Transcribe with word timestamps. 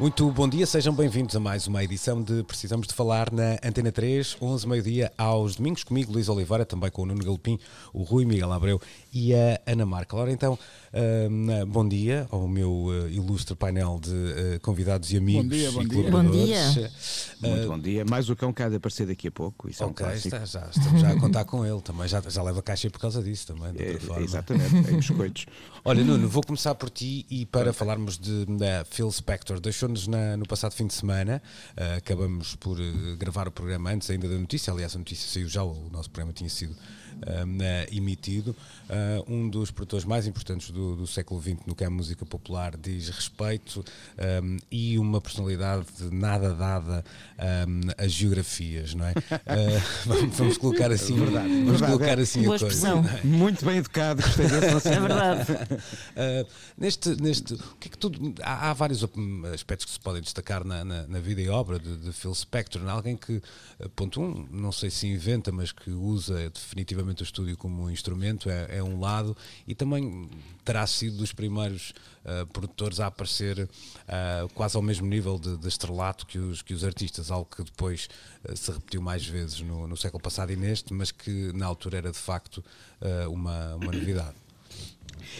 Muito 0.00 0.30
bom 0.30 0.48
dia, 0.48 0.64
sejam 0.64 0.94
bem-vindos 0.94 1.36
a 1.36 1.40
mais 1.40 1.66
uma 1.66 1.84
edição 1.84 2.22
de 2.22 2.42
Precisamos 2.44 2.86
de 2.86 2.94
Falar 2.94 3.30
na 3.30 3.58
Antena 3.62 3.92
3, 3.92 4.38
11 4.40 4.66
meio-dia 4.66 5.12
aos 5.18 5.56
domingos, 5.56 5.84
comigo 5.84 6.10
Luís 6.10 6.26
Oliveira, 6.30 6.64
também 6.64 6.90
com 6.90 7.02
o 7.02 7.06
Nuno 7.06 7.22
Galopim, 7.22 7.58
o 7.92 8.02
Rui 8.02 8.24
Miguel 8.24 8.50
Abreu 8.50 8.80
e 9.12 9.34
a 9.34 9.60
Ana 9.66 9.84
Marca. 9.84 10.16
Ora 10.16 10.32
então, 10.32 10.58
hum, 11.30 11.66
bom 11.68 11.86
dia 11.86 12.26
ao 12.30 12.48
meu 12.48 12.70
uh, 12.86 13.08
ilustre 13.10 13.54
painel 13.54 14.00
de 14.02 14.10
uh, 14.10 14.60
convidados 14.62 15.12
e 15.12 15.18
amigos 15.18 15.44
Bom 15.44 15.48
dia, 15.50 15.70
bom 15.70 15.82
e 15.82 15.86
dia. 15.86 15.96
colaboradores. 15.98 16.38
Bom 16.38 16.46
dia. 16.46 16.90
Muito 17.56 17.68
bom 17.68 17.78
dia. 17.78 18.04
Mais 18.06 18.30
o 18.30 18.34
cão 18.36 18.54
que 18.54 18.62
há 18.62 18.70
de 18.70 18.76
aparecer 18.76 19.06
daqi 19.06 19.28
a 19.28 19.30
pouco. 19.30 19.68
Isso 19.68 19.82
é 19.82 19.86
um 19.86 19.90
está, 19.90 20.14
já, 20.46 20.66
estamos 20.74 21.02
já 21.02 21.10
a 21.10 21.20
contar 21.20 21.44
com 21.44 21.62
ele 21.66 21.80
também, 21.82 22.08
já, 22.08 22.22
já 22.26 22.42
leva 22.42 22.62
caixa 22.62 22.88
por 22.88 23.00
causa 23.00 23.22
disso 23.22 23.48
também, 23.48 23.70
de 23.74 23.82
outra 23.82 23.96
É, 23.96 24.00
forma. 24.00 24.22
exatamente, 24.24 24.76
em 24.76 24.96
biscoitos. 24.96 25.44
Olha, 25.84 26.02
Nuno, 26.02 26.26
vou 26.26 26.42
começar 26.42 26.74
por 26.74 26.88
ti 26.88 27.26
e 27.28 27.44
para 27.44 27.74
falarmos 27.74 28.18
de, 28.18 28.46
da 28.46 28.82
Phil 28.88 29.10
Spector. 29.12 29.60
Deixou-nos 29.60 29.89
na- 30.06 30.36
no 30.36 30.46
passado 30.46 30.72
fim 30.72 30.86
de 30.86 30.94
semana, 30.94 31.42
ah, 31.76 31.96
acabamos 31.96 32.56
por 32.56 32.80
eh, 32.80 33.16
gravar 33.18 33.48
o 33.48 33.52
programa 33.52 33.90
antes 33.90 34.10
ainda 34.10 34.28
da 34.28 34.36
notícia, 34.38 34.72
aliás, 34.72 34.94
a 34.94 34.98
notícia 34.98 35.28
saiu 35.28 35.48
já, 35.48 35.62
o 35.62 35.88
nosso 35.90 36.10
programa 36.10 36.32
tinha 36.32 36.48
sido 36.50 36.76
emitido. 37.90 38.54
Ah, 38.88 39.22
um 39.28 39.48
dos 39.48 39.70
produtores 39.70 40.04
mais 40.04 40.26
importantes 40.26 40.70
do, 40.70 40.96
do 40.96 41.06
século 41.06 41.40
XX 41.40 41.58
no 41.66 41.74
que 41.74 41.84
é 41.84 41.86
a 41.86 41.90
música 41.90 42.26
popular 42.26 42.76
diz 42.76 43.08
respeito 43.08 43.84
ah, 44.18 44.40
e 44.70 44.98
uma 44.98 45.20
personalidade 45.20 45.86
nada 46.10 46.52
dada 46.54 47.04
ah, 47.38 47.66
a 47.98 48.08
geografias, 48.08 48.94
não 48.94 49.06
é? 49.06 49.14
Ah, 49.30 49.80
vamos, 50.06 50.36
vamos 50.36 50.58
colocar 50.58 50.90
assim, 50.90 51.14
Verdade, 51.16 51.48
vamos 51.48 51.70
verdade. 51.80 51.92
colocar 51.92 52.18
assim 52.18 52.42
Boa 52.42 52.56
a 52.56 52.58
coisa. 52.58 52.74
expressão. 52.74 53.04
é? 53.06 53.24
Muito 53.24 53.64
bem 53.64 53.78
educado, 53.78 54.22
gostei 54.22 54.48
desse 54.48 54.88
É 54.90 55.00
verdade. 55.00 55.52
Uh, 55.52 56.46
neste, 56.76 57.10
neste, 57.22 57.54
o 57.54 57.76
que 57.78 57.88
é 57.88 57.90
que 57.90 57.98
tudo, 57.98 58.34
há, 58.42 58.70
há 58.70 58.72
vários 58.72 59.04
aspectos 59.54 59.86
que 59.86 59.92
se 59.92 60.00
podem 60.00 60.20
destacar 60.22 60.64
na, 60.64 60.84
na, 60.84 61.06
na 61.06 61.20
vida 61.20 61.40
e 61.40 61.48
obra 61.48 61.78
de, 61.78 61.96
de 61.96 62.12
Phil 62.12 62.34
Spector. 62.34 62.88
Alguém 62.88 63.16
que, 63.16 63.40
ponto 63.94 64.20
um, 64.20 64.48
não 64.50 64.72
sei 64.72 64.90
se 64.90 65.06
inventa, 65.06 65.52
mas 65.52 65.70
que 65.70 65.90
usa 65.90 66.50
definitivamente 66.50 66.99
o 67.02 67.22
estúdio 67.22 67.56
como 67.56 67.84
um 67.84 67.90
instrumento, 67.90 68.48
é, 68.50 68.78
é 68.78 68.82
um 68.82 69.00
lado, 69.00 69.36
e 69.66 69.74
também 69.74 70.28
terá 70.64 70.86
sido 70.86 71.16
dos 71.16 71.32
primeiros 71.32 71.92
uh, 72.24 72.46
produtores 72.48 73.00
a 73.00 73.06
aparecer 73.06 73.58
uh, 73.60 74.48
quase 74.54 74.76
ao 74.76 74.82
mesmo 74.82 75.06
nível 75.06 75.38
de, 75.38 75.56
de 75.56 75.68
estrelato 75.68 76.26
que 76.26 76.38
os, 76.38 76.62
que 76.62 76.74
os 76.74 76.84
artistas, 76.84 77.30
algo 77.30 77.48
que 77.54 77.64
depois 77.64 78.08
uh, 78.48 78.56
se 78.56 78.70
repetiu 78.70 79.00
mais 79.00 79.26
vezes 79.26 79.60
no, 79.60 79.86
no 79.86 79.96
século 79.96 80.22
passado 80.22 80.52
e 80.52 80.56
neste, 80.56 80.92
mas 80.92 81.10
que 81.10 81.52
na 81.52 81.66
altura 81.66 81.98
era 81.98 82.12
de 82.12 82.18
facto 82.18 82.62
uma, 83.30 83.76
uma 83.76 83.92
novidade. 83.92 84.34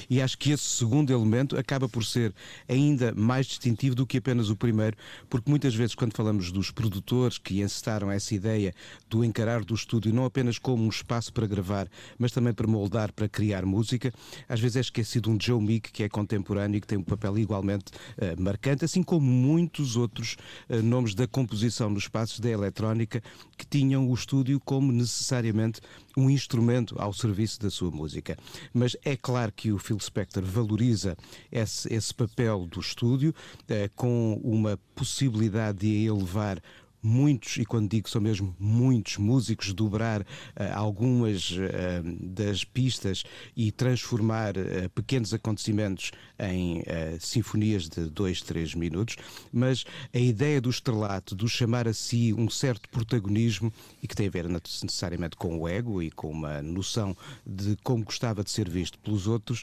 E 0.08 0.20
acho 0.20 0.38
que 0.38 0.50
esse 0.52 0.64
segundo 0.64 1.12
elemento 1.12 1.58
acaba 1.58 1.88
por 1.88 2.04
ser 2.04 2.34
ainda 2.68 3.12
mais 3.14 3.46
distintivo 3.46 3.94
do 3.94 4.06
que 4.06 4.18
apenas 4.18 4.50
o 4.50 4.56
primeiro, 4.56 4.96
porque 5.28 5.50
muitas 5.50 5.74
vezes, 5.74 5.94
quando 5.94 6.16
falamos 6.16 6.52
dos 6.52 6.70
produtores 6.70 7.38
que 7.38 7.60
encetaram 7.60 8.10
essa 8.10 8.34
ideia 8.34 8.74
do 9.08 9.24
encarar 9.24 9.64
do 9.64 9.74
estúdio 9.74 10.12
não 10.12 10.24
apenas 10.24 10.58
como 10.58 10.84
um 10.84 10.88
espaço 10.88 11.32
para 11.32 11.46
gravar, 11.46 11.88
mas 12.18 12.32
também 12.32 12.52
para 12.52 12.66
moldar, 12.66 13.12
para 13.12 13.28
criar 13.28 13.64
música, 13.64 14.12
às 14.48 14.60
vezes 14.60 14.76
é 14.76 14.80
esquecido 14.80 15.30
um 15.30 15.38
Joe 15.40 15.60
Meek 15.60 15.92
que 15.92 16.02
é 16.02 16.08
contemporâneo 16.08 16.78
e 16.78 16.80
que 16.80 16.86
tem 16.86 16.98
um 16.98 17.02
papel 17.02 17.38
igualmente 17.38 17.86
eh, 18.18 18.34
marcante, 18.36 18.84
assim 18.84 19.02
como 19.02 19.26
muitos 19.26 19.96
outros 19.96 20.36
eh, 20.68 20.82
nomes 20.82 21.14
da 21.14 21.26
composição 21.26 21.90
nos 21.90 22.04
espaços 22.04 22.40
da 22.40 22.48
eletrónica 22.48 23.22
que 23.56 23.66
tinham 23.66 24.08
o 24.08 24.14
estúdio 24.14 24.60
como 24.60 24.92
necessariamente 24.92 25.80
um 26.16 26.28
instrumento 26.28 26.94
ao 26.98 27.12
serviço 27.12 27.60
da 27.60 27.70
sua 27.70 27.90
música. 27.90 28.36
Mas 28.72 28.96
é 29.04 29.16
claro 29.16 29.52
que 29.52 29.72
o 29.72 29.78
Phil 29.78 29.98
Spector 30.00 30.42
valoriza 30.42 31.16
esse, 31.50 31.92
esse 31.92 32.14
papel 32.14 32.66
do 32.66 32.80
estúdio 32.80 33.34
eh, 33.68 33.90
com 33.94 34.40
uma 34.42 34.78
possibilidade 34.94 35.78
de 35.78 36.06
elevar 36.06 36.60
muitos, 37.02 37.56
e 37.56 37.64
quando 37.64 37.88
digo 37.88 38.08
são 38.08 38.20
mesmo 38.20 38.54
muitos 38.58 39.16
músicos, 39.16 39.72
dobrar 39.72 40.26
eh, 40.56 40.70
algumas 40.72 41.56
eh, 41.58 42.02
das 42.20 42.64
pistas 42.64 43.24
e 43.56 43.72
transformar 43.72 44.56
eh, 44.56 44.88
pequenos 44.94 45.32
acontecimentos 45.32 46.12
em 46.38 46.82
sinfonias 47.18 47.86
de 47.86 48.08
dois, 48.08 48.40
três 48.40 48.74
minutos, 48.74 49.16
mas 49.52 49.84
a 50.14 50.18
ideia 50.18 50.58
do 50.58 50.70
estrelato, 50.70 51.34
do 51.34 51.46
chamar 51.46 51.86
a 51.86 51.92
si 51.92 52.32
um 52.32 52.48
certo 52.48 52.88
protagonismo 52.88 53.70
e 54.02 54.08
que 54.08 54.16
tem 54.16 54.26
a 54.26 54.30
ver 54.30 54.48
necessariamente 54.48 55.36
com 55.36 55.58
o 55.58 55.68
ego 55.68 56.02
e 56.02 56.10
com 56.10 56.30
uma 56.30 56.62
noção 56.62 57.14
de 57.46 57.76
como 57.82 58.04
gostava 58.04 58.42
de 58.42 58.50
ser 58.50 58.70
visto 58.70 58.98
pelos 59.00 59.26
outros, 59.26 59.62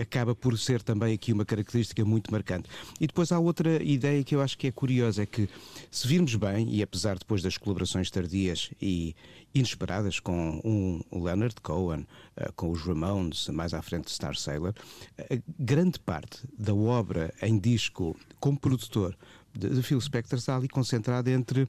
acaba 0.00 0.34
por 0.34 0.58
ser 0.58 0.82
também 0.82 1.12
aqui 1.12 1.34
uma 1.34 1.44
característica 1.44 2.02
muito 2.02 2.32
marcante. 2.32 2.70
E 2.98 3.06
depois 3.06 3.30
há 3.30 3.38
outra 3.38 3.82
ideia 3.82 4.24
que 4.24 4.34
eu 4.34 4.40
acho 4.40 4.56
que 4.56 4.68
é 4.68 4.72
curiosa, 4.72 5.24
é 5.24 5.26
que 5.26 5.50
se 5.90 6.08
virmos 6.18 6.34
bem, 6.34 6.68
e 6.74 6.82
apesar 6.82 7.16
depois 7.16 7.42
das 7.42 7.56
colaborações 7.56 8.10
tardias 8.10 8.70
e 8.82 9.14
inesperadas 9.54 10.18
com 10.18 10.60
um 10.64 11.00
Leonard 11.12 11.54
Cohen, 11.62 12.04
eh, 12.36 12.50
com 12.56 12.72
os 12.72 12.82
Ramones, 12.82 13.48
mais 13.50 13.72
à 13.72 13.80
frente 13.80 14.06
de 14.06 14.10
Star 14.10 14.34
Sailor, 14.34 14.74
eh, 15.16 15.40
grande 15.56 16.00
parte 16.00 16.40
da 16.58 16.74
obra 16.74 17.32
em 17.40 17.56
disco 17.56 18.16
como 18.40 18.58
produtor 18.58 19.16
de, 19.56 19.80
Phil 19.80 20.00
Spector 20.00 20.40
está 20.40 20.56
ali 20.56 20.68
concentrada 20.68 21.30
entre 21.30 21.68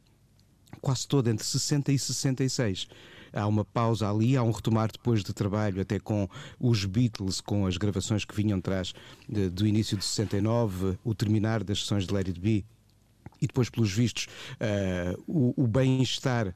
quase 0.82 1.08
toda 1.08 1.30
entre 1.30 1.46
60 1.46 1.92
e 1.92 2.00
66. 2.00 2.88
Há 3.32 3.46
uma 3.46 3.64
pausa 3.64 4.10
ali, 4.10 4.36
há 4.36 4.42
um 4.42 4.50
retomar 4.50 4.92
depois 4.92 5.24
de 5.24 5.32
trabalho, 5.32 5.80
até 5.80 6.00
com 6.00 6.28
os 6.60 6.86
Beatles, 6.86 7.40
com 7.40 7.68
as 7.68 7.78
gravações 7.78 8.26
que 8.26 8.36
vinham 8.36 8.58
atrás 8.58 8.96
do 9.28 9.68
início 9.68 9.96
de 9.96 10.04
69, 10.04 10.98
o 11.04 11.14
terminar 11.14 11.64
das 11.64 11.82
sessões 11.82 12.08
de 12.08 12.14
Let 12.16 12.30
It 12.30 12.40
Be, 12.40 12.66
e 13.42 13.48
depois, 13.48 13.70
pelos 13.70 13.92
vistos, 13.92 14.28
eh, 14.60 15.16
o, 15.28 15.54
o 15.64 15.68
bem-estar. 15.68 16.48
eh, 16.48 16.56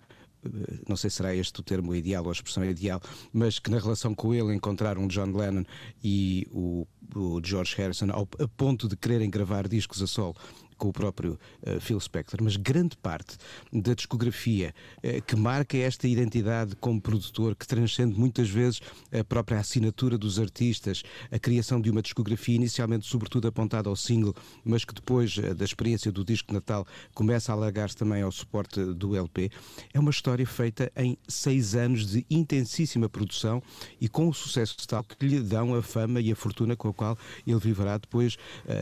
Não 0.87 0.95
sei 0.95 1.09
se 1.09 1.17
será 1.17 1.33
este 1.35 1.59
o 1.59 1.63
termo 1.63 1.95
ideal 1.95 2.23
ou 2.23 2.29
a 2.29 2.33
expressão 2.33 2.63
ideal, 2.65 3.01
mas 3.31 3.59
que 3.59 3.69
na 3.71 3.79
relação 3.79 4.13
com 4.13 4.33
ele 4.33 4.53
encontraram 4.53 5.07
John 5.07 5.31
Lennon 5.35 5.63
e 6.03 6.47
o, 6.51 6.85
o 7.15 7.41
George 7.43 7.75
Harrison 7.77 8.09
ao, 8.11 8.27
a 8.39 8.47
ponto 8.47 8.87
de 8.87 8.95
quererem 8.97 9.29
gravar 9.29 9.67
discos 9.67 10.01
a 10.01 10.07
solo 10.07 10.35
com 10.83 10.89
o 10.89 10.93
próprio 10.93 11.39
eh, 11.65 11.79
Phil 11.79 11.97
Spector, 11.97 12.43
mas 12.43 12.57
grande 12.57 12.97
parte 12.97 13.37
da 13.71 13.93
discografia 13.93 14.75
eh, 15.01 15.21
que 15.21 15.33
marca 15.33 15.77
esta 15.77 16.09
identidade 16.09 16.75
como 16.75 16.99
produtor, 16.99 17.55
que 17.55 17.65
transcende 17.65 18.19
muitas 18.19 18.49
vezes 18.49 18.81
a 19.17 19.23
própria 19.23 19.59
assinatura 19.59 20.17
dos 20.17 20.39
artistas, 20.39 21.01
a 21.31 21.39
criação 21.39 21.79
de 21.79 21.89
uma 21.89 22.01
discografia 22.01 22.55
inicialmente 22.55 23.07
sobretudo 23.07 23.47
apontada 23.47 23.87
ao 23.87 23.95
single, 23.95 24.35
mas 24.65 24.83
que 24.83 24.93
depois 24.93 25.37
eh, 25.37 25.53
da 25.53 25.63
experiência 25.63 26.11
do 26.11 26.25
disco 26.25 26.49
de 26.49 26.55
Natal 26.55 26.85
começa 27.13 27.53
a 27.53 27.55
alargar-se 27.55 27.95
também 27.95 28.21
ao 28.21 28.31
suporte 28.33 28.83
do 28.83 29.15
LP, 29.15 29.49
é 29.93 29.99
uma 30.01 30.11
história 30.11 30.45
feita 30.45 30.91
em 30.97 31.17
seis 31.29 31.75
anos 31.75 32.07
de 32.07 32.25
intensíssima 32.29 33.07
produção 33.07 33.63
e 34.01 34.09
com 34.09 34.27
o 34.27 34.33
sucesso 34.33 34.75
tal 34.85 35.01
que 35.01 35.25
lhe 35.25 35.39
dão 35.39 35.75
a 35.75 35.81
fama 35.81 36.19
e 36.19 36.29
a 36.29 36.35
fortuna 36.35 36.75
com 36.75 36.89
a 36.89 36.93
qual 36.93 37.17
ele 37.47 37.59
viverá 37.59 37.97
depois 37.97 38.37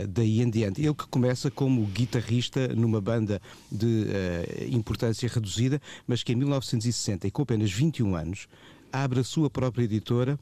daí 0.09 0.41
em 0.41 0.49
diante. 0.49 0.81
Ele 0.81 0.95
que 0.95 1.07
começa 1.07 1.51
como 1.51 1.90
guitarrista 1.91 2.67
numa 2.69 3.01
banda 3.01 3.41
de 3.71 4.05
eh, 4.07 4.67
importância 4.71 5.29
reduzida, 5.29 5.81
mas 6.07 6.23
que 6.23 6.31
em 6.31 6.35
1960, 6.35 7.27
e 7.27 7.31
com 7.31 7.41
apenas 7.43 7.71
21 7.71 8.15
anos, 8.15 8.47
abre 8.91 9.19
a 9.19 9.23
sua 9.23 9.49
própria 9.49 9.83
editora 9.83 10.39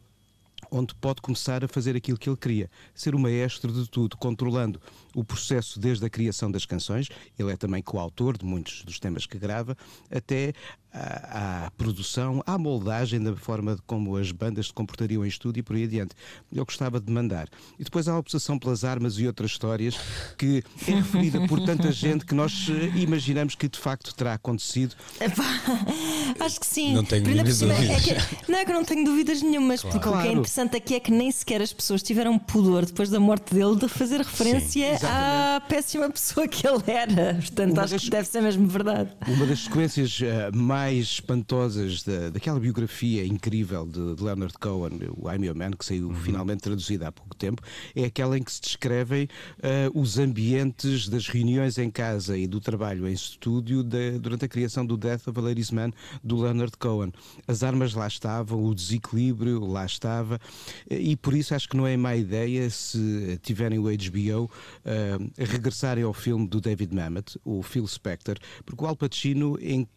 onde 0.71 0.93
pode 0.95 1.21
começar 1.21 1.63
a 1.63 1.67
fazer 1.67 1.95
aquilo 1.95 2.17
que 2.17 2.29
ele 2.29 2.37
queria, 2.37 2.69
ser 2.93 3.15
o 3.15 3.19
maestro 3.19 3.71
de 3.71 3.89
tudo, 3.89 4.17
controlando 4.17 4.79
o 5.15 5.23
processo 5.23 5.79
desde 5.79 6.05
a 6.05 6.09
criação 6.09 6.51
das 6.51 6.65
canções, 6.65 7.09
ele 7.37 7.51
é 7.51 7.57
também 7.57 7.81
coautor 7.81 8.37
de 8.37 8.45
muitos 8.45 8.83
dos 8.83 8.99
temas 8.99 9.25
que 9.25 9.37
grava, 9.37 9.75
até 10.11 10.53
à, 10.93 11.65
à, 11.65 11.71
produção, 11.71 12.43
à 12.45 12.57
moldagem 12.57 13.21
da 13.21 13.35
forma 13.35 13.75
de 13.75 13.81
como 13.83 14.15
as 14.17 14.31
bandas 14.31 14.67
se 14.67 14.73
comportariam 14.73 15.23
em 15.23 15.27
estúdio 15.27 15.59
e 15.59 15.63
por 15.63 15.75
aí 15.75 15.83
adiante. 15.83 16.15
Ele 16.51 16.63
gostava 16.63 16.99
de 16.99 17.11
mandar. 17.11 17.47
E 17.77 17.83
depois 17.83 18.07
há 18.07 18.13
a 18.13 18.17
obsessão 18.17 18.57
pelas 18.57 18.83
armas 18.83 19.19
e 19.19 19.27
outras 19.27 19.51
histórias 19.51 19.95
que 20.37 20.63
é 20.87 20.91
referida 20.91 21.47
por 21.47 21.63
tanta 21.63 21.91
gente 21.91 22.25
que 22.25 22.33
nós 22.33 22.67
eh, 22.69 22.97
imaginamos 22.97 23.55
que 23.55 23.67
de 23.67 23.77
facto 23.77 24.13
terá 24.15 24.33
acontecido. 24.33 24.95
Acho 26.39 26.59
que 26.59 26.65
sim. 26.65 26.93
Não 26.93 27.03
tenho 27.03 27.23
dúvidas. 27.23 27.61
É 27.61 27.99
que, 27.99 28.51
não 28.51 28.57
é 28.57 28.65
que 28.65 28.71
eu 28.71 28.75
não 28.75 28.85
tenho 28.85 29.05
dúvidas 29.05 29.41
nenhumas, 29.41 29.81
claro. 29.81 29.93
porque 29.93 30.09
claro. 30.09 30.19
o 30.19 30.23
que 30.23 30.35
é 30.35 30.39
interessante 30.39 30.77
aqui 30.77 30.95
é 30.95 30.99
que 30.99 31.11
nem 31.11 31.31
sequer 31.31 31.61
as 31.61 31.73
pessoas 31.73 32.01
tiveram 32.01 32.37
pudor 32.39 32.85
depois 32.85 33.09
da 33.09 33.19
morte 33.19 33.53
dele 33.53 33.75
de 33.75 33.87
fazer 33.87 34.21
referência 34.21 34.98
sim, 34.99 35.07
à 35.07 35.61
péssima 35.67 36.09
pessoa 36.09 36.47
que 36.47 36.67
ele 36.67 36.83
era. 36.87 37.35
Portanto, 37.35 37.71
uma 37.71 37.83
acho 37.83 37.93
das, 37.93 38.03
que 38.03 38.09
deve 38.09 38.27
ser 38.27 38.41
mesmo 38.41 38.67
verdade. 38.67 39.11
Uma 39.27 39.45
das 39.45 39.59
sequências 39.59 40.19
uh, 40.19 40.55
mais 40.55 41.05
espantosas 41.05 42.03
da, 42.03 42.29
daquela 42.29 42.59
biografia 42.59 43.25
incrível 43.25 43.85
de, 43.85 44.15
de, 44.15 44.23
Leonard 44.23 44.53
Cohen, 44.59 44.99
o 45.17 45.31
I'm 45.31 45.45
Your 45.45 45.55
Man, 45.55 45.71
que 45.71 45.85
saiu 45.85 46.09
uhum. 46.09 46.15
finalmente 46.15 46.61
traduzida 46.61 47.07
há 47.07 47.11
pouco 47.11 47.35
tempo, 47.35 47.61
é 47.95 48.05
aquela 48.05 48.37
em 48.37 48.43
que 48.43 48.51
se 48.51 48.61
descrevem 48.61 49.25
uh, 49.57 49.99
os 49.99 50.17
ambientes 50.17 51.07
das 51.07 51.27
reuniões 51.27 51.77
em 51.77 51.89
casa 51.89 52.37
e 52.37 52.47
do 52.47 52.59
trabalho 52.59 53.07
em 53.07 53.13
estúdio 53.13 53.83
de, 53.83 54.19
durante 54.19 54.45
a 54.45 54.47
criação 54.47 54.85
do 54.85 54.97
Death 54.97 55.27
of 55.27 55.39
a 55.39 55.41
Ladies 55.41 55.71
Man 55.71 55.91
do 56.23 56.41
Leonard 56.41 56.77
Cohen. 56.77 57.11
As 57.47 57.63
armas 57.63 57.93
lá 57.93 58.07
estavam, 58.07 58.63
o 58.63 58.75
desequilíbrio 58.75 59.65
lá 59.65 59.85
estava, 59.85 60.39
e 60.89 61.15
por 61.15 61.33
isso 61.33 61.55
acho 61.55 61.67
que 61.69 61.77
não 61.77 61.87
é 61.87 61.95
má 61.95 62.15
ideia 62.15 62.69
se 62.69 63.39
tiverem 63.41 63.79
o 63.79 63.83
HBO 63.83 64.49
uh, 64.89 65.31
regressarem 65.37 66.03
ao 66.03 66.13
filme 66.13 66.47
do 66.47 66.59
David 66.59 66.93
Mamet, 66.93 67.39
o 67.45 67.61
Phil 67.61 67.87
Spector, 67.87 68.37
porque 68.65 68.83
o 68.83 68.87
Al 68.87 68.95
Pacino 68.95 69.57
em, 69.61 69.81
uh, 69.81 69.87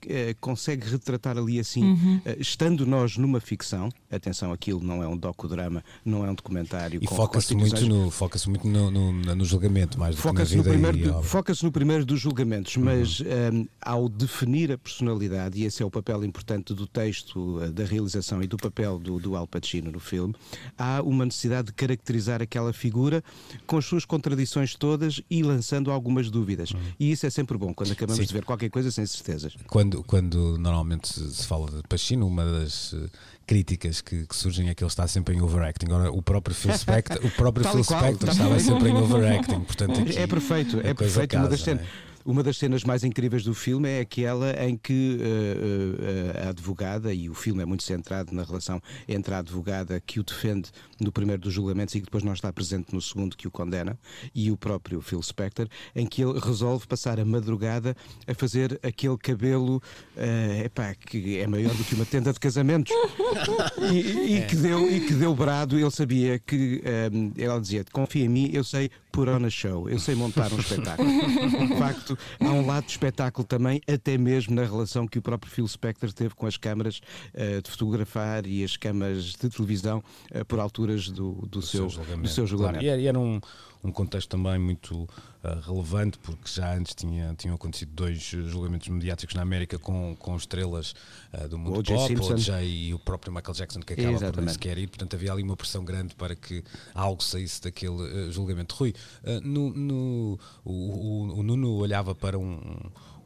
consegue 0.40 0.88
retratar 0.88 1.38
ali 1.38 1.58
assim, 1.58 1.82
uhum. 1.82 2.16
uh, 2.18 2.36
estando 2.38 2.86
nós 2.86 3.16
numa 3.16 3.40
ficção, 3.40 3.88
atenção, 4.10 4.52
aquilo 4.52 4.82
não 4.82 5.02
é 5.02 5.08
um 5.08 5.16
docudrama, 5.16 5.82
não 6.04 6.26
é 6.26 6.30
um 6.30 6.34
documentário. 6.34 7.00
E 7.02 7.06
foca-se 7.06 7.54
muito, 7.54 7.86
no, 7.86 8.10
foca 8.10 8.38
muito 8.46 8.66
no, 8.68 8.90
no, 8.90 9.12
no, 9.12 9.44
julgamento, 9.44 9.98
mais 9.98 10.14
do 10.14 10.20
foca 10.20 10.44
que 10.44 10.56
na 10.56 10.62
vida. 10.62 10.76
No 10.76 10.92
primeiro, 10.92 11.22
foca-se 11.22 11.64
no 11.64 11.72
primeiro 11.72 12.04
dos 12.04 12.20
julgamentos, 12.20 12.76
mas 12.76 13.20
uhum. 13.20 13.26
um, 13.60 13.68
ao 13.80 14.08
definir 14.08 14.72
a 14.72 14.78
personalidade, 14.78 15.60
e 15.60 15.64
esse 15.64 15.82
é 15.82 15.86
o 15.86 15.90
papel 15.90 16.24
importante 16.24 16.74
do 16.74 16.86
texto, 16.86 17.60
da 17.72 17.84
realização 17.84 18.42
e 18.42 18.46
do 18.46 18.56
papel 18.56 18.98
do, 18.98 19.18
do 19.18 19.36
Al 19.36 19.46
Pacino 19.46 19.90
no 19.90 20.00
filme, 20.00 20.34
há 20.76 21.02
uma 21.02 21.24
necessidade 21.24 21.68
de 21.68 21.72
caracterizar 21.72 22.42
aquela 22.42 22.72
figura 22.72 23.22
com 23.66 23.76
as 23.76 23.84
suas 23.84 24.04
contradições 24.04 24.74
todas 24.82 25.22
e 25.30 25.44
lançando 25.44 25.92
algumas 25.92 26.28
dúvidas. 26.28 26.72
Uhum. 26.72 26.80
E 26.98 27.12
isso 27.12 27.24
é 27.24 27.30
sempre 27.30 27.56
bom, 27.56 27.72
quando 27.72 27.92
acabamos 27.92 28.18
Sim. 28.20 28.26
de 28.26 28.34
ver 28.34 28.44
qualquer 28.44 28.68
coisa 28.68 28.90
sem 28.90 29.06
certezas. 29.06 29.54
Quando, 29.68 30.02
quando 30.02 30.58
normalmente 30.58 31.08
se 31.08 31.46
fala 31.46 31.70
de 31.70 31.84
Pacino, 31.88 32.26
uma 32.26 32.44
das 32.44 32.92
eh, 32.92 33.08
críticas 33.46 34.00
que, 34.00 34.26
que, 34.26 34.34
surgem 34.34 34.68
é 34.68 34.74
que 34.74 34.82
ele 34.82 34.90
está 34.90 35.06
sempre 35.06 35.36
em 35.36 35.40
overacting. 35.40 35.86
Agora, 35.86 36.10
o 36.10 36.20
próprio 36.20 36.52
Phil 36.52 36.76
Spector, 36.76 37.24
o 37.24 37.30
próprio 37.38 37.64
Phil 37.64 37.84
Spector 37.84 38.30
estava 38.30 38.58
sempre 38.58 38.88
em 38.88 38.96
overacting. 38.96 39.60
Portanto, 39.60 40.00
é 40.00 40.26
perfeito, 40.26 40.80
é 40.80 40.92
perfeito. 40.94 41.30
Casa, 41.30 41.44
uma 41.44 41.48
das 41.48 41.60
cenas. 41.60 41.86
É? 41.86 42.11
Uma 42.24 42.42
das 42.42 42.56
cenas 42.56 42.84
mais 42.84 43.02
incríveis 43.02 43.42
do 43.42 43.54
filme 43.54 43.88
é 43.88 44.00
aquela 44.00 44.52
em 44.64 44.76
que 44.76 45.18
uh, 45.18 46.42
uh, 46.42 46.46
a 46.46 46.48
advogada, 46.50 47.12
e 47.12 47.28
o 47.28 47.34
filme 47.34 47.62
é 47.62 47.66
muito 47.66 47.82
centrado 47.82 48.32
na 48.32 48.44
relação 48.44 48.80
entre 49.08 49.34
a 49.34 49.38
advogada 49.38 50.00
que 50.00 50.20
o 50.20 50.22
defende 50.22 50.70
no 51.00 51.10
primeiro 51.10 51.42
dos 51.42 51.52
julgamentos 51.52 51.94
e 51.94 51.98
que 51.98 52.04
depois 52.04 52.22
não 52.22 52.32
está 52.32 52.52
presente 52.52 52.94
no 52.94 53.00
segundo 53.00 53.36
que 53.36 53.48
o 53.48 53.50
condena, 53.50 53.98
e 54.34 54.50
o 54.50 54.56
próprio 54.56 55.00
Phil 55.00 55.22
Spector, 55.22 55.66
em 55.94 56.06
que 56.06 56.22
ele 56.22 56.38
resolve 56.38 56.86
passar 56.86 57.18
a 57.18 57.24
madrugada 57.24 57.96
a 58.26 58.34
fazer 58.34 58.78
aquele 58.82 59.18
cabelo 59.18 59.82
uh, 60.16 60.64
epá, 60.64 60.94
que 60.94 61.38
é 61.38 61.46
maior 61.46 61.74
do 61.74 61.84
que 61.84 61.94
uma 61.94 62.06
tenda 62.06 62.32
de 62.32 62.38
casamentos 62.38 62.92
e, 63.92 64.34
e, 64.34 64.38
é. 64.38 64.46
que 64.46 64.56
deu, 64.56 64.90
e 64.90 65.00
que 65.00 65.14
deu 65.14 65.34
brado. 65.34 65.78
Ele 65.78 65.90
sabia 65.90 66.38
que 66.38 66.82
um, 67.12 67.32
ela 67.36 67.60
dizia: 67.60 67.84
Confia 67.92 68.24
em 68.24 68.28
mim, 68.28 68.50
eu 68.52 68.62
sei 68.62 68.90
put 69.12 69.28
on 69.28 69.44
a 69.44 69.50
show, 69.50 69.88
eu 69.88 69.98
sei 69.98 70.14
montar 70.14 70.52
um 70.52 70.58
espetáculo. 70.58 71.08
De 71.68 71.76
facto, 71.78 72.18
há 72.40 72.50
um 72.50 72.66
lado 72.66 72.86
de 72.86 72.92
espetáculo 72.92 73.46
também, 73.46 73.80
até 73.86 74.16
mesmo 74.16 74.54
na 74.54 74.64
relação 74.64 75.06
que 75.06 75.18
o 75.18 75.22
próprio 75.22 75.52
Phil 75.52 75.68
Spector 75.68 76.10
teve 76.12 76.34
com 76.34 76.46
as 76.46 76.56
câmaras 76.56 77.00
uh, 77.34 77.60
de 77.62 77.70
fotografar 77.70 78.46
e 78.46 78.64
as 78.64 78.76
câmaras 78.76 79.24
de 79.24 79.50
televisão 79.50 80.02
uh, 80.34 80.44
por 80.46 80.58
alturas 80.58 81.08
do, 81.08 81.32
do, 81.32 81.46
do 81.46 81.62
seu, 81.62 81.90
seu 81.90 81.90
julgamento. 81.90 82.22
Do 82.22 82.28
seu 82.28 82.46
julgamento. 82.46 82.84
Claro. 82.84 83.00
E 83.00 83.06
era 83.06 83.18
um, 83.18 83.40
um 83.82 83.90
contexto 83.90 84.28
também 84.28 84.58
muito 84.58 85.02
uh, 85.02 85.60
relevante, 85.66 86.18
porque 86.18 86.48
já 86.48 86.74
antes 86.74 86.94
tinha, 86.94 87.34
tinham 87.34 87.54
acontecido 87.54 87.90
dois 87.92 88.20
julgamentos 88.20 88.88
mediáticos 88.88 89.34
na 89.34 89.42
América 89.42 89.78
com, 89.78 90.14
com 90.16 90.36
estrelas 90.36 90.94
uh, 91.32 91.48
do 91.48 91.58
mundo 91.58 91.80
o 91.80 91.82
pop, 91.82 92.32
o 92.32 92.38
Jay 92.38 92.88
e 92.88 92.94
o 92.94 92.98
próprio 92.98 93.32
Michael 93.32 93.54
Jackson, 93.54 93.80
que 93.80 93.94
acaba 93.94 94.08
Exatamente. 94.08 94.34
por 94.34 94.42
nem 94.42 94.52
sequer 94.52 94.78
ir, 94.78 94.86
portanto 94.86 95.14
havia 95.14 95.32
ali 95.32 95.42
uma 95.42 95.56
pressão 95.56 95.84
grande 95.84 96.14
para 96.14 96.36
que 96.36 96.62
algo 96.94 97.22
saísse 97.22 97.60
daquele 97.62 97.92
uh, 98.28 98.32
julgamento. 98.32 98.74
Rui, 98.74 98.94
no, 99.42 99.70
no, 99.70 100.38
o, 100.64 100.72
o, 100.72 101.38
o 101.38 101.42
Nuno 101.42 101.74
olhava 101.74 102.14
para 102.14 102.38
um, 102.38 102.58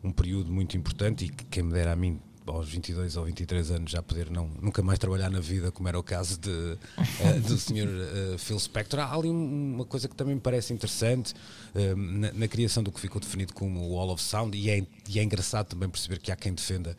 um 0.03 0.11
período 0.11 0.53
muito 0.53 0.76
importante 0.76 1.26
e 1.26 1.29
que 1.29 1.44
quem 1.44 1.62
me 1.62 1.73
dera 1.73 1.93
a 1.93 1.97
mim 1.97 2.20
aos 2.46 2.69
22 2.69 3.16
ou 3.16 3.25
23 3.25 3.70
anos 3.70 3.90
já 3.90 4.02
poder 4.02 4.31
não, 4.31 4.48
nunca 4.60 4.82
mais 4.82 4.98
trabalhar 4.98 5.31
na 5.31 5.40
vida, 5.40 5.70
como 5.70 5.88
era 5.88 5.98
o 5.98 6.02
caso 6.02 6.38
de, 6.38 6.50
uh, 6.50 7.40
do 7.46 7.56
Sr. 7.58 7.87
Uh, 7.87 8.38
Phil 8.38 8.58
Spector. 8.58 9.00
Há 9.00 9.14
ali 9.14 9.28
uma 9.28 9.84
coisa 9.84 10.08
que 10.08 10.14
também 10.14 10.34
me 10.34 10.40
parece 10.40 10.72
interessante 10.72 11.34
uh, 11.75 11.96
na, 11.96 12.32
na, 12.32 12.48
criação 12.48 12.82
do 12.82 12.93
que 12.93 13.00
ficou 13.00 13.20
definido 13.20 13.52
como 13.52 13.81
o 13.81 13.94
Wall 13.94 14.10
of 14.10 14.22
Sound, 14.22 14.56
e 14.56 14.70
é, 14.70 14.87
e 15.08 15.19
é 15.19 15.22
engraçado 15.22 15.66
também 15.66 15.88
perceber 15.88 16.19
que 16.19 16.31
há 16.31 16.37
quem 16.37 16.52
defenda 16.54 16.96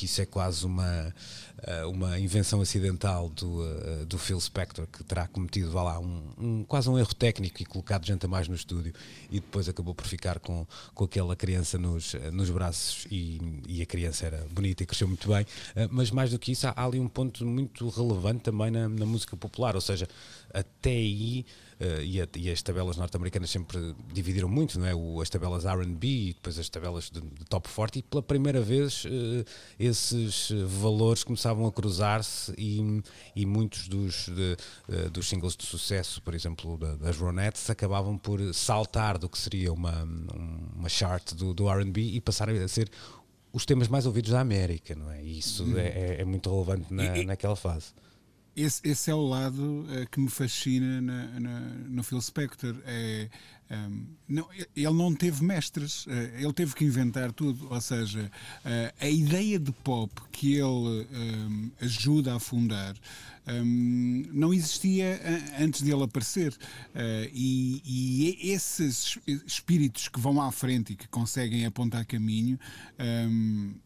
que 0.00 0.06
isso 0.06 0.22
é 0.22 0.24
quase 0.24 0.64
uma, 0.64 1.14
eh, 1.62 1.84
uma 1.84 2.18
invenção 2.18 2.62
acidental 2.62 3.28
do, 3.28 3.62
eh, 3.62 4.04
do 4.06 4.16
Phil 4.16 4.40
Spector, 4.40 4.86
que 4.86 5.04
terá 5.04 5.28
cometido 5.28 5.70
vá 5.70 5.82
lá, 5.82 6.00
um, 6.00 6.22
um, 6.38 6.64
quase 6.64 6.88
um 6.88 6.98
erro 6.98 7.14
técnico 7.14 7.60
e 7.60 7.66
colocado 7.66 8.06
gente 8.06 8.24
a 8.24 8.28
mais 8.28 8.48
no 8.48 8.54
estúdio 8.54 8.94
e 9.30 9.40
depois 9.40 9.68
acabou 9.68 9.94
por 9.94 10.06
ficar 10.06 10.38
com, 10.38 10.66
com 10.94 11.04
aquela 11.04 11.36
criança 11.36 11.76
nos, 11.76 12.14
eh, 12.14 12.30
nos 12.30 12.48
braços 12.48 13.06
e, 13.10 13.60
e 13.68 13.82
a 13.82 13.86
criança 13.86 14.24
era 14.24 14.46
bonita 14.50 14.82
e 14.82 14.86
cresceu 14.86 15.06
muito 15.06 15.28
bem. 15.28 15.44
Mas 15.90 16.10
mais 16.10 16.30
do 16.30 16.38
que 16.38 16.52
isso, 16.52 16.66
há, 16.66 16.72
há 16.74 16.86
ali 16.86 16.98
um 16.98 17.08
ponto 17.08 17.44
muito 17.44 17.86
relevante 17.90 18.40
também 18.40 18.70
na, 18.70 18.88
na 18.88 19.04
música 19.04 19.36
popular, 19.36 19.74
ou 19.74 19.82
seja, 19.82 20.08
até 20.54 20.92
aí 20.92 21.44
e, 22.02 22.20
a, 22.20 22.28
e, 22.36 22.50
as 22.50 22.60
tabelas 22.60 22.96
norte-americanas 22.96 23.50
sempre 23.50 23.94
dividiram 24.12 24.48
muito, 24.48 24.78
não 24.78 24.86
é? 24.86 24.94
O, 24.94 25.20
as 25.20 25.30
tabelas 25.30 25.64
RB 25.64 26.06
e 26.06 26.32
depois 26.34 26.58
as 26.58 26.68
tabelas 26.68 27.10
de, 27.10 27.20
de 27.20 27.44
top 27.46 27.68
40 27.68 27.98
e 27.98 28.02
pela 28.02 28.22
primeira 28.22 28.60
vez 28.60 29.04
uh, 29.06 29.44
esses 29.78 30.52
valores 30.66 31.24
começavam 31.24 31.66
a 31.66 31.72
cruzar-se 31.72 32.52
e, 32.58 33.02
e, 33.34 33.46
muitos 33.46 33.88
dos, 33.88 34.28
de, 34.28 34.56
dos 35.10 35.28
singles 35.28 35.56
de 35.56 35.64
sucesso, 35.64 36.20
por 36.22 36.34
exemplo, 36.34 36.76
da, 36.76 36.96
das 36.96 37.16
Ronettes, 37.16 37.68
acabavam 37.70 38.18
por 38.18 38.40
saltar 38.52 39.18
do 39.18 39.28
que 39.28 39.38
seria 39.38 39.72
uma, 39.72 40.04
uma 40.76 40.88
chart 40.88 41.34
do, 41.34 41.54
do 41.54 41.68
RB 41.68 42.14
e 42.14 42.20
passar 42.20 42.50
a 42.50 42.68
ser 42.68 42.90
os 43.52 43.64
temas 43.64 43.88
mais 43.88 44.06
ouvidos 44.06 44.30
da 44.30 44.40
América, 44.40 44.94
não 44.94 45.10
é? 45.10 45.22
E 45.22 45.38
isso 45.38 45.64
uhum. 45.64 45.78
é, 45.78 46.20
é, 46.20 46.24
muito 46.24 46.50
relevante 46.50 46.92
na, 46.92 47.24
naquela 47.24 47.56
fase 47.56 47.92
esse, 48.62 48.80
esse 48.84 49.10
é 49.10 49.14
o 49.14 49.26
lado 49.26 49.82
uh, 49.82 50.08
que 50.10 50.20
me 50.20 50.28
fascina 50.28 51.00
na, 51.00 51.40
na, 51.40 51.60
no 51.88 52.02
Phil 52.02 52.20
Spector. 52.20 52.76
É, 52.84 53.28
não, 54.28 54.46
ele 54.76 54.92
não 54.92 55.14
teve 55.14 55.44
mestres, 55.44 56.06
uh, 56.06 56.10
ele 56.38 56.52
teve 56.52 56.74
que 56.74 56.84
inventar 56.84 57.32
tudo. 57.32 57.68
Ou 57.70 57.80
seja, 57.80 58.30
uh, 58.64 58.94
a 59.00 59.08
ideia 59.08 59.58
de 59.58 59.72
pop 59.72 60.12
que 60.32 60.54
ele 60.54 60.64
um, 60.64 61.70
ajuda 61.80 62.36
a 62.36 62.40
fundar 62.40 62.94
um, 63.46 64.22
não 64.32 64.54
existia 64.54 65.20
antes 65.58 65.82
dele 65.82 66.04
aparecer. 66.04 66.52
Uh, 66.52 67.28
e, 67.32 67.82
e, 67.84 68.50
esses 68.52 69.18
espíritos 69.46 70.08
que 70.08 70.20
vão 70.20 70.40
à 70.40 70.52
frente 70.52 70.92
e 70.92 70.96
que 70.96 71.08
conseguem 71.08 71.64
apontar 71.64 72.04
caminho 72.04 72.58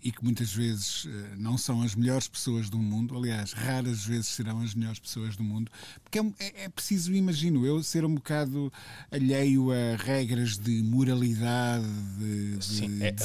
e 0.03 0.11
que 0.11 0.23
muitas 0.25 0.53
vezes 0.53 1.07
não 1.37 1.57
são 1.57 1.83
as 1.83 1.95
melhores 1.95 2.27
pessoas 2.27 2.69
do 2.69 2.79
mundo, 2.79 3.17
aliás, 3.17 3.53
raras 3.53 4.05
vezes 4.05 4.27
serão 4.27 4.61
as 4.61 4.75
melhores 4.75 4.99
pessoas 4.99 5.37
do 5.37 5.45
mundo, 5.45 5.71
porque 6.03 6.19
é, 6.19 6.23
é, 6.39 6.65
é 6.65 6.69
preciso, 6.69 7.15
imagino, 7.15 7.65
eu 7.65 7.83
ser 7.83 8.05
um 8.05 8.15
bocado 8.15 8.73
alheio 9.11 9.71
a 9.71 9.74
regras 9.99 10.59
de 10.59 10.83
moralidade, 10.83 11.87
de, 12.19 12.65
Sim, 12.65 12.99
de, 12.99 13.05
é, 13.05 13.11
de 13.11 13.25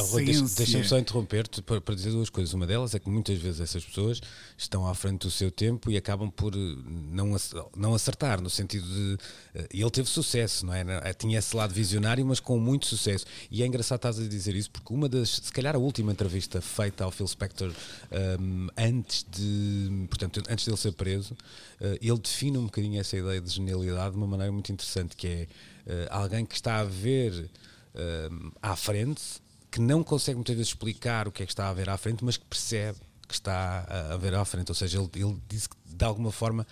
Deixa-me 0.55 0.83
só 0.83 0.97
interromper-te 0.97 1.61
para, 1.61 1.81
para 1.81 1.95
dizer 1.95 2.11
duas 2.11 2.29
coisas. 2.29 2.53
Uma 2.53 2.67
delas 2.67 2.93
é 2.93 2.99
que 2.99 3.09
muitas 3.09 3.37
vezes 3.37 3.59
essas 3.59 3.83
pessoas 3.83 4.21
estão 4.57 4.87
à 4.87 4.93
frente 4.93 5.21
do 5.21 5.31
seu 5.31 5.51
tempo 5.51 5.89
e 5.89 5.97
acabam 5.97 6.29
por 6.29 6.53
eh, 6.53 6.57
não, 7.11 7.35
não 7.75 7.93
acertar, 7.93 8.41
no 8.41 8.49
sentido 8.49 8.85
de. 8.85 9.17
Eh, 9.55 9.67
ele 9.73 9.91
teve 9.91 10.09
sucesso, 10.09 10.65
não 10.65 10.73
é? 10.73 10.81
Eh, 11.03 11.13
tinha 11.13 11.39
esse 11.39 11.55
lado 11.55 11.73
visionário, 11.73 12.25
mas 12.25 12.39
com 12.39 12.59
muito 12.59 12.85
sucesso. 12.85 13.25
E 13.49 13.63
é 13.63 13.65
engraçado 13.65 13.97
estás 13.97 14.19
a 14.19 14.27
dizer 14.27 14.55
isso, 14.55 14.71
porque 14.71 14.93
uma 14.93 15.07
das. 15.07 15.29
Se 15.29 15.51
calhar 15.51 15.75
a 15.75 15.79
última 15.79 16.11
entrevista 16.11 16.61
feita 16.61 17.03
ao 17.03 17.11
Phil 17.11 17.27
Spector 17.27 17.71
um, 18.39 18.67
antes 18.77 19.25
de. 19.29 20.07
Portanto, 20.09 20.43
antes 20.49 20.65
dele 20.65 20.77
ser 20.77 20.93
preso, 20.93 21.35
ele 22.01 22.19
define 22.19 22.57
um 22.57 22.65
bocadinho 22.65 22.99
essa 22.99 23.15
ideia 23.17 23.39
de 23.39 23.49
genialidade 23.49 24.11
de 24.11 24.17
uma 24.17 24.27
maneira 24.27 24.51
muito 24.51 24.71
interessante, 24.71 25.15
que 25.15 25.27
é 25.27 25.47
alguém 26.09 26.45
que 26.45 26.55
está 26.55 26.79
a 26.79 26.83
ver 26.83 27.49
uh, 27.95 28.51
à 28.61 28.75
frente 28.75 29.41
que 29.71 29.79
não 29.79 30.03
consegue 30.03 30.35
muitas 30.35 30.55
vezes 30.55 30.69
explicar 30.69 31.27
o 31.27 31.31
que 31.31 31.43
é 31.43 31.45
que 31.45 31.51
está 31.51 31.69
a 31.69 31.73
ver 31.73 31.89
à 31.89 31.97
frente, 31.97 32.23
mas 32.25 32.37
que 32.37 32.45
percebe 32.45 32.97
que 33.27 33.35
está 33.35 33.85
a, 34.11 34.17
ver 34.17 34.33
à 34.33 34.43
frente. 34.43 34.69
Ou 34.69 34.75
seja, 34.75 34.97
ele, 34.99 35.09
ele 35.13 35.37
disse 35.47 35.69
que 35.69 35.75
de 35.85 36.03
alguma 36.03 36.31
forma 36.31 36.65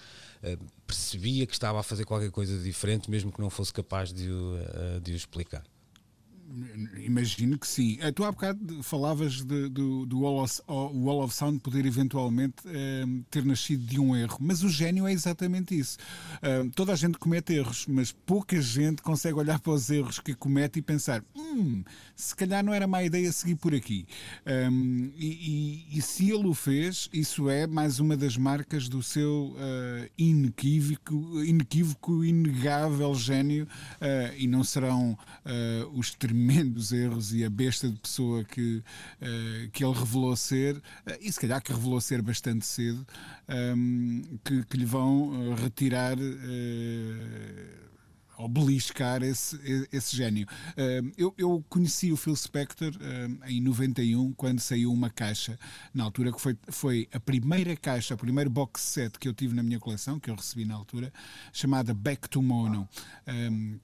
uh, 0.44 0.66
percebia 0.88 1.46
que 1.46 1.54
estava 1.54 1.80
a 1.80 1.84
fazer 1.84 2.06
qualquer 2.06 2.32
coisa 2.32 2.58
diferente, 2.60 3.10
mesmo 3.12 3.32
que 3.32 3.40
não 3.40 3.50
fosse 3.50 3.72
capaz 3.72 4.12
de 4.12 4.28
de 5.02 5.12
o 5.12 5.16
explicar. 5.16 5.64
Imagino 7.04 7.60
que 7.60 7.68
sim. 7.68 7.98
Eh, 8.00 8.12
tu 8.12 8.24
há 8.24 8.32
bocado 8.32 8.82
falavas 8.82 9.44
de, 9.44 9.68
do, 9.68 10.06
do 10.06 10.22
Wall, 10.22 10.44
of, 10.44 10.62
Wall 10.68 11.24
of 11.24 11.34
Sound 11.34 11.60
poder 11.60 11.86
eventualmente 11.86 12.56
eh, 12.66 13.06
ter 13.30 13.44
nascido 13.44 13.86
de 13.86 14.00
um 14.00 14.16
erro, 14.16 14.38
mas 14.40 14.64
o 14.64 14.70
gênio 14.70 15.06
é 15.06 15.12
exatamente 15.12 15.78
isso. 15.78 15.98
Uh, 16.38 16.70
toda 16.72 16.94
a 16.94 16.96
gente 16.96 17.18
comete 17.18 17.54
erros, 17.54 17.86
mas 17.88 18.12
pouca 18.12 18.62
gente 18.62 19.02
consegue 19.02 19.36
olhar 19.36 19.60
para 19.60 19.74
os 19.74 19.90
erros 19.90 20.20
que 20.20 20.34
comete 20.34 20.80
e 20.80 20.82
pensar: 20.82 21.24
hum, 21.36 21.84
se 22.16 22.36
calhar 22.36 22.64
não 22.64 22.74
era 22.74 22.88
má 22.88 23.04
ideia 23.04 23.32
seguir 23.32 23.56
por 23.56 23.76
aqui. 23.76 24.06
Um, 24.46 25.12
e, 25.16 25.86
e, 25.92 25.98
e, 25.98 26.02
se 26.02 26.32
ele 26.32 26.48
o 26.48 26.54
fez, 26.54 27.10
isso 27.12 27.50
é 27.50 27.68
mais 27.68 28.00
uma 28.00 28.16
das 28.16 28.38
marcas 28.38 28.88
do 28.88 29.04
seu 29.04 29.56
uh, 29.56 30.10
inequívoco, 30.18 31.44
inequívoco, 31.44 32.24
inegável 32.24 33.14
gênio, 33.16 33.66
uh, 33.66 34.36
e 34.38 34.48
não 34.48 34.64
serão 34.64 35.18
os 35.94 36.14
termos 36.14 36.37
tremendos 36.38 36.92
erros 36.92 37.34
e 37.34 37.44
a 37.44 37.50
besta 37.50 37.90
de 37.90 37.98
pessoa 37.98 38.44
que, 38.44 38.84
uh, 39.22 39.70
que 39.72 39.84
ele 39.84 39.94
revelou 39.94 40.36
ser, 40.36 40.76
uh, 40.76 40.82
e 41.20 41.32
se 41.32 41.40
calhar 41.40 41.62
que 41.62 41.74
revelou 41.74 42.00
ser 42.00 42.22
bastante 42.22 42.66
cedo, 42.66 43.06
um, 43.50 43.54
ehm, 43.54 44.40
que, 44.44 44.64
que, 44.66 44.78
lhe 44.78 44.86
vão 44.86 45.30
uh, 45.30 45.56
retirar 45.56 46.16
ou 48.38 48.48
beliscar 48.48 49.24
esse, 49.24 49.88
esse 49.92 50.16
gênio. 50.16 50.48
Eu, 51.18 51.34
eu 51.38 51.64
conheci 51.70 52.12
o 52.12 52.18
Phil 52.18 52.36
Spector 52.36 52.92
em 53.48 53.62
91, 53.62 54.34
quando 54.34 54.60
saiu 54.60 54.92
uma 54.92 55.10
caixa, 55.10 55.58
na 55.94 56.04
altura, 56.04 56.32
que 56.32 56.40
foi, 56.40 56.58
foi 56.68 57.08
a 57.12 57.20
primeira 57.20 57.76
caixa, 57.76 58.14
o 58.14 58.18
primeiro 58.18 58.50
box 58.50 58.82
set 58.82 59.18
que 59.20 59.28
eu 59.28 59.34
tive 59.34 59.56
na 59.56 59.64
minha 59.64 59.80
coleção, 59.80 60.20
que 60.20 60.30
eu 60.30 60.36
recebi 60.36 60.66
na 60.66 60.76
altura, 60.76 61.12
chamada 61.52 61.94
Back 61.94 62.30
to 62.30 62.42
Mono. 62.42 62.88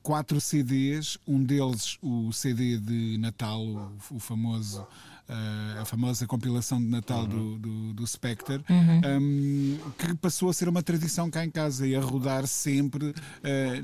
Quatro 0.01 0.39
CDs, 0.39 1.17
um 1.27 1.43
deles 1.43 1.97
o 2.01 2.31
CD 2.31 2.77
de 2.77 3.17
Natal, 3.17 3.61
o, 3.61 3.97
o 4.11 4.19
famoso. 4.19 4.85
Uh, 5.29 5.81
a 5.81 5.85
famosa 5.85 6.27
compilação 6.27 6.79
de 6.79 6.87
Natal 6.87 7.21
uhum. 7.21 7.27
do, 7.27 7.57
do, 7.57 7.93
do 7.93 8.07
Spectre, 8.07 8.61
uhum. 8.69 9.01
um, 9.21 9.77
que 9.97 10.13
passou 10.15 10.49
a 10.49 10.53
ser 10.53 10.67
uma 10.67 10.83
tradição 10.83 11.31
cá 11.31 11.45
em 11.45 11.49
casa 11.49 11.87
e 11.87 11.95
a 11.95 12.01
rodar 12.01 12.45
sempre 12.45 13.05
uh, 13.05 13.13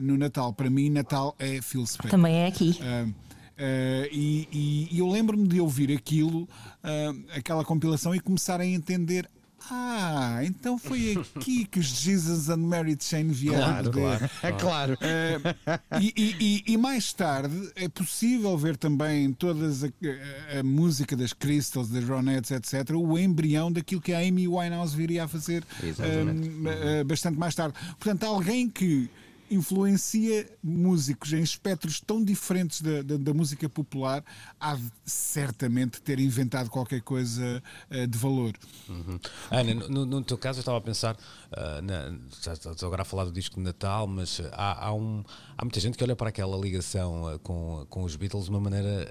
no 0.02 0.18
Natal. 0.18 0.54
Para 0.54 0.70
mim, 0.70 0.90
Natal 0.90 1.34
é 1.40 1.62
Phil 1.62 1.86
Spectre. 1.86 2.12
Também 2.12 2.36
é 2.36 2.48
aqui. 2.48 2.78
Uh, 2.82 3.14
Uh, 3.60 4.08
e, 4.10 4.88
e, 4.90 5.00
eu 5.00 5.10
lembro-me 5.10 5.46
de 5.46 5.60
ouvir 5.60 5.92
aquilo, 5.92 6.44
uh, 6.44 7.26
aquela 7.36 7.66
compilação, 7.66 8.16
e 8.16 8.20
começar 8.22 8.62
a 8.62 8.66
entender. 8.66 9.30
Ah, 9.70 10.40
então 10.44 10.78
foi 10.78 11.18
aqui 11.36 11.66
que 11.66 11.80
os 11.80 11.86
Jesus 11.86 12.50
and 12.50 12.58
Mary 12.58 12.98
Chain 13.00 13.30
vieram. 13.30 13.92
Claro, 13.92 13.92
claro. 13.92 14.30
É 14.44 14.52
claro. 14.52 14.94
Uh, 14.94 16.00
e, 16.02 16.14
e, 16.40 16.74
e, 16.74 16.78
mais 16.78 17.14
tarde 17.14 17.72
é 17.76 17.88
possível 17.90 18.58
ver 18.58 18.78
também 18.78 19.32
todas 19.34 19.84
a, 19.84 19.88
a, 19.88 20.60
a, 20.60 20.64
música 20.64 21.16
das 21.16 21.34
Crystals, 21.34 21.90
das 21.90 22.04
Ronettes, 22.04 22.52
etc., 22.52 22.96
o 22.96 23.18
embrião 23.18 23.72
daquilo 23.72 24.02
que 24.02 24.14
a 24.14 24.20
Amy 24.20 24.48
Winehouse 24.48 24.96
viria 24.96 25.26
a 25.26 25.28
fazer 25.28 25.64
uh, 25.64 27.06
bastante 27.06 27.38
mais 27.38 27.54
tarde. 27.54 27.76
Portanto, 28.00 28.24
alguém 28.24 28.70
que 28.70 29.10
influencia 29.52 30.48
músicos 30.64 31.34
em 31.34 31.42
espectros 31.42 32.00
tão 32.00 32.24
diferentes 32.24 32.82
da, 32.82 33.02
da, 33.02 33.18
da, 33.18 33.34
música 33.34 33.68
popular, 33.68 34.24
há 34.60 34.76
de 34.76 34.92
certamente 35.06 36.02
ter 36.02 36.20
inventado 36.20 36.70
qualquer 36.70 37.02
coisa 37.02 37.62
uh, 37.90 38.08
de 38.08 38.18
valor. 38.18 38.54
Uhum. 38.88 39.20
Ana, 39.50 39.74
no, 39.74 40.06
no, 40.06 40.24
teu 40.24 40.38
caso, 40.38 40.60
eu 40.60 40.62
estava 40.62 40.78
a 40.78 40.82
pensar, 40.82 41.16
uh, 41.16 41.82
na, 41.82 42.16
já 42.42 42.54
estou 42.54 42.88
agora 42.88 43.02
a 43.02 43.06
falar 43.06 43.26
do 43.26 43.32
disco 43.32 43.56
de 43.56 43.62
Natal, 43.62 44.08
mas 44.08 44.42
há, 44.52 44.88
há, 44.88 44.94
um, 44.94 45.24
há 45.58 45.66
muita 45.66 45.80
gente 45.80 45.98
que 45.98 46.04
olha 46.04 46.16
para 46.16 46.30
aquela 46.30 46.58
ligação 46.58 47.34
uh, 47.34 47.40
com, 47.40 47.86
com 47.90 48.04
os 48.04 48.16
Beatles 48.16 48.46
de 48.46 48.50
uma 48.50 48.60
maneira 48.60 49.08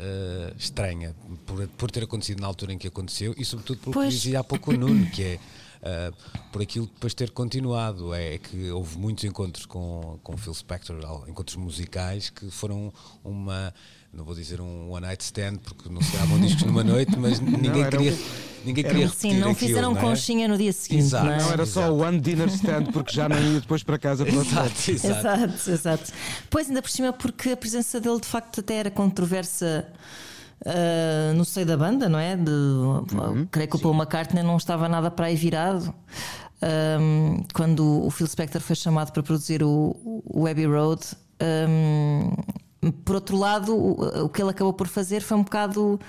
estranha, 0.56 1.14
por, 1.46 1.66
por 1.68 1.90
ter 1.90 2.04
acontecido 2.04 2.40
na 2.40 2.46
altura 2.46 2.72
em 2.72 2.78
que 2.78 2.86
aconteceu 2.86 3.34
e, 3.36 3.44
sobretudo, 3.44 3.78
por 3.80 4.04
que 4.04 4.08
dizia 4.08 4.40
há 4.40 4.44
pouco 4.44 4.72
o 4.72 4.76
Nuno, 4.76 5.10
que 5.10 5.22
é 5.22 5.40
por 6.52 6.62
aquilo 6.62 6.86
depois 6.86 7.14
ter 7.14 7.30
continuado. 7.30 8.14
É 8.14 8.38
que 8.38 8.70
houve 8.70 8.98
muitos 8.98 9.24
encontros 9.24 9.66
com, 9.66 10.18
com 10.22 10.36
Phil 10.36 10.54
Spector, 10.54 10.96
encontros 11.28 11.56
musicais 11.56 12.30
que 12.30 12.50
foram 12.50 12.92
uma 13.24 13.72
não 14.12 14.24
vou 14.24 14.34
dizer 14.34 14.60
um 14.60 14.90
one 14.90 15.06
night 15.06 15.22
stand 15.22 15.56
porque 15.56 15.88
não 15.88 16.00
se 16.00 16.10
gravam 16.12 16.40
discos 16.40 16.62
numa 16.64 16.82
noite, 16.82 17.16
mas 17.18 17.38
ninguém 17.40 17.82
não, 17.82 17.90
queria, 17.90 18.12
um, 18.12 18.18
ninguém 18.64 18.84
queria 18.84 19.06
um, 19.06 19.10
Sim, 19.10 19.38
não 19.38 19.54
fizeram 19.54 19.90
aquilo, 19.90 19.94
não 19.94 20.00
é? 20.00 20.10
conchinha 20.14 20.48
no 20.48 20.56
dia 20.56 20.72
seguinte. 20.72 21.02
Exato, 21.02 21.26
não, 21.26 21.32
é? 21.32 21.38
não 21.42 21.52
era 21.52 21.66
só 21.66 21.92
o 21.92 21.98
one 22.00 22.18
dinner 22.18 22.48
stand 22.48 22.84
porque 22.86 23.12
já 23.12 23.28
não 23.28 23.38
ia 23.38 23.60
depois 23.60 23.82
para 23.82 23.98
casa 23.98 24.24
para 24.24 24.34
exato, 24.34 24.90
exato. 24.90 25.18
exato, 25.18 25.70
exato. 25.70 26.12
Pois 26.48 26.68
ainda 26.68 26.80
por 26.80 26.90
cima 26.90 27.12
porque 27.12 27.50
a 27.50 27.56
presença 27.56 28.00
dele 28.00 28.20
de 28.20 28.26
facto 28.26 28.60
até 28.60 28.76
era 28.76 28.90
controversa 28.90 29.86
uh, 30.62 31.34
no 31.34 31.44
seio 31.44 31.66
da 31.66 31.76
banda, 31.76 32.08
não 32.08 32.18
é? 32.18 32.36
De, 32.36 32.50
uhum, 32.50 33.46
creio 33.50 33.68
que 33.68 33.76
o 33.76 33.78
Paul 33.78 33.94
McCartney 33.94 34.42
não 34.42 34.56
estava 34.56 34.88
nada 34.88 35.10
para 35.10 35.26
aí 35.26 35.36
virado. 35.36 35.94
Um, 36.60 37.44
quando 37.54 38.04
o 38.04 38.10
Phil 38.10 38.26
Spector 38.26 38.60
foi 38.60 38.74
chamado 38.74 39.12
para 39.12 39.22
produzir 39.22 39.62
o, 39.62 39.94
o 40.24 40.46
Abbey 40.46 40.66
Road, 40.66 41.02
um, 41.40 42.90
por 43.04 43.16
outro 43.16 43.36
lado, 43.36 43.76
o, 43.76 44.24
o, 44.24 44.28
que 44.28 44.42
ele 44.42 44.50
acabou 44.50 44.72
por 44.72 44.88
fazer 44.88 45.20
foi 45.20 45.36
um 45.36 45.42
bocado 45.42 46.00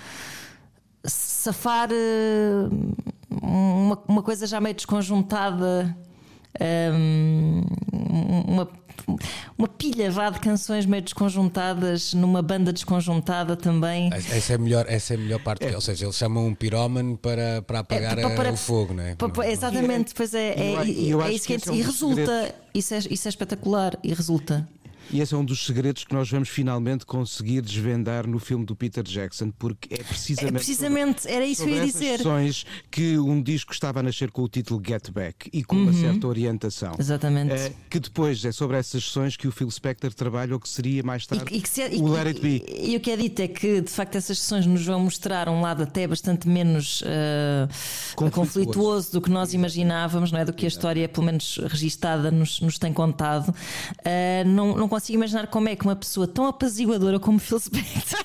safar 1.03 1.89
uh, 1.91 2.96
uma, 3.41 4.00
uma 4.08 4.24
coisa 4.24 4.48
já 4.48 4.60
meio 4.60 4.75
desconjuntada. 4.75 5.96
Um, 6.60 7.62
uma 8.48 8.68
uma 9.58 9.68
pilha 9.68 10.10
vá 10.12 10.29
de 10.29 10.39
canções 10.39 10.86
meio 10.86 11.01
desconjuntadas 11.01 12.13
numa 12.13 12.41
banda 12.41 12.72
desconjuntada 12.72 13.56
também. 13.56 14.10
Essa 14.13 14.53
é 14.53 14.56
a 14.56 14.60
melhor, 14.60 14.86
essa 14.88 15.13
é 15.13 15.18
a 15.18 15.20
melhor 15.20 15.39
parte, 15.39 15.65
é. 15.65 15.75
ou 15.75 15.82
seja, 15.82 16.06
eles 16.06 16.15
chamam 16.15 16.48
um 16.48 16.56
pirómano 16.56 17.18
para, 17.18 17.62
para 17.62 17.79
apagar 17.79 18.18
é, 18.18 18.22
para, 18.22 18.36
para, 18.36 18.53
o 18.53 18.58
fogo, 18.58 18.94
não 18.94 19.03
é? 19.03 19.15
Para, 19.15 19.51
exatamente, 19.51 20.13
pois 20.13 20.34
é, 20.34 20.50
é, 20.50 20.74
é, 20.74 21.27
é 21.27 21.32
isso 21.32 21.48
que, 21.48 21.58
que 21.58 21.70
é, 21.70 21.74
e 21.74 21.82
resulta, 21.82 22.56
isso 22.74 22.94
é, 22.94 23.00
isso 23.10 23.27
é 23.27 23.29
espetacular 23.29 23.98
e 24.03 24.13
resulta. 24.13 24.68
E 25.12 25.22
esse 25.22 25.34
é 25.34 25.38
um 25.38 25.44
dos 25.44 25.66
segredos 25.66 26.04
que 26.04 26.13
nós 26.13 26.30
vamos 26.30 26.50
finalmente 26.50 27.06
conseguir 27.06 27.62
desvendar 27.62 28.28
no 28.28 28.38
filme 28.38 28.66
do 28.66 28.75
Peter 28.75 29.04
Jackson, 29.04 29.51
porque 29.51 29.94
é 29.94 30.04
precisamente. 30.04 30.56
É 30.56 30.58
precisamente, 30.58 31.22
sobre, 31.22 31.36
era 31.36 31.46
isso 31.46 31.63
que 31.63 31.70
eu 31.70 31.75
ia 31.75 31.86
dizer. 31.86 32.18
sessões 32.18 32.66
que 32.92 33.18
um 33.18 33.42
disco 33.42 33.74
estava 33.74 34.01
a 34.01 34.04
nascer 34.04 34.30
com 34.32 34.44
o 34.44 34.50
título 34.50 34.82
Get 34.86 35.10
Back 35.10 35.50
e 35.51 35.63
com 35.63 35.75
uhum. 35.75 35.84
uma 35.84 35.94
certa 35.94 36.28
orientação. 36.28 36.96
Exatamente. 37.00 37.54
É, 37.54 37.74
que 37.89 38.00
depois 38.00 38.44
é 38.46 38.51
sobre 38.51 38.78
essas 38.78 39.04
sessões 39.04 39.36
que 39.36 39.48
o 39.48 39.51
Phil 39.51 39.70
Spector 39.72 40.13
trabalha 40.13 40.54
ou 40.54 40.60
que 40.60 40.70
seria 40.70 41.01
mais 41.01 41.25
tarde 41.25 41.46
e, 41.51 41.58
e 41.58 41.68
se, 41.68 41.82
o 42.01 42.08
Let 42.08 42.28
It 42.28 42.42
Be. 42.42 42.63
E, 42.68 42.92
e, 42.92 42.98
o 42.98 43.00
que 43.00 43.12
é 43.12 43.18
dito 43.18 43.42
é 43.42 43.48
que, 43.48 43.82
de 43.82 43.89
facto, 43.89 44.16
essas 44.16 44.39
sessões 44.39 44.66
nos 44.66 44.86
vão 44.86 45.00
mostrar 45.00 45.50
um 45.50 45.62
lado 45.62 45.84
até 45.84 46.06
bastante 46.06 46.48
menos 46.48 47.01
uh, 47.01 47.68
conflituoso. 48.16 48.60
conflituoso. 48.60 49.12
do 49.13 49.22
que 49.22 49.30
nós 49.30 49.54
imaginávamos, 49.54 50.32
não 50.32 50.39
é? 50.39 50.46
Do 50.46 50.54
que 50.54 50.66
a 50.66 50.68
história, 50.68 51.10
pelo 51.10 51.25
menos 51.25 51.58
registada, 51.58 52.30
nos, 52.30 52.62
nos 52.62 52.78
tem 52.78 52.94
contado. 52.94 53.50
Uh, 53.50 54.48
não, 54.48 54.75
não 54.75 54.88
consigo 55.00 55.18
imaginar 55.18 55.48
como 55.48 55.70
é 55.70 55.75
que 55.75 55.86
uma 55.86 55.96
pessoa 55.96 56.27
tão 56.27 56.46
apaziguadora 56.46 57.20
como 57.20 57.39
Phil 57.39 57.60
Spector 57.60 58.20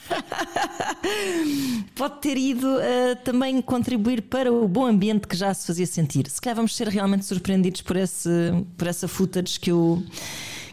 pode 1.95 2.21
ter 2.21 2.37
ido 2.37 2.66
uh, 2.66 3.16
também 3.23 3.62
contribuir 3.62 4.23
para 4.23 4.52
o 4.52 4.66
bom 4.66 4.87
ambiente 4.87 5.28
que 5.28 5.37
já 5.37 5.54
se 5.54 5.66
fazia 5.66 5.87
sentir. 5.87 6.28
Se 6.28 6.40
calhar 6.40 6.57
vamos 6.57 6.75
ser 6.75 6.88
realmente 6.88 7.25
surpreendidos 7.25 7.81
por, 7.81 7.97
esse, 7.97 8.28
por 8.76 8.88
essa 8.88 9.07
footage 9.07 9.61
que 9.61 9.73
o, 9.73 10.02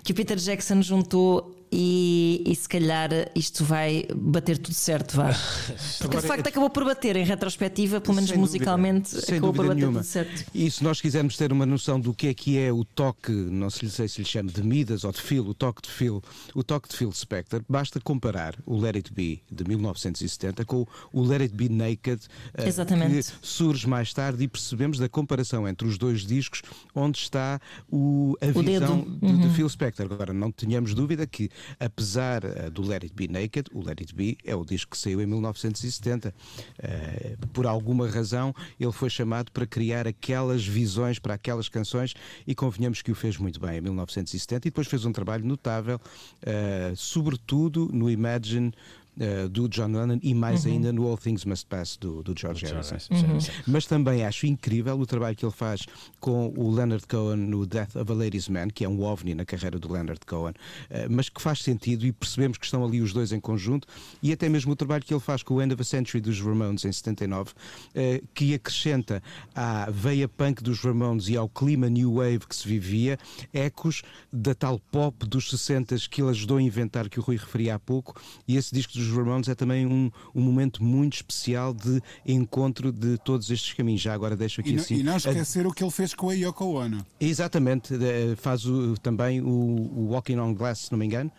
que 0.04 0.12
o 0.12 0.16
Peter 0.16 0.38
Jackson 0.38 0.82
juntou 0.82 1.61
e, 1.72 2.44
e, 2.46 2.54
se 2.54 2.68
calhar 2.68 3.10
isto 3.34 3.64
vai 3.64 4.06
bater 4.14 4.58
tudo 4.58 4.74
certo, 4.74 5.16
vá. 5.16 5.34
Porque 6.00 6.18
de 6.18 6.28
facto 6.28 6.48
acabou 6.48 6.70
por 6.70 6.84
bater 6.84 7.16
em 7.16 7.24
retrospectiva, 7.24 8.02
pelo 8.02 8.16
menos 8.16 8.30
sem 8.30 8.38
musicalmente, 8.38 9.14
dúvida, 9.14 9.32
acabou 9.32 9.54
por 9.54 9.66
bater 9.68 9.76
nenhuma. 9.76 10.00
tudo 10.00 10.10
certo. 10.10 10.46
E 10.54 10.70
se 10.70 10.84
nós 10.84 11.00
quisermos 11.00 11.38
ter 11.38 11.52
uma 11.52 11.66
noção 11.66 11.98
do 11.98 12.14
que 12.14 12.28
é 12.28 12.34
que 12.34 12.58
é 12.58 12.74
o 12.74 12.84
toque, 12.84 13.32
não 13.32 13.70
sei 13.70 14.10
se 14.10 14.20
lhe 14.20 14.28
chama 14.28 14.52
de 14.52 14.62
Midas 14.62 15.06
ou 15.06 15.14
de 15.14 15.22
Phil, 15.22 15.48
o 15.48 15.54
toque 15.54 15.84
de 15.84 15.90
Phil, 15.90 16.22
o 16.54 16.62
toque 16.62 16.90
de 16.90 16.98
Phil 16.98 17.12
Spector, 17.14 17.62
basta 17.70 18.02
comparar 18.02 18.56
o 18.66 18.78
Let 18.78 18.96
It 18.98 19.14
Be 19.14 19.42
de 19.50 19.64
1970 19.64 20.66
com 20.66 20.86
o 21.14 21.24
Let 21.24 21.42
It 21.42 21.56
Be 21.56 21.70
Naked, 21.70 22.22
eh, 22.54 22.68
Exatamente. 22.68 23.32
que 23.32 23.48
surge 23.48 23.88
mais 23.88 24.14
tarde 24.14 24.44
e 24.44 24.48
percebemos 24.48 24.98
da 24.98 25.08
comparação 25.08 25.66
entre 25.68 25.88
os 25.88 25.98
dois 25.98 26.26
discos 26.26 26.62
onde 26.94 27.18
está 27.18 27.62
o, 27.90 28.36
a 28.42 28.48
o 28.48 28.62
visão 28.62 29.08
uhum. 29.22 29.38
de, 29.38 29.48
de 29.48 29.56
Phil 29.56 29.70
Spector. 29.70 30.12
Agora, 30.12 30.34
não 30.34 30.52
tenhamos 30.52 30.94
dúvida 30.94 31.26
que 31.26 31.50
apesar 31.80 32.44
uh, 32.44 32.72
do 32.72 32.82
Let 32.82 33.04
It 33.04 33.14
Be 33.16 33.28
Naked, 33.28 33.70
o 33.74 33.84
Let 33.84 34.02
It 34.02 34.14
Be 34.16 34.38
é 34.44 34.56
o 34.56 34.66
disco 34.66 34.92
que 34.92 34.98
saiu 34.98 35.22
em 35.22 35.26
1970. 35.26 36.30
Uh, 36.30 36.34
eh, 36.80 37.38
por 37.54 37.66
alguma 37.66 38.08
razão, 38.08 38.54
ele 38.80 38.92
foi 38.92 39.10
chamado 39.10 39.52
para 39.52 39.66
criar 39.66 40.08
aquelas 40.08 40.66
visões 40.66 41.20
para 41.20 41.34
aquelas 41.34 41.70
canções 41.70 42.14
e 42.46 42.56
convenhamos 42.56 43.02
que 43.02 43.12
o 43.12 43.16
fez 43.16 43.38
muito 43.38 43.60
bem 43.60 43.78
em 43.78 43.82
1970 43.82 44.68
e 44.68 44.72
depois 44.72 44.88
fez 44.88 45.06
um 45.06 45.12
trabalho 45.12 45.46
notável, 45.46 45.98
uh, 45.98 46.96
sobretudo 46.96 47.90
no 47.92 48.10
Imagine 48.10 48.74
uh, 49.18 49.50
do 49.50 49.68
John 49.68 49.88
Lennon 49.88 50.20
e 50.22 50.34
mais 50.34 50.66
uhum. 50.66 50.72
ainda 50.72 50.94
no 50.94 51.08
All 51.08 51.18
Things 51.18 51.46
Must 51.46 51.66
Pass 51.66 51.98
do, 51.98 52.24
do 52.24 52.34
George 52.38 52.66
Harrison. 52.66 52.96
Uhum. 53.12 53.38
Mas 53.68 53.86
também 53.86 54.26
acho 54.26 54.46
incrível 54.46 55.00
o 55.00 55.06
trabalho 55.06 55.36
que 55.36 55.46
ele 55.46 55.52
faz 55.52 55.86
com 56.20 56.54
o 56.56 56.72
Leonard 56.72 57.06
Cohen 57.08 57.38
no 57.38 57.66
Death 57.66 57.96
of 57.96 58.12
a 58.12 58.16
Ladies 58.16 58.48
Man, 58.48 58.70
que 58.70 58.86
é 58.86 58.90
um 58.90 59.02
ovni 59.02 59.34
na 59.34 59.46
carreira 59.46 59.80
do 59.80 59.92
Leonard 59.92 60.22
Cohen, 60.26 60.54
uh, 60.54 61.08
mas 61.10 61.30
que 61.30 61.42
faz 61.42 61.60
sentido 61.60 62.06
e 62.06 62.12
percebemos 62.12 62.58
que 62.58 62.66
estão 62.66 62.84
ali 62.84 63.02
os 63.02 63.14
dois 63.14 63.32
em 63.32 63.40
conjunto, 63.40 63.88
e 64.22 64.32
até 64.32 64.48
mesmo 64.48 64.72
o 64.72 64.76
trabalho 64.76 65.04
que 65.04 65.14
ele 65.14 65.22
faz 65.22 65.44
com 65.44 65.56
o 65.56 65.62
End 65.62 65.74
of 65.74 65.82
a 65.82 65.86
Century 65.86 66.22
dos 66.22 66.40
Ramones 66.40 66.86
em 66.86 66.92
79, 66.92 67.52
uh, 67.52 68.28
que 68.34 68.54
acrescenta 68.54 69.22
à 69.56 69.90
veia 69.90 70.28
punk 70.28 70.64
dos 70.64 70.80
Ramones 70.82 71.28
e 71.28 71.38
ao 71.38 71.50
clima 71.50 71.90
new 71.90 72.16
wave 72.16 72.40
que 72.40 72.56
se 72.56 72.68
vivia 72.68 73.18
ecos 73.54 74.02
da 74.32 74.54
tal 74.54 74.80
pop 74.80 75.26
dos 75.26 75.50
60 75.50 75.82
que 76.10 76.22
ele 76.22 76.30
ajudou 76.30 76.58
a 76.58 76.62
inventar, 76.62 77.10
que 77.10 77.20
o 77.20 77.24
Rui 77.24 77.38
referia 77.38 77.76
há 77.76 77.80
pouco, 77.80 78.20
e 78.48 78.56
esse 78.56 78.74
disco 78.74 78.94
dos 78.94 79.01
Ramones 79.10 79.48
é 79.48 79.56
também 79.56 79.86
um, 79.86 80.12
um 80.34 80.42
momento 80.42 80.84
muito 80.84 81.16
especial 81.16 81.74
de 81.74 82.02
encontro 82.26 82.92
de 82.92 83.18
todos 83.20 83.50
estes 83.50 83.74
caminhos. 83.74 84.02
Já 84.02 84.14
agora 84.14 84.36
deixo 84.36 84.62
aqui 84.62 84.74
e 84.74 84.76
assim. 84.76 84.96
E 84.96 85.04
não 85.04 85.18
esquecer 85.18 85.66
a... 85.66 85.70
o 85.70 85.74
que 85.74 85.84
ele 85.84 85.92
fez 85.92 86.14
com 86.14 86.30
a 86.30 86.34
Yoko 86.34 86.66
Ono. 86.66 87.06
Exatamente, 87.20 87.94
faz 88.38 88.66
o, 88.66 88.96
também 88.98 89.42
o, 89.42 89.48
o 89.48 90.08
Walking 90.12 90.38
on 90.38 90.54
Glass, 90.54 90.80
se 90.80 90.92
não 90.92 91.00
me 91.00 91.06
engano. 91.06 91.32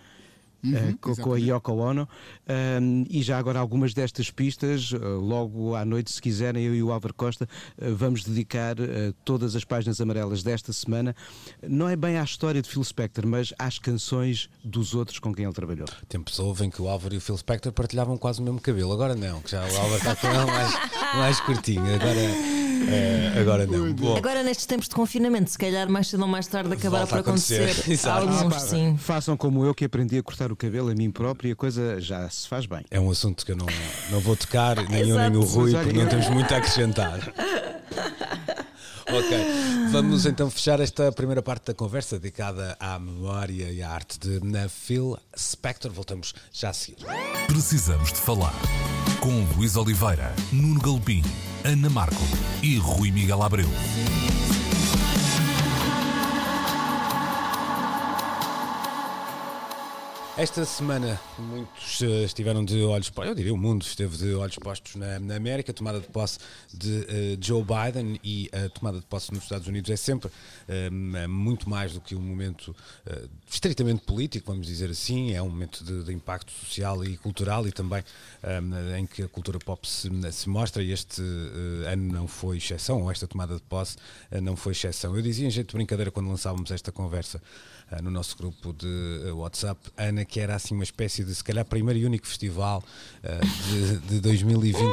Uhum, 0.65 0.91
uh, 0.91 0.99
com, 0.99 1.17
com, 1.17 1.35
a 1.35 1.39
Yoko 1.39 1.73
Ono. 1.73 2.09
Um, 2.81 3.05
e 3.11 3.21
já 3.23 3.37
agora 3.37 3.59
algumas 3.59 3.93
destas 3.93 4.31
pistas, 4.31 4.93
uh, 4.93 4.99
logo 5.19 5.75
à 5.75 5.85
noite, 5.85 6.13
se 6.13 6.23
quiserem, 6.23 6.65
eu 6.65 6.75
e 6.75 6.83
o 6.83 6.93
Álvaro 6.93 7.15
Costa 7.15 7.49
uh, 7.79 7.95
vamos 7.95 8.23
dedicar 8.23 8.77
todas 9.25 9.57
as 9.57 9.65
páginas 9.65 10.01
amarelas 10.01 10.43
desta 10.43 10.73
semana. 10.73 11.17
Não 11.67 11.89
é 11.89 11.97
bem 11.97 12.17
à 12.19 12.23
história 12.23 12.63
de 12.63 12.69
Phil 12.69 12.85
Spector, 12.85 13.27
mas 13.27 13.53
às 13.59 13.79
canções 13.79 14.49
dos 14.65 14.95
outros 14.95 15.19
com 15.19 15.35
quem 15.35 15.45
ele 15.45 15.55
trabalhou. 15.55 15.87
Tempos 16.09 16.39
houve 16.39 16.65
em 16.65 16.71
que 16.71 16.81
o 16.81 16.89
Álvaro 16.89 17.15
e 17.15 17.19
o 17.19 17.21
Phil 17.21 17.37
Spector 17.37 17.73
partilhavam 17.73 18.17
quase 18.17 18.41
o 18.41 18.45
mesmo 18.45 18.61
cabelo. 18.61 18.93
Agora 18.93 19.15
não, 19.15 19.41
que 19.41 19.51
já 19.51 19.63
o 19.63 19.77
Álvaro 19.77 19.97
está 19.97 20.17
com 20.17 20.27
ele 20.29 20.47
mais, 20.47 20.73
mais 21.15 21.41
curtinho. 21.41 21.85
Agora. 21.95 22.72
É, 22.89 23.41
agora 23.41 23.67
não. 23.67 23.93
Bom. 23.93 24.17
Agora, 24.17 24.43
nestes 24.43 24.67
tempos 24.67 24.89
de 24.89 24.95
confinamento, 24.95 25.51
se 25.51 25.59
calhar 25.59 25.89
mais 25.89 26.09
cedo 26.09 26.23
ou 26.23 26.29
mais 26.29 26.47
tarde 26.47 26.73
acabará 26.73 27.07
por 27.07 27.19
acontecer. 27.19 27.71
acontecer. 27.71 28.09
Alguns, 28.09 28.63
sim. 28.63 28.97
Façam 28.97 29.37
como 29.37 29.65
eu 29.65 29.75
que 29.75 29.85
aprendi 29.85 30.19
a 30.19 30.23
cortar 30.23 30.51
o 30.53 30.57
cabelo 30.57 30.91
a 30.91 30.95
mim 30.95 31.11
próprio 31.11 31.51
e 31.51 31.53
a 31.53 31.57
coisa 31.57 32.01
já 32.01 32.29
se 32.29 32.49
faz 32.49 32.67
bem. 32.67 32.85
É 32.91 33.01
um 33.01 33.11
assunto 33.11 33.45
que 33.45 33.53
eu 33.53 33.57
não, 33.57 33.67
não 34.11 34.21
vou 34.21 34.37
tocar, 34.37 34.77
nem 34.89 35.09
eu 35.09 35.19
nem 35.19 35.37
o 35.37 35.43
Rui, 35.43 35.73
porque 35.73 35.93
não 35.93 36.07
temos 36.07 36.29
muito 36.29 36.53
a 36.53 36.59
acrescentar. 36.59 37.33
Ok, 39.15 39.91
vamos 39.91 40.25
então 40.25 40.51
fechar 40.51 40.81
esta 40.81 41.13
primeira 41.13 41.43
parte 41.43 41.67
da 41.67 41.75
conversa 41.75 42.19
dedicada 42.19 42.77
à 42.81 42.99
memória 42.99 43.71
e 43.71 43.83
à 43.83 43.91
arte 43.91 44.19
de 44.19 44.41
Phil 44.69 45.19
Spector. 45.37 45.93
Voltamos 45.93 46.35
já 46.51 46.71
a 46.71 46.73
seguir. 46.73 47.05
Precisamos 47.47 48.13
de 48.13 48.19
falar 48.19 48.55
com 49.21 49.45
Luís 49.57 49.77
Oliveira, 49.77 50.35
Nuno 50.51 50.81
Galpim, 50.81 51.23
Ana 51.65 51.91
Marco 51.91 52.23
e 52.63 52.79
Rui 52.79 53.11
Miguel 53.11 53.43
Abreu. 53.43 53.69
Esta 60.43 60.65
semana 60.65 61.21
muitos 61.39 62.01
uh, 62.01 62.25
estiveram 62.25 62.65
de 62.65 62.83
olhos 62.83 63.09
postos, 63.09 63.29
eu 63.29 63.35
diria 63.37 63.55
o 63.55 63.57
mundo 63.57 63.83
esteve 63.83 64.17
de 64.17 64.35
olhos 64.35 64.57
postos 64.57 64.97
na, 64.97 65.21
na 65.21 65.37
América, 65.37 65.73
tomada 65.73 66.01
de 66.01 66.09
posse 66.09 66.41
de 66.75 66.89
uh, 66.91 67.39
Joe 67.41 67.63
Biden 67.63 68.19
e 68.25 68.51
a 68.53 68.69
tomada 68.69 68.99
de 68.99 69.07
posse 69.07 69.33
nos 69.33 69.45
Estados 69.45 69.69
Unidos 69.69 69.89
é 69.89 69.95
sempre 69.95 70.29
uh, 70.29 71.29
muito 71.29 71.71
mais 71.71 71.93
do 71.93 72.01
que 72.01 72.17
um 72.17 72.21
momento 72.21 72.75
estritamente 73.49 74.03
político, 74.03 74.51
vamos 74.51 74.67
dizer 74.67 74.91
assim, 74.91 75.33
é 75.33 75.41
um 75.41 75.49
momento 75.49 75.85
de, 75.85 76.03
de 76.03 76.13
impacto 76.13 76.51
social 76.51 77.05
e 77.05 77.17
cultural 77.17 77.69
e 77.69 77.71
também 77.71 78.03
em 78.99 79.07
que 79.07 79.23
a 79.23 79.29
cultura 79.29 79.61
pop 79.61 79.89
se, 79.89 80.11
se 80.33 80.49
mostra. 80.49 80.83
E 80.83 80.91
este 80.91 81.23
ano 81.87 82.13
não 82.13 82.27
foi 82.27 82.57
exceção, 82.57 83.03
ou 83.03 83.11
esta 83.13 83.29
tomada 83.29 83.55
de 83.55 83.63
posse 83.63 83.97
não 84.43 84.57
foi 84.57 84.73
exceção. 84.73 85.15
Eu 85.15 85.23
dizia 85.23 85.47
em 85.47 85.51
jeito 85.51 85.69
de 85.69 85.77
brincadeira 85.77 86.11
quando 86.11 86.29
lançávamos 86.29 86.71
esta 86.73 86.91
conversa 86.91 87.41
no 88.01 88.11
nosso 88.11 88.37
grupo 88.37 88.73
de 88.73 89.31
WhatsApp, 89.33 89.81
Ana, 89.97 90.25
que 90.25 90.41
era 90.41 90.55
assim 90.55 90.75
uma 90.75 90.85
espécie 90.85 91.25
de, 91.25 91.35
se 91.35 91.43
calhar, 91.43 91.65
primeiro 91.65 91.99
e 91.99 92.07
único 92.07 92.27
festival 92.27 92.83
uh, 93.23 93.71
de, 93.71 93.99
de 94.15 94.21
2021 94.21 94.93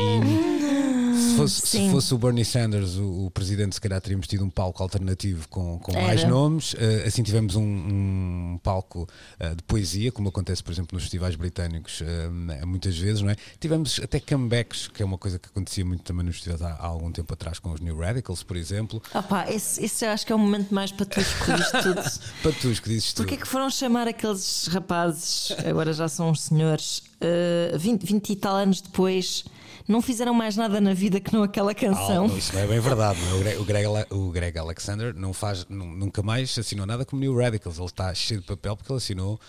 e 0.00 0.99
se 1.14 1.36
fosse, 1.36 1.66
se 1.66 1.90
fosse, 1.90 2.14
o 2.14 2.18
Bernie 2.18 2.44
Sanders, 2.44 2.96
o, 2.96 3.26
o, 3.26 3.30
presidente, 3.30 3.74
se 3.74 3.80
calhar 3.80 4.00
teríamos 4.00 4.26
tido 4.26 4.44
um 4.44 4.50
palco 4.50 4.82
alternativo 4.82 5.48
com, 5.48 5.78
com 5.78 5.92
mais 5.92 6.24
nomes. 6.24 6.74
Uh, 6.74 7.06
assim 7.06 7.22
tivemos 7.22 7.56
um, 7.56 7.62
um 7.62 8.60
palco 8.62 9.08
uh, 9.40 9.56
de 9.56 9.62
poesia, 9.64 10.12
como 10.12 10.28
acontece, 10.28 10.62
por 10.62 10.72
exemplo, 10.72 10.94
nos 10.94 11.04
festivais 11.04 11.36
britânicos, 11.36 12.00
uh, 12.00 12.66
muitas 12.66 12.96
vezes, 12.98 13.22
não 13.22 13.30
é? 13.30 13.36
Tivemos 13.58 14.00
até 14.02 14.20
comebacks, 14.20 14.88
que 14.88 15.02
é 15.02 15.06
uma 15.06 15.18
coisa 15.18 15.38
que 15.38 15.48
acontecia 15.48 15.84
muito 15.84 16.02
também 16.02 16.24
nos 16.24 16.36
festivais 16.36 16.62
há, 16.62 16.74
há 16.74 16.86
algum 16.86 17.10
tempo 17.12 17.32
atrás, 17.32 17.58
com 17.58 17.72
os 17.72 17.80
New 17.80 17.98
Radicals, 17.98 18.42
por 18.42 18.56
exemplo. 18.56 19.02
Opa, 19.14 19.50
esse, 19.50 19.84
esse 19.84 20.04
acho 20.04 20.26
que 20.26 20.32
é 20.32 20.34
o 20.34 20.38
momento 20.38 20.74
mais 20.74 20.92
patusco 20.92 21.52
disto 21.52 21.82
tudo. 21.82 22.02
patusco, 22.42 22.88
dizes 22.88 23.12
tudo. 23.12 23.26
Porquê 23.26 23.40
que 23.40 23.48
foram 23.48 23.70
chamar 23.70 24.08
aqueles 24.08 24.66
rapazes, 24.66 25.52
agora 25.64 25.92
já 25.92 26.08
são 26.08 26.30
os 26.30 26.42
senhores, 26.42 27.02
uh, 27.20 27.78
20, 27.78 28.04
20 28.04 28.30
e 28.30 28.36
tal 28.36 28.56
anos 28.56 28.80
depois 28.80 29.44
não 29.88 30.00
fizeram 30.02 30.34
mais 30.34 30.56
nada 30.56 30.80
na 30.80 30.94
vida 30.94 31.20
que 31.20 31.32
não 31.32 31.42
aquela 31.42 31.74
canção. 31.74 32.28
não, 32.28 32.36
isso 32.36 32.54
não 32.54 32.60
é 32.60 32.66
bem 32.66 32.80
verdade. 32.80 33.18
É? 33.20 33.34
O, 33.34 33.38
Greg, 33.38 33.58
o, 33.58 33.64
Greg, 33.64 33.86
o 34.10 34.30
Greg 34.30 34.58
Alexander 34.58 35.14
não 35.14 35.32
faz, 35.32 35.66
nunca 35.68 36.22
mais 36.22 36.56
assinou 36.58 36.86
nada 36.86 37.04
como 37.04 37.20
New 37.20 37.36
Radicals. 37.36 37.78
Ele 37.78 37.86
está 37.86 38.12
cheio 38.14 38.40
de 38.40 38.46
papel 38.46 38.76
porque 38.76 38.92
ele 38.92 38.98
assinou. 38.98 39.40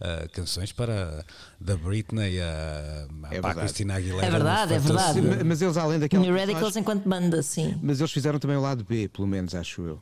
Uh, 0.00 0.26
canções 0.32 0.72
para 0.72 1.22
da 1.60 1.76
Britney 1.76 2.40
a, 2.40 3.06
a 3.24 3.34
é 3.34 3.54
Cristina 3.54 3.96
Aguilera. 3.96 4.26
É 4.26 4.30
verdade, 4.30 4.72
é 4.72 4.78
verdade. 4.78 5.20
Mas 5.44 5.60
eles 5.60 5.76
além 5.76 5.98
daquela. 5.98 6.22
New 6.22 6.34
Radicals 6.34 6.74
enquanto 6.76 7.06
banda, 7.06 7.42
sim. 7.42 7.78
Mas 7.82 8.00
eles 8.00 8.10
fizeram 8.10 8.38
também 8.38 8.56
o 8.56 8.62
lado 8.62 8.82
B, 8.82 9.08
pelo 9.08 9.28
menos, 9.28 9.54
acho 9.54 9.82
eu. 9.82 10.00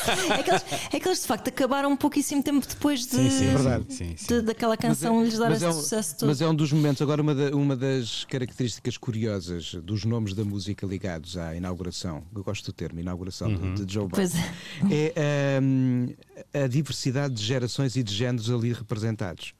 é, 0.38 0.42
que 0.42 0.50
eles, 0.50 0.64
é 0.92 1.00
que 1.00 1.08
eles 1.08 1.20
de 1.20 1.26
facto 1.26 1.48
acabaram 1.48 1.90
um 1.90 1.96
pouquíssimo 1.96 2.42
tempo 2.42 2.66
depois 2.66 3.00
de, 3.00 3.16
sim, 3.16 3.30
sim, 3.30 3.46
é 3.46 3.54
verdade. 3.54 3.94
Sim, 3.94 4.14
de, 4.14 4.42
daquela 4.42 4.76
canção 4.76 5.20
é, 5.20 5.24
lhes 5.24 5.38
dar 5.38 5.52
esse 5.52 5.64
é 5.64 5.68
um, 5.68 5.72
sucesso 5.72 6.16
todo. 6.16 6.28
Mas 6.28 6.40
é 6.40 6.48
um 6.48 6.54
dos 6.54 6.72
momentos, 6.72 7.02
agora 7.02 7.22
uma, 7.22 7.34
da, 7.34 7.54
uma 7.54 7.76
das 7.76 8.24
características 8.24 8.96
curiosas 8.96 9.74
dos 9.74 10.04
nomes 10.04 10.34
da 10.34 10.44
música 10.44 10.86
ligados 10.86 11.36
à 11.36 11.54
inauguração, 11.54 12.22
eu 12.34 12.42
gosto 12.42 12.66
do 12.66 12.72
termo, 12.72 13.00
inauguração 13.00 13.48
uhum. 13.48 13.74
de, 13.74 13.84
de, 13.84 13.92
Joe 13.92 14.06
Biden, 14.08 14.42
é, 14.90 15.12
é 15.16 15.60
um, 15.62 16.08
a 16.52 16.66
diversidade 16.66 17.34
de 17.34 17.44
gerações 17.44 17.96
e 17.96 18.02
de 18.02 18.14
géneros 18.14 18.50
ali 18.50 18.72
representados. 18.72 19.54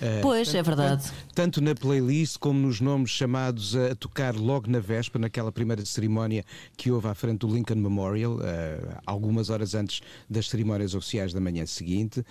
Eh, 0.00 0.20
pois, 0.22 0.48
tanto, 0.48 0.58
é 0.58 0.62
verdade. 0.62 1.12
Tanto 1.34 1.60
na 1.60 1.74
playlist 1.74 2.38
como 2.38 2.58
nos 2.58 2.80
nomes 2.80 3.10
chamados 3.10 3.76
a 3.76 3.94
tocar 3.94 4.34
logo 4.34 4.70
na 4.70 4.80
véspera, 4.80 5.20
naquela 5.20 5.52
primeira 5.52 5.84
cerimónia 5.84 6.44
que 6.76 6.90
houve 6.90 7.08
à 7.08 7.14
frente 7.14 7.40
do 7.40 7.54
Lincoln 7.54 7.76
Memorial, 7.76 8.36
uh, 8.36 8.98
algumas 9.06 9.50
horas 9.50 9.74
antes 9.74 10.00
das 10.28 10.48
cerimónias 10.48 10.94
oficiais 10.94 11.32
da 11.32 11.40
manhã 11.40 11.66
seguinte 11.66 12.24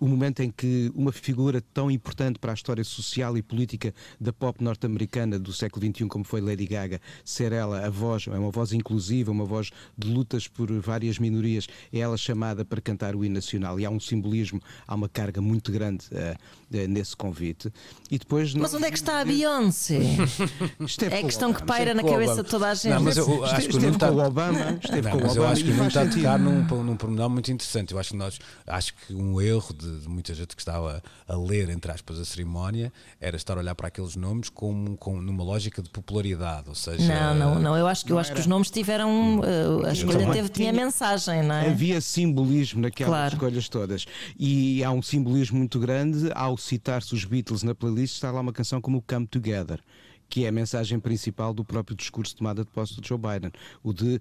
o 0.00 0.06
momento 0.06 0.40
em 0.40 0.50
que 0.50 0.90
uma 0.94 1.12
figura 1.12 1.60
tão 1.72 1.90
importante 1.90 2.38
para 2.38 2.52
a 2.52 2.54
história 2.54 2.84
social 2.84 3.36
e 3.36 3.42
política 3.42 3.94
da 4.20 4.32
pop 4.32 4.62
norte-americana 4.62 5.38
do 5.38 5.52
século 5.52 5.86
XXI, 5.86 6.06
como 6.06 6.24
foi 6.24 6.40
Lady 6.40 6.66
Gaga, 6.66 7.00
ser 7.24 7.52
ela 7.52 7.86
a 7.86 7.90
voz, 7.90 8.26
é 8.26 8.38
uma 8.38 8.50
voz 8.50 8.72
inclusiva, 8.72 9.30
uma 9.30 9.44
voz 9.44 9.70
de 9.96 10.08
lutas 10.08 10.48
por 10.48 10.70
várias 10.80 11.18
minorias, 11.18 11.66
é 11.92 11.98
ela 11.98 12.16
chamada 12.16 12.64
para 12.64 12.80
cantar 12.80 13.14
o 13.14 13.24
hino 13.24 13.34
nacional. 13.34 13.78
E 13.80 13.84
há 13.84 13.90
um 13.90 14.00
simbolismo, 14.00 14.60
há 14.86 14.94
uma 14.94 15.08
carga 15.08 15.40
muito 15.40 15.72
grande 15.72 16.04
uh, 16.12 16.76
uh, 16.76 16.88
nesse 16.88 17.16
convite. 17.16 17.72
E 18.10 18.18
depois, 18.18 18.54
mas 18.54 18.74
onde 18.74 18.86
é 18.86 18.90
que 18.90 18.98
está 18.98 19.20
a 19.20 19.24
Beyoncé? 19.24 19.98
é 21.10 21.18
a 21.18 21.22
questão 21.22 21.52
que 21.52 21.64
paira 21.64 21.94
na 21.94 22.02
cabeça 22.02 22.42
de 22.42 22.50
toda 22.50 22.70
a 22.70 22.74
gente. 22.74 22.92
Não, 22.92 23.02
mas 23.02 23.16
eu 23.16 23.44
acho 23.44 23.68
que 23.68 23.76
esteve 23.76 23.98
com 23.98 24.06
o 24.06 24.26
Obama. 24.26 24.78
Esteve 24.82 25.02
não, 25.02 25.10
com 25.10 25.16
o 25.18 25.20
Obama. 25.30 25.36
Eu 25.36 25.46
acho 25.46 25.64
que 25.64 25.70
não 25.72 25.88
está 25.88 26.02
a 26.02 26.08
tocar 26.08 26.38
num, 26.38 26.62
num 26.82 26.96
pormenor 26.96 27.30
muito 27.30 27.50
interessante. 27.50 27.92
Eu 27.92 27.98
acho 27.98 28.10
que 28.10 28.16
nós, 28.16 28.38
acho 28.66 28.94
que 28.94 29.14
um 29.14 29.40
erro 29.40 29.65
erro 29.66 29.74
de, 29.74 30.00
de, 30.00 30.08
muita 30.08 30.34
gente 30.34 30.54
que 30.54 30.62
estava 30.62 31.02
a 31.26 31.36
ler, 31.36 31.68
entre 31.70 31.90
aspas, 31.90 32.18
a 32.18 32.24
cerimónia, 32.24 32.92
era 33.20 33.36
estar 33.36 33.56
a 33.56 33.60
olhar 33.60 33.74
para 33.74 33.88
aqueles 33.88 34.16
nomes 34.16 34.48
como, 34.48 34.96
como 34.96 35.20
numa 35.20 35.42
lógica 35.42 35.82
de 35.82 35.90
popularidade, 35.90 36.68
ou 36.68 36.74
seja... 36.74 37.06
Não, 37.06 37.34
não, 37.34 37.58
não, 37.60 37.76
eu 37.76 37.86
acho 37.86 38.04
que, 38.04 38.12
eu 38.12 38.18
acho 38.18 38.32
que 38.32 38.40
os 38.40 38.46
nomes 38.46 38.70
tiveram, 38.70 39.40
uh, 39.40 39.86
a 39.86 39.92
escolha 39.92 40.30
teve, 40.32 40.48
tinha 40.48 40.72
mensagem, 40.72 41.42
não 41.42 41.54
é? 41.54 41.70
Havia 41.70 42.00
simbolismo 42.00 42.82
naquelas 42.82 43.10
claro. 43.10 43.34
escolhas 43.34 43.68
todas, 43.68 44.06
e 44.38 44.84
há 44.84 44.90
um 44.90 45.02
simbolismo 45.02 45.58
muito 45.58 45.78
grande 45.78 46.30
ao 46.34 46.56
citar-se 46.56 47.14
os 47.14 47.24
Beatles 47.24 47.62
na 47.62 47.74
playlist, 47.74 48.14
está 48.14 48.30
lá 48.30 48.40
uma 48.40 48.52
canção 48.52 48.80
como 48.80 49.02
Come 49.02 49.26
Together 49.26 49.80
que 50.28 50.44
é 50.44 50.48
a 50.48 50.52
mensagem 50.52 50.98
principal 50.98 51.52
do 51.52 51.64
próprio 51.64 51.96
discurso 51.96 52.32
de 52.32 52.38
tomada 52.38 52.64
de 52.64 52.70
posse 52.70 53.00
de 53.00 53.08
Joe 53.08 53.18
Biden. 53.18 53.50
O 53.82 53.92
de 53.92 54.16
uh, 54.16 54.20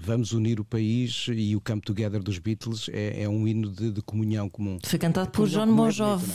vamos 0.00 0.32
unir 0.32 0.60
o 0.60 0.64
país 0.64 1.26
e 1.30 1.56
o 1.56 1.60
Come 1.60 1.80
Together 1.80 2.22
dos 2.22 2.38
Beatles 2.38 2.88
é, 2.92 3.22
é 3.22 3.28
um 3.28 3.46
hino 3.46 3.70
de, 3.70 3.90
de, 3.90 4.02
comunhão 4.02 4.48
comum. 4.48 4.78
Foi 4.84 4.98
cantado 4.98 5.30
por 5.30 5.48
John 5.48 5.74
Bon 5.74 5.90
Jovi, 5.90 6.26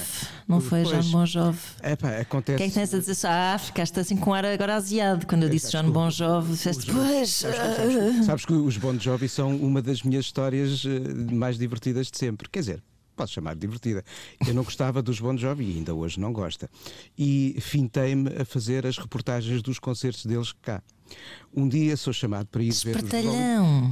não, 0.47 0.57
é? 0.57 0.61
foi 0.61 0.83
John 0.83 1.11
Bon 1.11 1.25
Jovi? 1.25 1.59
É 1.81 1.95
pá, 1.95 2.17
acontece. 2.17 2.57
Quem 2.57 2.67
é 2.67 2.69
que 2.69 2.75
tens 2.75 2.93
a 2.93 2.99
dizer? 2.99 3.27
Ah, 3.27 3.57
ficaste 3.57 3.99
assim 3.99 4.15
com 4.15 4.33
ar 4.33 4.45
agora 4.45 4.75
asiado. 4.75 5.25
Quando 5.25 5.43
eu 5.43 5.49
é, 5.49 5.51
disse 5.51 5.71
John 5.71 5.89
Bon 5.91 6.09
Jovi, 6.09 6.51
disseste, 6.51 6.91
pois. 6.91 7.29
Sabes, 7.29 8.25
sabes, 8.25 8.45
que 8.45 8.53
os 8.53 8.77
Bon 8.77 8.97
Jovi 8.97 9.29
são 9.29 9.55
uma 9.55 9.81
das 9.81 10.03
minhas 10.03 10.25
histórias 10.25 10.83
eh, 10.85 11.33
mais 11.33 11.57
divertidas 11.57 12.09
de 12.09 12.17
sempre. 12.17 12.49
Quer 12.49 12.59
dizer, 12.59 12.83
posso 13.21 13.33
chamar 13.33 13.55
divertida. 13.55 14.03
Eu 14.47 14.53
não 14.53 14.63
gostava 14.63 15.01
dos 15.01 15.19
Bon 15.19 15.37
Jovi 15.37 15.77
ainda 15.77 15.93
hoje 15.93 16.19
não 16.19 16.33
gosta. 16.33 16.69
E 17.17 17.55
fintei-me 17.59 18.29
a 18.41 18.45
fazer 18.45 18.85
as 18.87 18.97
reportagens 18.97 19.61
dos 19.61 19.77
concertos 19.77 20.25
deles 20.25 20.51
cá. 20.61 20.81
Um 21.53 21.67
dia 21.67 21.97
sou 21.97 22.13
chamado 22.13 22.47
para 22.47 22.63
ir 22.63 22.71
ver 22.71 22.95
os 22.95 23.09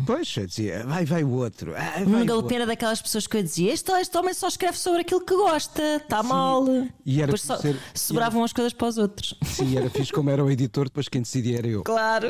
Pois, 0.05 0.37
eu 0.37 0.47
dizia, 0.47 0.85
vai, 0.85 1.03
vai 1.03 1.25
o 1.25 1.31
outro. 1.31 1.73
Ah, 1.75 1.99
Num 1.99 2.25
galopera 2.25 2.65
daquelas 2.65 3.01
pessoas 3.01 3.27
que 3.27 3.35
eu 3.35 3.43
dizia: 3.43 3.73
este, 3.73 3.91
este 3.91 4.17
homem 4.17 4.33
só 4.33 4.47
escreve 4.47 4.77
sobre 4.77 5.01
aquilo 5.01 5.19
que 5.25 5.35
gosta, 5.35 5.97
está 5.97 6.23
mal. 6.23 6.65
E 7.05 7.17
era 7.17 7.27
depois 7.27 7.41
só, 7.41 7.57
ser, 7.57 7.77
sobravam 7.93 8.39
era, 8.39 8.45
as 8.45 8.53
coisas 8.53 8.71
para 8.71 8.87
os 8.87 8.97
outros. 8.97 9.35
Sim, 9.43 9.77
era 9.77 9.89
fixe 9.89 10.13
como 10.13 10.29
era 10.29 10.43
o 10.43 10.49
editor, 10.49 10.85
depois 10.85 11.09
quem 11.09 11.21
decidia 11.21 11.57
era 11.57 11.67
eu. 11.67 11.83
Claro. 11.83 12.29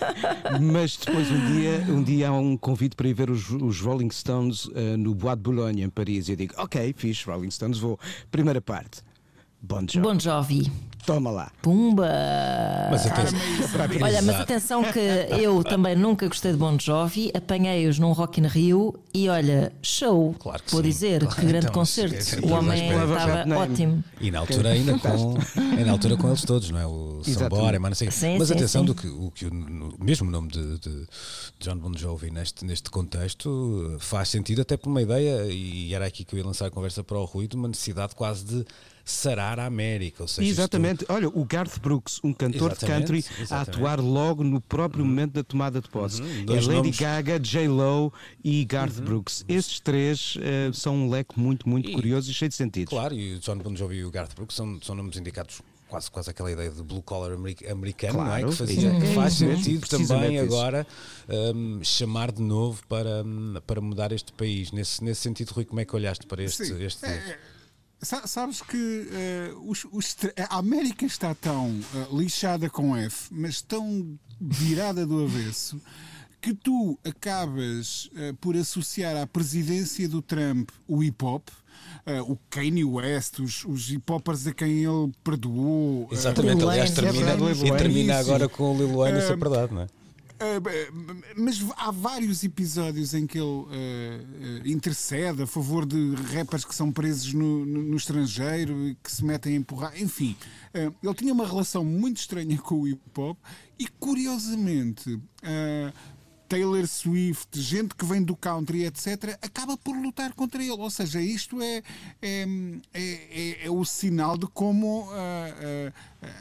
Mas 0.60 0.96
depois 0.96 1.30
um 1.30 1.46
dia, 1.52 1.86
um 1.90 2.02
dia 2.02 2.28
há 2.28 2.32
um 2.32 2.56
convite 2.56 2.96
para 2.96 3.08
ir 3.08 3.14
ver 3.14 3.30
os, 3.30 3.50
os 3.50 3.80
Rolling 3.80 4.10
Stones 4.10 4.64
uh, 4.66 4.96
no 4.96 5.14
Bois 5.14 5.36
de 5.36 5.42
Boulogne, 5.42 5.82
em 5.82 5.90
Paris. 5.90 6.28
E 6.28 6.32
eu 6.32 6.36
digo, 6.36 6.54
ok, 6.56 6.94
fixe, 6.96 7.26
Rolling 7.26 7.50
Stones, 7.50 7.78
vou. 7.78 8.00
Primeira 8.30 8.60
parte. 8.60 9.02
Bon 9.62 9.86
Jovi. 9.88 10.00
Bon 10.00 10.18
Jovi. 10.18 10.72
Toma 11.06 11.30
lá. 11.30 11.52
Pumba! 11.62 12.08
Mas 12.90 13.06
atenção. 13.06 13.38
Olha, 14.02 14.22
mas 14.22 14.40
atenção 14.40 14.84
que 14.84 14.98
eu 15.40 15.62
também 15.62 15.94
nunca 15.96 16.26
gostei 16.26 16.52
de 16.52 16.58
Bon 16.58 16.76
Jovi, 16.78 17.30
apanhei-os 17.34 17.98
num 17.98 18.12
Rock 18.12 18.40
in 18.40 18.46
Rio 18.46 18.94
e 19.14 19.28
olha, 19.28 19.72
show. 19.82 20.34
Claro 20.38 20.62
que 20.62 20.70
Vou 20.70 20.80
sim. 20.82 20.88
dizer, 20.88 21.20
claro. 21.20 21.36
que 21.36 21.46
grande 21.46 21.66
então, 21.66 21.74
concerto. 21.74 22.14
É, 22.14 22.38
é, 22.38 22.48
o 22.48 22.52
homem 22.56 22.88
estava 22.88 23.56
ótimo. 23.56 24.04
E 24.20 24.30
na 24.30 24.40
altura 24.40 24.70
ainda 24.70 24.98
com, 24.98 25.38
é 25.78 25.84
na 25.84 25.92
altura 25.92 26.16
com 26.16 26.28
eles 26.28 26.42
todos, 26.42 26.70
não 26.70 26.78
é? 26.78 26.86
O 26.86 27.22
Sambora, 27.24 27.78
mas 27.78 28.00
não 28.00 28.10
sei. 28.10 28.38
Mas 28.38 28.50
atenção 28.50 28.82
sim. 28.82 28.86
do 28.86 28.94
que 28.94 29.06
o, 29.06 29.30
que 29.32 29.46
o 29.46 29.94
mesmo 29.98 30.30
nome 30.30 30.48
de, 30.48 30.78
de, 30.78 31.06
John 31.60 31.78
Bon 31.78 31.92
Jovi 31.96 32.30
neste, 32.30 32.64
neste 32.64 32.90
contexto 32.90 33.96
faz 34.00 34.28
sentido 34.28 34.62
até 34.62 34.76
por 34.76 34.88
uma 34.88 35.02
ideia, 35.02 35.46
e 35.52 35.94
era 35.94 36.06
aqui 36.06 36.24
que 36.24 36.34
eu 36.34 36.38
ia 36.38 36.46
lançar 36.46 36.66
a 36.66 36.70
conversa 36.70 37.02
para 37.04 37.18
o 37.18 37.24
Rui, 37.24 37.48
de 37.48 37.56
uma 37.56 37.68
necessidade 37.68 38.14
quase 38.14 38.44
de 38.44 38.64
sarar 39.04 39.58
a 39.58 39.66
América. 39.66 40.22
Ou 40.22 40.28
seja, 40.28 40.48
exatamente. 40.48 41.04
Olha, 41.08 41.28
o 41.28 41.44
Garth 41.44 41.78
Brooks, 41.80 42.20
um 42.22 42.32
cantor 42.32 42.72
exatamente, 42.72 42.78
de 42.78 42.86
country, 42.86 43.18
exatamente. 43.18 43.52
a 43.52 43.60
atuar 43.60 44.00
logo 44.00 44.44
no 44.44 44.60
próprio 44.60 45.02
uhum. 45.02 45.10
momento 45.10 45.32
da 45.32 45.44
tomada 45.44 45.80
de 45.80 45.88
posse. 45.88 46.22
Uhum. 46.22 46.44
É 46.48 46.54
Lady 46.54 46.68
nomes... 46.68 46.98
Gaga, 46.98 47.38
J-Lo 47.38 48.12
e 48.42 48.64
Garth 48.64 48.98
uhum. 48.98 49.04
Brooks. 49.04 49.44
Esses 49.48 49.80
três 49.80 50.36
uh, 50.36 50.72
são 50.72 50.96
um 50.96 51.10
leque 51.10 51.38
muito, 51.38 51.68
muito 51.68 51.90
e, 51.90 51.92
curioso 51.92 52.30
e 52.30 52.34
cheio 52.34 52.48
de 52.48 52.54
sentido. 52.54 52.88
Claro, 52.88 53.14
e 53.14 53.34
o 53.34 53.38
John 53.40 53.58
Bon 53.58 53.74
Jovi 53.74 53.96
e 53.96 54.04
o 54.04 54.10
Garth 54.10 54.34
Brooks 54.34 54.56
são, 54.56 54.80
são 54.82 54.94
nomes 54.94 55.16
indicados 55.16 55.60
quase, 55.92 56.10
quase 56.10 56.30
aquela 56.30 56.50
ideia 56.50 56.70
de 56.70 56.82
blue 56.82 57.02
collar 57.02 57.32
americano, 57.32 58.14
claro, 58.14 58.28
não 58.28 58.36
é? 58.36 58.44
Que, 58.44 58.56
fazia, 58.56 59.00
que 59.00 59.06
faz 59.14 59.34
sentido 59.34 59.86
também 59.86 60.38
agora 60.38 60.86
um, 61.28 61.84
chamar 61.84 62.32
de 62.32 62.40
novo 62.40 62.82
para, 62.88 63.22
hum, 63.22 63.54
para 63.66 63.80
mudar 63.80 64.10
este 64.10 64.32
país. 64.32 64.72
Nesse, 64.72 65.04
nesse 65.04 65.20
sentido, 65.20 65.50
Rui, 65.50 65.66
como 65.66 65.80
é 65.80 65.84
que 65.84 65.94
olhaste 65.94 66.26
para 66.26 66.42
este. 66.42 66.62
este... 66.62 67.04
É, 67.04 67.38
Sabes 68.02 68.60
que 68.60 68.76
uh, 68.76 69.70
os, 69.70 69.86
os, 69.92 70.16
a 70.48 70.58
América 70.58 71.06
está 71.06 71.32
tão 71.36 71.68
uh, 71.68 72.18
lixada 72.18 72.68
com 72.68 72.96
F, 72.96 73.28
mas 73.30 73.62
tão 73.62 74.18
virada 74.40 75.06
do 75.06 75.22
avesso, 75.24 75.80
que 76.40 76.52
tu 76.52 76.98
acabas 77.04 78.06
uh, 78.06 78.34
por 78.40 78.56
associar 78.56 79.16
à 79.16 79.24
presidência 79.24 80.08
do 80.08 80.20
Trump 80.20 80.70
o 80.88 81.00
hip 81.02 81.24
hop. 81.24 81.48
o 82.26 82.36
Kanye 82.50 82.84
West, 82.84 83.38
os, 83.38 83.64
os 83.64 83.88
hip 83.88 84.10
hoppers 84.12 84.48
a 84.48 84.52
quem 84.52 84.82
ele 84.82 85.12
perdoou. 85.22 86.08
Exatamente, 86.10 86.64
aliás, 86.64 86.90
termina, 86.90 87.36
e 87.64 87.76
termina 87.76 88.18
agora 88.18 88.48
com 88.48 88.74
o 88.74 88.76
Lil 88.76 88.96
Wayne, 88.96 89.20
isso 89.20 89.32
é 89.32 89.36
verdade, 89.36 89.72
não 89.72 89.82
é? 89.82 90.01
Uh, 90.42 91.22
mas 91.36 91.64
há 91.76 91.92
vários 91.92 92.42
episódios 92.42 93.14
em 93.14 93.28
que 93.28 93.38
ele 93.38 93.46
uh, 93.46 93.68
uh, 93.68 94.66
intercede 94.66 95.42
a 95.42 95.46
favor 95.46 95.86
de 95.86 96.16
rappers 96.34 96.64
que 96.64 96.74
são 96.74 96.90
presos 96.90 97.32
no, 97.32 97.64
no, 97.64 97.82
no 97.82 97.96
estrangeiro 97.96 98.88
e 98.88 98.96
que 98.96 99.12
se 99.12 99.24
metem 99.24 99.54
a 99.54 99.56
empurrar. 99.58 100.02
Enfim, 100.02 100.36
ele 100.74 101.14
tinha 101.14 101.32
uma 101.32 101.46
relação 101.46 101.84
muito 101.84 102.16
estranha 102.16 102.58
com 102.58 102.80
o 102.80 102.88
hip 102.88 103.00
hop 103.16 103.38
e, 103.78 103.86
curiosamente, 103.86 105.20
Taylor 106.52 106.86
Swift, 106.86 107.58
gente 107.58 107.94
que 107.94 108.04
vem 108.04 108.22
do 108.22 108.36
country, 108.36 108.84
etc., 108.84 109.38
acaba 109.40 109.74
por 109.74 109.96
lutar 109.96 110.34
contra 110.34 110.62
ele. 110.62 110.72
Ou 110.72 110.90
seja, 110.90 111.18
isto 111.18 111.62
é, 111.62 111.82
é, 112.20 112.46
é, 112.92 113.66
é, 113.66 113.70
o 113.70 113.82
sinal 113.86 114.36
de 114.36 114.46
como. 114.48 115.04
Uh, 115.04 115.88
uh, 115.88 116.32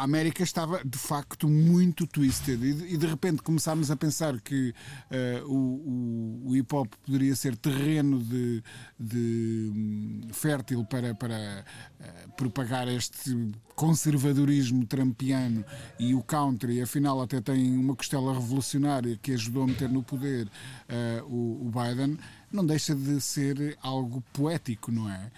a 0.00 0.04
América 0.04 0.42
estava 0.42 0.80
de 0.82 0.96
facto 0.96 1.46
muito 1.46 2.06
twisted. 2.06 2.58
E, 2.62 2.96
de 2.96 3.06
repente 3.06 3.42
começámos 3.42 3.90
a 3.90 3.96
pensar 3.96 4.40
que 4.40 4.70
uh, 5.10 5.46
o, 5.46 6.48
o, 6.48 6.56
hip 6.56 6.74
hop 6.74 6.90
poderia 7.04 7.36
ser 7.36 7.54
terreno 7.54 8.18
de, 8.18 8.62
de 8.98 9.70
um, 9.74 10.20
fértil 10.32 10.84
para, 10.86 11.14
para 11.14 11.64
uh, 12.00 12.32
propagar 12.34 12.88
este 12.88 13.52
conservadorismo 13.74 14.86
trampiano 14.86 15.64
e 15.98 16.14
o 16.14 16.22
country, 16.22 16.80
afinal, 16.80 17.20
até 17.20 17.40
tem 17.40 17.76
uma 17.76 17.94
costela 17.94 18.32
revolucionária 18.32 19.18
que 19.20 19.32
ajudou 19.32 19.64
a 19.64 19.66
meter 19.66 19.90
no 19.90 20.02
poder 20.02 20.46
uh, 20.46 21.26
o, 21.26 21.66
o 21.66 21.70
Biden, 21.70 22.18
não 22.50 22.64
deixa 22.64 22.94
de 22.94 23.20
ser 23.20 23.76
algo 23.82 24.24
poético, 24.32 24.90
não 24.90 25.10
é? 25.10 25.30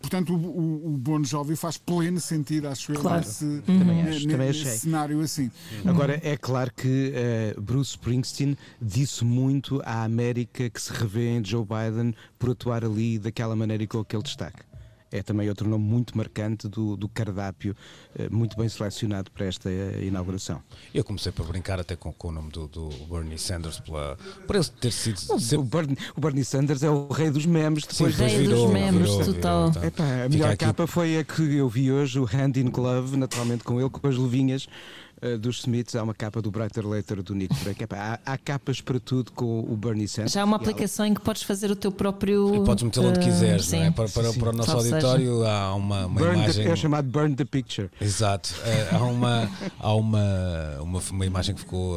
Portanto, 0.00 0.34
o, 0.34 0.94
o, 0.94 0.96
Bon 0.96 1.22
Jovi 1.22 1.54
faz 1.54 1.76
pleno 1.76 2.18
sentido, 2.18 2.68
acho 2.68 2.92
eu, 2.92 3.00
claro. 3.00 3.18
nesse, 3.18 3.44
uhum. 3.44 3.60
também 3.78 4.02
acho, 4.02 4.26
também 4.26 4.48
nesse 4.48 4.78
cenário 4.78 5.20
assim. 5.20 5.50
Agora, 5.84 6.18
é 6.22 6.36
claro 6.36 6.72
que 6.74 7.12
uh, 7.56 7.60
Bruce 7.60 7.90
Springsteen 7.90 8.56
disse 8.80 9.24
muito 9.24 9.80
à 9.84 10.02
América 10.02 10.70
que 10.70 10.80
se 10.80 10.92
revê 10.92 11.28
em 11.28 11.44
Joe 11.44 11.64
Biden 11.64 12.14
por 12.38 12.50
atuar 12.50 12.84
ali 12.84 13.18
daquela 13.18 13.54
maneira 13.54 13.82
e 13.82 13.86
com 13.86 13.98
aquele 13.98 14.22
destaque 14.22 14.69
é 15.12 15.22
também 15.22 15.48
outro 15.48 15.68
nome 15.68 15.84
muito 15.84 16.16
marcante 16.16 16.68
do, 16.68 16.96
do 16.96 17.08
cardápio, 17.08 17.74
eh, 18.16 18.28
muito 18.30 18.56
bem 18.56 18.68
selecionado 18.68 19.30
para 19.30 19.46
esta 19.46 19.70
eh, 19.70 20.04
inauguração. 20.04 20.62
Eu 20.94 21.02
comecei 21.02 21.32
por 21.32 21.46
brincar 21.46 21.80
até 21.80 21.96
com, 21.96 22.12
com 22.12 22.28
o 22.28 22.32
nome 22.32 22.50
do, 22.50 22.68
do, 22.68 22.88
Bernie 23.10 23.38
Sanders, 23.38 23.80
pela, 23.80 24.16
por 24.46 24.56
ele 24.56 24.64
ter 24.80 24.92
sido. 24.92 25.20
O, 25.28 25.60
o, 25.60 25.64
Bernie, 25.64 25.96
o, 26.16 26.20
Bernie, 26.20 26.44
Sanders 26.44 26.82
é 26.82 26.90
o 26.90 27.08
rei 27.08 27.30
dos 27.30 27.46
memes. 27.46 27.84
Depois 27.84 28.14
Sim, 28.14 28.24
rei 28.24 28.38
virou, 28.38 28.64
dos 28.64 28.72
memes, 28.72 29.10
virou, 29.10 29.24
total. 29.24 29.70
Virou, 29.70 29.86
Epá, 29.86 30.04
a 30.24 30.28
melhor 30.28 30.56
capa 30.56 30.86
foi 30.86 31.18
a 31.18 31.24
que 31.24 31.56
eu 31.56 31.68
vi 31.68 31.90
hoje, 31.90 32.18
o 32.18 32.24
Hand 32.24 32.56
in 32.56 32.70
Glove, 32.70 33.16
naturalmente 33.16 33.64
com 33.64 33.80
ele, 33.80 33.90
com 33.90 34.06
as 34.06 34.16
luvinhas 34.16 34.68
uh, 35.22 35.38
dos 35.38 35.60
Smiths, 35.60 35.94
há 35.94 36.02
uma 36.02 36.14
capa 36.14 36.40
do 36.40 36.50
Brighter 36.50 36.86
Later 36.86 37.22
do 37.22 37.34
Nick 37.34 37.54
Drake. 37.62 37.84
Há, 37.90 38.18
há, 38.24 38.38
capas 38.38 38.80
para 38.80 38.98
tudo 38.98 39.32
com 39.32 39.60
o 39.60 39.76
Bernie 39.76 40.08
Sanders. 40.08 40.32
Já 40.32 40.42
há 40.42 40.44
uma 40.44 40.56
aplicação 40.56 41.04
ela... 41.04 41.12
em 41.12 41.14
que 41.14 41.20
podes 41.20 41.42
fazer 41.42 41.70
o 41.70 41.76
teu 41.76 41.92
próprio. 41.92 42.54
E 42.54 42.64
podes 42.64 42.84
metê-lo 42.84 43.08
onde 43.08 43.20
uh, 43.20 43.22
quiseres, 43.22 43.70
não 43.72 43.82
é? 43.82 43.90
Para, 43.90 44.08
para, 44.08 44.32
para 44.32 44.50
o 44.50 44.52
nosso 44.52 44.72
auditório 44.72 45.38
seja. 45.38 45.50
há 45.50 45.74
uma, 45.74 46.06
uma 46.06 46.20
imagem. 46.20 46.64
The, 46.64 46.70
é 46.70 46.76
chamado 46.76 47.08
Burn 47.08 47.34
the 47.34 47.44
Picture. 47.44 47.90
Exato. 48.00 48.54
Uh, 48.60 48.96
há 48.96 49.04
uma, 49.04 49.50
há 49.78 49.94
uma, 49.94 50.78
uma, 50.80 51.00
uma 51.10 51.26
imagem 51.26 51.54
que 51.54 51.60
ficou 51.60 51.96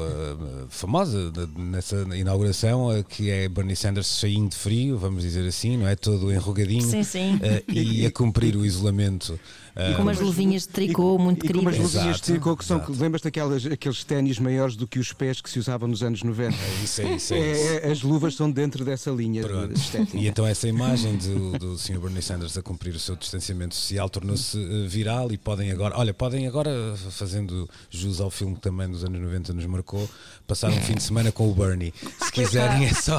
famosa 0.69 1.31
nessa 1.55 1.95
inauguração, 2.15 3.03
que 3.07 3.29
é 3.29 3.47
Bernie 3.47 3.75
Sanders 3.75 4.07
saindo 4.07 4.49
de 4.49 4.55
frio, 4.55 4.97
vamos 4.97 5.23
dizer 5.23 5.47
assim, 5.47 5.77
não 5.77 5.87
é? 5.87 5.95
Todo 5.95 6.31
enrugadinho. 6.31 6.81
Sim, 6.81 7.03
sim. 7.03 7.39
e 7.67 8.05
a 8.05 8.11
cumprir 8.11 8.55
o 8.55 8.65
isolamento. 8.65 9.39
E 9.75 9.95
com 9.95 10.03
umas 10.03 10.19
luvinhas 10.19 10.63
de 10.63 10.69
tricô 10.69 11.17
muito 11.17 11.41
queridas. 11.41 11.75
E 11.75 11.77
com 11.77 11.83
umas 11.83 11.93
luvinhas 11.93 12.15
de 12.17 12.23
tricô 12.23 12.55
que 12.55 12.63
são, 12.63 12.83
lembras-te 12.89 13.27
aqueles 13.27 14.03
ténis 14.03 14.37
maiores 14.37 14.75
do 14.75 14.87
que 14.87 14.99
os 14.99 15.11
pés 15.13 15.41
que 15.41 15.49
se 15.49 15.57
usavam 15.57 15.87
nos 15.87 16.03
anos 16.03 16.21
90? 16.21 16.55
É 16.55 16.83
isso, 16.83 17.01
é 17.01 17.15
isso. 17.15 17.33
É, 17.33 17.39
é 17.39 17.77
isso. 17.77 17.91
as 17.91 18.01
luvas 18.03 18.35
são 18.35 18.51
dentro 18.51 18.85
dessa 18.85 19.09
linha 19.09 19.43
de 19.43 19.73
estética. 19.73 20.17
E 20.17 20.27
então 20.27 20.45
essa 20.45 20.67
imagem 20.67 21.17
do, 21.17 21.57
do 21.57 21.77
Sr. 21.77 21.99
Bernie 21.99 22.21
Sanders 22.21 22.57
a 22.57 22.61
cumprir 22.61 22.93
o 22.93 22.99
seu 22.99 23.15
distanciamento 23.15 23.73
social 23.75 24.09
tornou-se 24.09 24.57
eh, 24.57 24.87
viral 24.87 25.31
e 25.31 25.37
podem 25.37 25.71
agora, 25.71 25.97
olha, 25.97 26.13
podem 26.13 26.47
agora, 26.47 26.95
fazendo 27.11 27.67
jus 27.89 28.21
ao 28.21 28.29
filme 28.29 28.55
que 28.55 28.61
também 28.61 28.87
nos 28.87 29.03
anos 29.03 29.19
90 29.19 29.53
nos 29.53 29.65
marcou, 29.65 30.07
passar 30.47 30.69
um 30.69 30.81
fim 30.81 30.93
de 30.93 31.03
semana 31.03 31.31
com 31.31 31.49
o 31.49 31.53
Bernie. 31.53 31.93
Se 32.21 32.31
quiserem 32.31 32.85
é 32.85 32.93
só, 32.93 33.17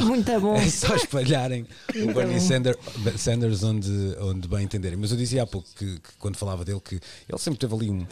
é 0.56 0.68
só 0.68 0.94
espalharem 0.94 1.66
o 1.96 2.14
Bernie 2.14 2.40
Sanders, 2.40 2.76
Sanders 3.16 3.62
onde, 3.62 3.90
onde 4.20 4.46
bem 4.46 4.64
entenderem. 4.64 4.98
Mas 4.98 5.10
eu 5.10 5.16
dizia 5.16 5.42
há 5.42 5.46
pouco 5.46 5.68
que, 5.74 5.98
que 5.98 6.16
quando 6.18 6.36
falava 6.44 6.64
dele 6.64 6.80
que 6.80 6.94
ele 6.94 7.38
sempre 7.38 7.58
teve 7.58 7.74
ali 7.74 7.90
um, 7.90 8.06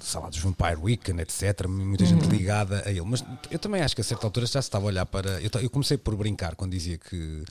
sei 0.00 0.20
lá, 0.20 0.28
dos 0.28 0.38
Vampire 0.38 0.76
Weekend, 0.76 1.22
etc. 1.22 1.66
Muita 1.68 2.04
uhum. 2.04 2.10
gente 2.10 2.26
ligada 2.26 2.82
a 2.84 2.90
ele. 2.90 3.02
Mas 3.02 3.24
eu 3.50 3.58
também 3.58 3.82
acho 3.82 3.94
que 3.94 4.00
a 4.00 4.04
certa 4.04 4.26
altura 4.26 4.46
já 4.46 4.60
se 4.60 4.66
estava 4.66 4.84
a 4.84 4.88
olhar 4.88 5.06
para. 5.06 5.40
Eu, 5.40 5.50
eu 5.60 5.70
comecei 5.70 5.96
por 5.96 6.14
brincar 6.16 6.54
quando 6.54 6.72
dizia 6.72 6.98
que. 6.98 7.44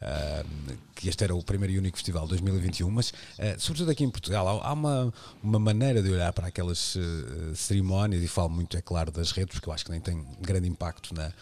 Uh, 0.00 0.76
que 0.94 1.08
este 1.08 1.22
era 1.24 1.34
o 1.34 1.42
primeiro 1.42 1.72
e 1.74 1.78
único 1.78 1.96
festival 1.96 2.24
de 2.24 2.30
2021, 2.30 2.90
mas 2.90 3.10
uh, 3.10 3.14
sobretudo 3.58 3.90
aqui 3.90 4.04
em 4.04 4.10
Portugal 4.10 4.60
há, 4.60 4.68
há, 4.68 4.72
uma, 4.72 5.12
uma 5.42 5.58
maneira 5.58 6.02
de 6.02 6.10
olhar 6.10 6.32
para 6.32 6.48
aquelas 6.48 6.96
uh, 6.96 7.54
cerimónias 7.54 8.22
e 8.22 8.28
falo 8.28 8.48
muito, 8.48 8.76
é 8.76 8.80
claro, 8.80 9.10
das 9.12 9.30
redes, 9.32 9.54
porque 9.54 9.68
eu 9.68 9.72
acho 9.72 9.84
que 9.84 9.90
nem 9.90 10.00
tem 10.00 10.24
grande 10.40 10.68
impacto 10.68 11.14
na, 11.14 11.32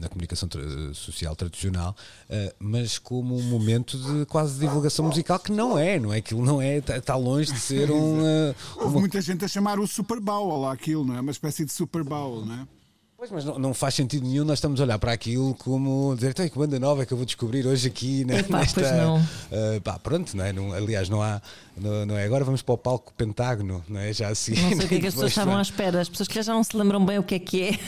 na 0.00 0.08
comunicação 0.08 0.48
tra 0.48 0.60
social 0.94 1.36
tradicional, 1.36 1.94
uh, 2.28 2.54
mas 2.58 2.98
como 2.98 3.36
um 3.36 3.42
momento 3.42 3.98
de 3.98 4.26
quase 4.26 4.58
divulgação 4.58 5.04
musical 5.06 5.38
que 5.38 5.52
não 5.52 5.78
é, 5.78 5.98
não 5.98 6.12
é? 6.12 6.18
Aquilo 6.18 6.44
não 6.44 6.60
é, 6.60 6.78
está 6.78 7.00
tá 7.00 7.16
longe 7.16 7.52
de 7.52 7.60
ser 7.60 7.90
um. 7.92 8.20
Uh, 8.20 8.54
Houve 8.76 8.94
uma... 8.94 9.00
muita 9.00 9.20
gente 9.20 9.44
a 9.44 9.48
chamar 9.48 9.78
o 9.78 9.86
Super 9.86 10.20
Bowl 10.20 10.60
lá 10.60 10.72
aquilo, 10.72 11.04
não 11.04 11.16
é? 11.16 11.20
Uma 11.20 11.30
espécie 11.30 11.64
de 11.64 11.72
Super 11.72 12.02
Bowl, 12.02 12.44
não 12.44 12.54
é? 12.54 12.79
Pois, 13.20 13.30
mas 13.30 13.44
não, 13.44 13.58
não, 13.58 13.74
faz 13.74 13.92
sentido 13.92 14.26
nenhum 14.26 14.46
nós 14.46 14.56
estamos 14.56 14.80
a 14.80 14.84
olhar 14.84 14.98
para 14.98 15.12
aquilo 15.12 15.54
como 15.56 16.14
dizer, 16.14 16.30
então, 16.30 16.48
que 16.48 16.58
banda 16.58 16.80
nova 16.80 17.02
é 17.02 17.06
que 17.06 17.12
eu 17.12 17.18
vou 17.18 17.26
descobrir 17.26 17.66
hoje 17.66 17.86
aqui 17.86 18.24
né, 18.24 18.38
Epá, 18.38 18.60
nesta. 18.60 18.80
Pois 18.80 18.96
não. 18.96 19.18
Uh, 19.18 19.80
pá, 19.84 19.98
pronto, 19.98 20.34
não 20.34 20.42
é? 20.42 20.54
Não, 20.54 20.72
aliás, 20.72 21.10
não 21.10 21.22
há. 21.22 21.38
Não, 21.76 22.06
não, 22.06 22.16
é 22.16 22.24
agora 22.24 22.44
vamos 22.44 22.62
para 22.62 22.74
o 22.74 22.78
palco 22.78 23.12
Pentágono, 23.12 23.84
não 23.86 24.00
é? 24.00 24.10
Já 24.10 24.28
assim. 24.28 24.52
Não 24.52 24.70
sei 24.70 24.86
o 24.86 24.88
que 24.88 24.94
é 24.94 25.00
que 25.00 25.06
as 25.06 25.12
pessoas 25.12 25.32
estavam 25.32 25.54
à 25.54 25.60
espera. 25.60 26.00
As 26.00 26.08
pessoas 26.08 26.28
que 26.28 26.42
já 26.42 26.54
não 26.54 26.64
se 26.64 26.74
lembram 26.74 27.04
bem 27.04 27.18
o 27.18 27.22
que 27.22 27.34
é 27.34 27.38
que 27.38 27.62
é. 27.62 27.78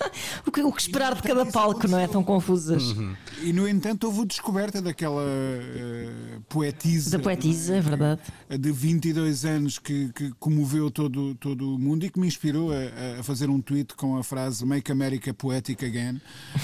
o, 0.46 0.50
que, 0.50 0.62
o 0.62 0.72
que 0.72 0.80
esperar 0.80 1.14
de 1.14 1.22
cada 1.22 1.44
palco, 1.44 1.86
não 1.86 1.98
é? 1.98 2.08
Tão 2.08 2.24
confusas. 2.24 2.92
Uhum. 2.92 3.14
E 3.42 3.52
no 3.52 3.68
entanto 3.68 4.04
houve 4.04 4.22
a 4.22 4.24
descoberta 4.24 4.80
daquela 4.80 5.22
uh, 5.22 6.40
poetisa. 6.48 7.10
Da 7.10 7.22
poetisa, 7.22 7.76
é 7.76 7.80
verdade. 7.82 8.22
De 8.58 8.72
22 8.72 9.44
anos 9.44 9.78
que, 9.78 10.10
que 10.14 10.30
comoveu 10.38 10.90
todo, 10.90 11.34
todo 11.34 11.74
o 11.74 11.78
mundo 11.78 12.06
e 12.06 12.10
que 12.10 12.18
me 12.18 12.26
inspirou 12.26 12.70
a, 12.72 13.20
a 13.20 13.22
fazer 13.22 13.50
um 13.50 13.60
tweet 13.60 13.94
com 13.94 14.16
a 14.16 14.24
frase 14.24 14.64
Make 14.78 14.92
America 14.92 15.34
Poetic 15.34 15.82
Again. 15.82 16.20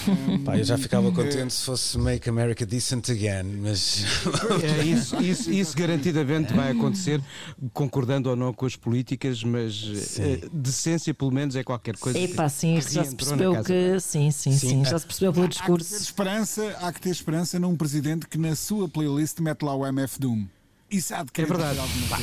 Um, 0.09 0.39
Pá, 0.45 0.57
eu 0.57 0.65
já 0.65 0.79
ficava 0.79 1.11
contente 1.11 1.53
se 1.53 1.65
fosse 1.65 1.99
Make 1.99 2.29
America 2.29 2.65
Decent 2.65 3.11
Again, 3.11 3.45
mas. 3.61 4.05
É, 4.63 4.85
isso, 4.85 5.21
isso, 5.21 5.51
isso 5.51 5.77
garantidamente 5.77 6.53
vai 6.53 6.71
acontecer, 6.71 7.21
concordando 7.73 8.31
ou 8.31 8.37
não 8.37 8.53
com 8.53 8.67
as 8.67 8.77
políticas, 8.77 9.43
mas 9.43 9.83
uh, 9.85 10.49
decência, 10.53 11.13
pelo 11.13 11.33
menos, 11.33 11.57
é 11.57 11.65
qualquer 11.65 11.97
coisa. 11.97 12.19
Epá, 12.19 12.49
sim, 12.49 12.81
já 12.81 13.05
se 13.05 13.17
percebeu 13.17 13.63
que. 13.65 13.99
Sim, 13.99 14.31
sim, 14.31 14.53
sim, 14.53 14.69
sim, 14.69 14.85
já 14.85 14.99
se 14.99 15.07
percebeu 15.07 15.33
pelo 15.33 15.49
discurso. 15.49 15.87
Há 15.87 15.97
que, 15.97 15.99
ter 15.99 16.03
esperança, 16.05 16.77
há 16.81 16.93
que 16.93 17.01
ter 17.01 17.11
esperança 17.11 17.59
num 17.59 17.77
presidente 17.77 18.29
que 18.29 18.39
na 18.39 18.55
sua 18.55 18.89
playlist 18.89 19.41
mete 19.41 19.63
lá 19.63 19.75
o 19.75 19.85
MF 19.85 20.21
Doom. 20.21 20.47
Isso 20.95 21.15
há 21.15 21.25
de 21.25 21.31
é 21.35 21.45
verdade. 21.45 21.79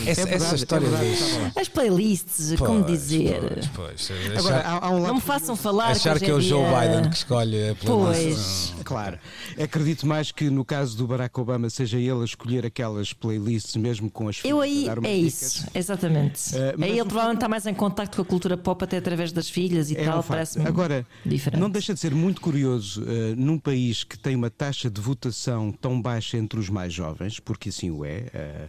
essa, 0.06 0.22
é 0.22 0.26
verdade, 0.26 0.44
essa 0.46 0.56
história 0.56 0.88
é 0.88 0.90
verdade. 0.90 1.60
As 1.60 1.68
playlists, 1.68 2.54
pois, 2.58 2.60
como 2.60 2.84
dizer. 2.86 3.40
Pois, 3.76 4.08
pois. 4.08 4.38
Agora, 4.38 4.62
há, 4.62 4.88
há 4.88 4.90
um 4.92 5.02
não 5.02 5.16
me 5.16 5.22
façam 5.22 5.56
falar. 5.58 5.92
Achar 5.92 6.18
que, 6.18 6.26
que 6.26 6.32
é 6.32 6.34
o 6.34 6.40
Joe 6.40 6.64
Biden 6.64 7.10
que 7.10 7.18
escolhe 7.18 7.70
a 7.70 7.76
playlist. 7.76 8.74
Pois. 8.74 8.84
Claro. 8.86 9.20
Acredito 9.62 10.08
mais 10.08 10.32
que 10.32 10.50
no 10.50 10.64
caso 10.64 10.98
do 10.98 11.06
Barack 11.06 11.38
Obama 11.40 11.70
seja 11.70 11.98
ele 11.98 12.22
a 12.22 12.26
escolher 12.26 12.66
aquelas 12.66 13.12
playlists, 13.12 13.76
mesmo 13.76 14.10
com 14.10 14.30
as 14.30 14.38
filhas. 14.38 14.52
Eu 14.52 14.62
aí, 14.62 14.88
é 15.04 15.16
isso, 15.16 15.68
exatamente. 15.76 16.56
Uh, 16.56 16.84
aí 16.84 16.92
ele 16.92 17.06
provavelmente 17.06 17.38
está 17.38 17.50
mais 17.50 17.66
em 17.66 17.74
contacto 17.74 18.16
com 18.16 18.22
a 18.22 18.26
cultura 18.26 18.58
pop 18.58 18.84
até 18.84 18.98
através 18.98 19.32
das 19.32 19.50
filhas 19.50 19.92
e 19.92 19.98
é 19.98 20.06
tal, 20.06 20.24
parece-me. 20.24 20.66
Agora, 20.66 21.06
diferente. 21.26 21.60
não 21.60 21.70
deixa 21.70 21.94
de 21.94 22.00
ser 22.00 22.14
muito 22.14 22.40
curioso 22.42 23.04
uh, 23.04 23.36
num 23.36 23.58
país 23.58 24.04
que 24.04 24.18
tem 24.18 24.36
uma 24.36 24.50
taxa 24.50 24.90
de 24.90 25.02
votação 25.02 25.72
tão 25.72 26.02
baixa 26.02 26.38
entre 26.38 26.60
os 26.60 26.70
mais 26.70 26.94
jovens, 26.94 27.40
porque 27.40 27.70
assim 27.70 27.92
o 27.92 28.06
é. 28.06 28.26
Uh, 28.34 28.61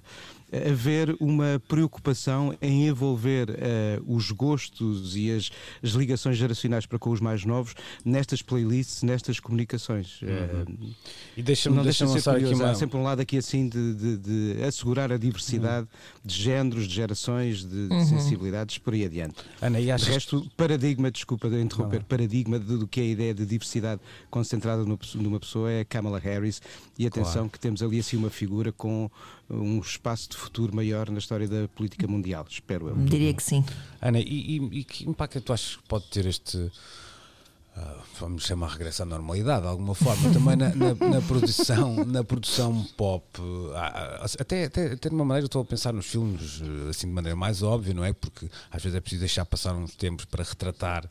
haver 0.53 1.17
uma 1.19 1.61
preocupação 1.67 2.55
em 2.61 2.87
envolver 2.87 3.49
uh, 3.49 3.55
os 4.07 4.31
gostos 4.31 5.17
e 5.17 5.31
as, 5.31 5.51
as, 5.83 5.91
ligações 5.91 6.37
geracionais 6.37 6.85
para 6.85 6.99
com 6.99 7.11
os 7.11 7.21
mais 7.21 7.45
novos 7.45 7.75
nestas 8.05 8.43
playlists, 8.43 9.03
nestas 9.03 9.41
comunicações. 9.41 10.21
Uhum. 10.21 10.75
Uh, 10.75 10.95
e 11.37 11.43
deixa-me 11.43 11.77
não 11.77 11.83
deixa, 11.83 12.05
deixa 12.05 12.21
ser 12.21 12.31
curioso. 12.31 12.55
Aqui 12.55 12.63
uma... 12.63 12.71
Há 12.71 12.75
sempre 12.75 12.99
um 12.99 13.03
lado 13.03 13.21
aqui 13.21 13.39
assim 13.39 13.67
de, 13.67 13.95
de, 13.95 14.17
de 14.19 14.63
assegurar 14.65 15.11
a 15.11 15.17
diversidade 15.17 15.87
uhum. 15.87 16.21
de 16.23 16.35
géneros, 16.35 16.87
de 16.87 16.95
gerações, 16.95 17.65
de, 17.65 17.89
de 17.89 17.95
uhum. 17.95 18.05
sensibilidades, 18.05 18.77
por 18.77 18.93
aí 18.93 19.07
adiante. 19.07 19.37
Ana, 19.61 19.81
e 19.81 19.91
achas... 19.91 20.07
De 20.07 20.13
resto, 20.13 20.51
paradigma, 20.55 21.11
desculpa 21.11 21.49
de 21.49 21.63
interromper, 21.63 22.01
não. 22.01 22.05
paradigma 22.05 22.59
do 22.59 22.87
que 22.87 23.01
é 23.01 23.05
a 23.05 23.07
ideia 23.07 23.35
de 23.35 23.47
diversidade 23.47 24.03
concentrada 24.31 24.85
numa 24.85 25.41
pessoa 25.41 25.71
é 25.71 25.85
Kamala 25.85 26.19
Harris. 26.19 26.61
E 26.99 27.07
atenção 27.07 27.33
claro. 27.33 27.51
que 27.51 27.59
temos 27.59 27.83
ali 27.83 27.99
assim 27.99 28.17
uma 28.17 28.31
figura 28.31 28.71
com 28.71 29.11
um 29.53 29.81
espaço 29.81 30.31
de 30.31 30.37
futuro 30.37 30.75
maior 30.75 31.11
na 31.11 31.19
história 31.19 31.47
da 31.47 31.69
política 31.69 32.07
mundial, 32.07 32.47
espero 32.49 32.89
eu. 32.89 32.97
Diria 32.97 33.35
que 33.35 33.43
sim. 33.43 33.65
Ana, 34.01 34.19
e, 34.19 34.25
e, 34.59 34.79
e 34.81 34.85
que 34.85 35.09
impacto 35.09 35.39
é 35.39 35.41
tu 35.41 35.53
achas 35.53 35.77
que 35.77 35.83
pode 35.85 36.07
ter 36.07 36.27
este. 36.27 36.57
Uh, 36.57 38.03
vamos 38.21 38.45
chamar 38.45 38.69
regresso 38.69 39.03
à 39.03 39.07
normalidade 39.07 39.63
de 39.63 39.69
alguma 39.69 39.95
forma 39.95 40.31
também 40.31 40.57
na, 40.57 40.75
na, 40.75 40.95
na 40.95 41.23
produção 41.23 42.05
na 42.05 42.23
produção 42.23 42.85
pop 42.99 43.25
uh, 43.41 43.73
até, 44.39 44.65
até, 44.65 44.93
até 44.93 45.09
de 45.09 45.15
uma 45.15 45.25
maneira 45.25 45.47
estou 45.47 45.63
a 45.63 45.65
pensar 45.65 45.91
nos 45.91 46.05
filmes 46.05 46.61
assim 46.91 47.07
de 47.07 47.15
maneira 47.15 47.35
mais 47.35 47.63
óbvia 47.63 47.95
não 47.95 48.05
é 48.05 48.13
porque 48.13 48.47
às 48.71 48.83
vezes 48.83 48.95
é 48.95 49.01
preciso 49.01 49.21
deixar 49.21 49.47
passar 49.47 49.75
uns 49.75 49.97
tempos 49.97 50.27
para 50.27 50.45
retratar 50.45 51.09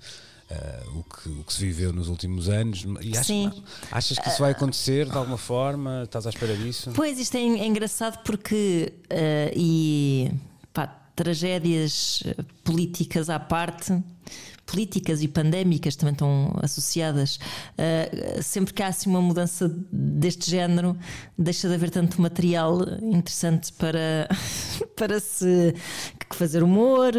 Uh, 0.51 0.99
o, 0.99 1.03
que, 1.03 1.29
o 1.29 1.43
que 1.45 1.53
se 1.53 1.59
viveu 1.61 1.93
nos 1.93 2.09
últimos 2.09 2.49
anos. 2.49 2.85
E 2.99 3.11
achas, 3.11 3.27
Sim. 3.27 3.63
achas 3.89 4.19
que 4.19 4.27
isso 4.27 4.39
vai 4.39 4.51
acontecer 4.51 5.09
de 5.09 5.15
alguma 5.15 5.37
forma? 5.37 6.01
Estás 6.03 6.27
à 6.27 6.29
espera 6.29 6.57
disso? 6.57 6.91
Pois, 6.93 7.17
isto 7.17 7.37
é, 7.37 7.39
é 7.39 7.65
engraçado 7.65 8.21
porque. 8.23 8.93
Uh, 9.05 9.51
e. 9.55 10.31
Pá, 10.73 10.87
tragédias 11.15 12.23
eh, 12.25 12.35
políticas 12.63 13.29
à 13.29 13.39
parte 13.39 14.01
políticas 14.65 15.21
e 15.21 15.27
pandémicas 15.27 15.97
também 15.97 16.13
estão 16.13 16.55
associadas. 16.61 17.35
Uh, 17.35 18.41
sempre 18.41 18.73
que 18.73 18.81
há 18.81 18.87
assim 18.87 19.09
uma 19.09 19.21
mudança 19.21 19.69
deste 19.91 20.49
género, 20.49 20.97
deixa 21.37 21.67
de 21.67 21.75
haver 21.75 21.89
tanto 21.89 22.21
material 22.21 22.81
interessante 23.01 23.73
para, 23.73 24.29
para 24.95 25.19
se 25.19 25.75
fazer 26.29 26.63
humor. 26.63 27.13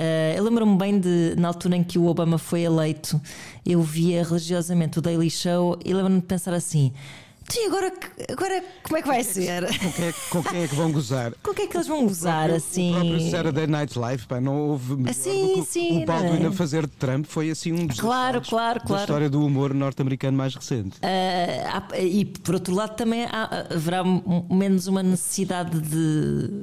Uh, 0.00 0.34
eu 0.34 0.42
lembro-me 0.44 0.78
bem 0.78 0.98
de, 0.98 1.34
na 1.36 1.48
altura 1.48 1.76
em 1.76 1.84
que 1.84 1.98
o 1.98 2.06
Obama 2.06 2.38
foi 2.38 2.62
eleito, 2.62 3.20
eu 3.66 3.82
via 3.82 4.24
religiosamente 4.24 4.98
o 4.98 5.02
Daily 5.02 5.28
Show 5.28 5.78
e 5.84 5.92
lembro-me 5.92 6.22
de 6.22 6.26
pensar 6.26 6.54
assim: 6.54 6.90
Sim, 7.50 7.66
agora, 7.66 7.92
agora 8.30 8.64
como 8.84 8.96
é 8.96 9.02
que 9.02 9.08
vai 9.08 9.24
ser? 9.24 9.66
Com 9.66 9.92
quem, 9.92 10.06
é, 10.06 10.14
com 10.30 10.42
quem 10.42 10.62
é 10.62 10.68
que 10.68 10.74
vão 10.74 10.92
gozar? 10.92 11.32
Com 11.42 11.52
quem 11.52 11.64
é 11.64 11.68
que 11.68 11.76
eles 11.76 11.86
vão 11.86 12.06
gozar 12.06 12.44
o 12.44 12.52
próprio, 12.52 12.56
assim? 12.56 12.90
O 12.90 12.94
próprio 12.94 13.30
Saturday 13.30 13.66
Night 13.66 13.98
Live, 13.98 14.26
pá, 14.26 14.40
não 14.40 14.56
houve. 14.56 15.04
Ah, 15.08 15.12
sim, 15.12 15.64
sim, 15.66 16.02
o 16.02 16.06
Baldwin 16.06 16.44
é? 16.44 16.46
a 16.46 16.52
fazer 16.52 16.86
de 16.86 16.92
Trump 16.92 17.26
foi 17.26 17.50
assim 17.50 17.72
um 17.72 17.86
dos. 17.86 17.98
Claro, 17.98 18.40
claro, 18.40 18.80
claro. 18.80 18.94
Da 18.94 19.00
história 19.00 19.28
do 19.28 19.44
humor 19.44 19.74
norte-americano 19.74 20.36
mais 20.36 20.54
recente. 20.54 20.98
Uh, 20.98 21.96
e 22.00 22.24
por 22.24 22.54
outro 22.54 22.74
lado 22.74 22.94
também 22.94 23.24
há, 23.24 23.66
haverá 23.74 24.02
menos 24.48 24.86
uma 24.86 25.02
necessidade 25.02 25.80
de, 25.80 26.62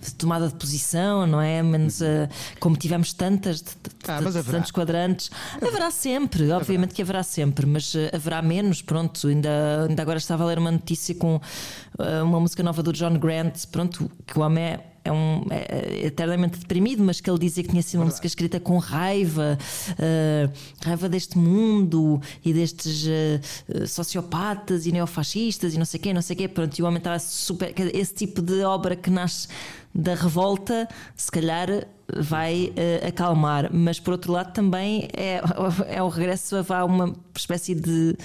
de, 0.00 0.14
tomada 0.14 0.46
de 0.46 0.54
posição, 0.54 1.26
não 1.26 1.40
é? 1.40 1.60
Menos 1.62 2.00
uh, 2.00 2.28
como 2.60 2.76
tivemos 2.76 3.12
tantas, 3.12 3.62
de, 3.62 3.72
ah, 4.06 4.20
tantos 4.48 4.70
quadrantes. 4.70 5.30
Haverá 5.60 5.90
sempre, 5.90 6.50
obviamente 6.52 6.94
que 6.94 7.02
haverá 7.02 7.24
sempre, 7.24 7.66
mas 7.66 7.94
uh, 7.94 8.10
haverá 8.12 8.40
menos, 8.40 8.80
pronto, 8.80 9.26
ainda, 9.26 9.86
ainda 9.88 10.02
agora 10.02 10.19
estava 10.22 10.44
a 10.44 10.46
ler 10.46 10.58
uma 10.58 10.70
notícia 10.70 11.14
com 11.14 11.36
uh, 11.36 12.24
uma 12.24 12.40
música 12.40 12.62
nova 12.62 12.82
do 12.82 12.92
John 12.92 13.18
Grant, 13.18 13.66
pronto, 13.70 14.10
que 14.26 14.38
o 14.38 14.42
homem 14.42 14.64
é 14.64 14.90
é, 15.04 15.12
um, 15.12 15.46
é, 15.50 16.06
eternamente 16.06 16.58
deprimido, 16.58 17.02
mas 17.02 17.20
que 17.20 17.30
ele 17.30 17.38
dizia 17.38 17.62
que 17.62 17.70
tinha 17.70 17.82
sido 17.82 18.00
uma 18.00 18.06
música 18.06 18.26
escrita 18.26 18.60
com 18.60 18.78
raiva, 18.78 19.58
uh, 19.92 20.52
raiva 20.84 21.08
deste 21.08 21.38
mundo 21.38 22.20
e 22.44 22.52
destes 22.52 23.06
uh, 23.06 23.86
sociopatas 23.86 24.86
e 24.86 24.92
neofascistas 24.92 25.74
e 25.74 25.78
não 25.78 25.84
sei 25.84 26.00
quê, 26.00 26.12
não 26.12 26.22
sei 26.22 26.36
quê. 26.36 26.48
Pronto, 26.48 26.78
e 26.78 26.82
o 26.82 26.86
homem 26.86 26.98
estava 26.98 27.18
super. 27.18 27.72
Esse 27.94 28.14
tipo 28.14 28.42
de 28.42 28.62
obra 28.62 28.94
que 28.94 29.10
nasce 29.10 29.48
da 29.94 30.14
revolta, 30.14 30.88
se 31.16 31.30
calhar 31.30 31.68
vai 32.16 32.72
uh, 32.76 33.08
acalmar, 33.08 33.70
mas 33.72 33.98
por 33.98 34.12
outro 34.12 34.32
lado 34.32 34.52
também 34.52 35.08
é, 35.12 35.40
é 35.88 36.02
o 36.02 36.08
regresso 36.08 36.56
a 36.56 36.84
uma 36.84 37.14
espécie 37.36 37.74
de 37.74 38.16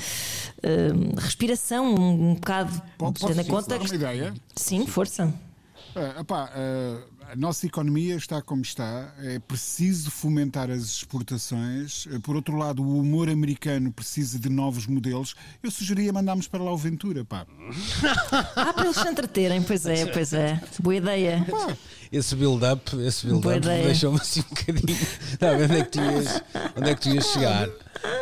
uh, 0.66 1.20
respiração, 1.20 1.94
um, 1.96 2.32
um 2.32 2.34
bocado 2.36 2.82
Posso 2.98 3.28
tendo 3.28 3.42
em 3.42 3.46
conta. 3.46 3.78
Que... 3.78 3.86
Uma 3.86 3.96
ideia? 3.96 4.34
Sim, 4.56 4.86
força. 4.88 5.34
Uh, 5.96 6.22
uh, 6.22 7.16
a 7.32 7.36
nossa 7.38 7.66
economia 7.66 8.16
está 8.16 8.42
como 8.42 8.62
está, 8.62 9.14
é 9.20 9.40
preciso 9.40 10.12
fomentar 10.12 10.70
as 10.70 10.82
exportações. 10.84 12.06
Uh, 12.08 12.20
por 12.20 12.36
outro 12.36 12.58
lado, 12.58 12.84
o 12.84 13.00
humor 13.00 13.30
americano 13.30 13.92
precisa 13.94 14.38
de 14.38 14.50
novos 14.50 14.88
modelos. 14.88 15.36
Eu 15.64 15.72
sugeria 15.72 16.12
mandarmos 16.12 16.50
para 16.50 16.62
lá 16.62 16.74
o 16.74 16.78
Ventura, 16.78 17.24
pá. 17.24 17.48
ah, 18.56 18.74
para 18.74 18.86
eles 18.86 18.98
se 18.98 19.08
entreterem, 19.08 19.64
pois 19.64 19.86
é, 19.86 20.06
pois 20.08 20.34
é. 20.34 20.62
Boa 20.80 20.96
ideia. 20.96 21.46
Esse 22.12 22.36
build-up, 22.36 22.96
esse 23.00 23.26
build-up 23.26 23.62
deixou-me 23.62 24.20
assim 24.20 24.42
um 24.42 24.50
bocadinho. 24.50 25.00
Não, 25.40 25.64
onde, 25.64 25.78
é 25.78 25.84
que 25.84 25.92
tu 25.92 26.00
ias, 26.00 26.44
onde 26.76 26.90
é 26.90 26.96
que 26.96 27.02
tu 27.02 27.10
ias 27.10 27.26
chegar? 27.26 27.70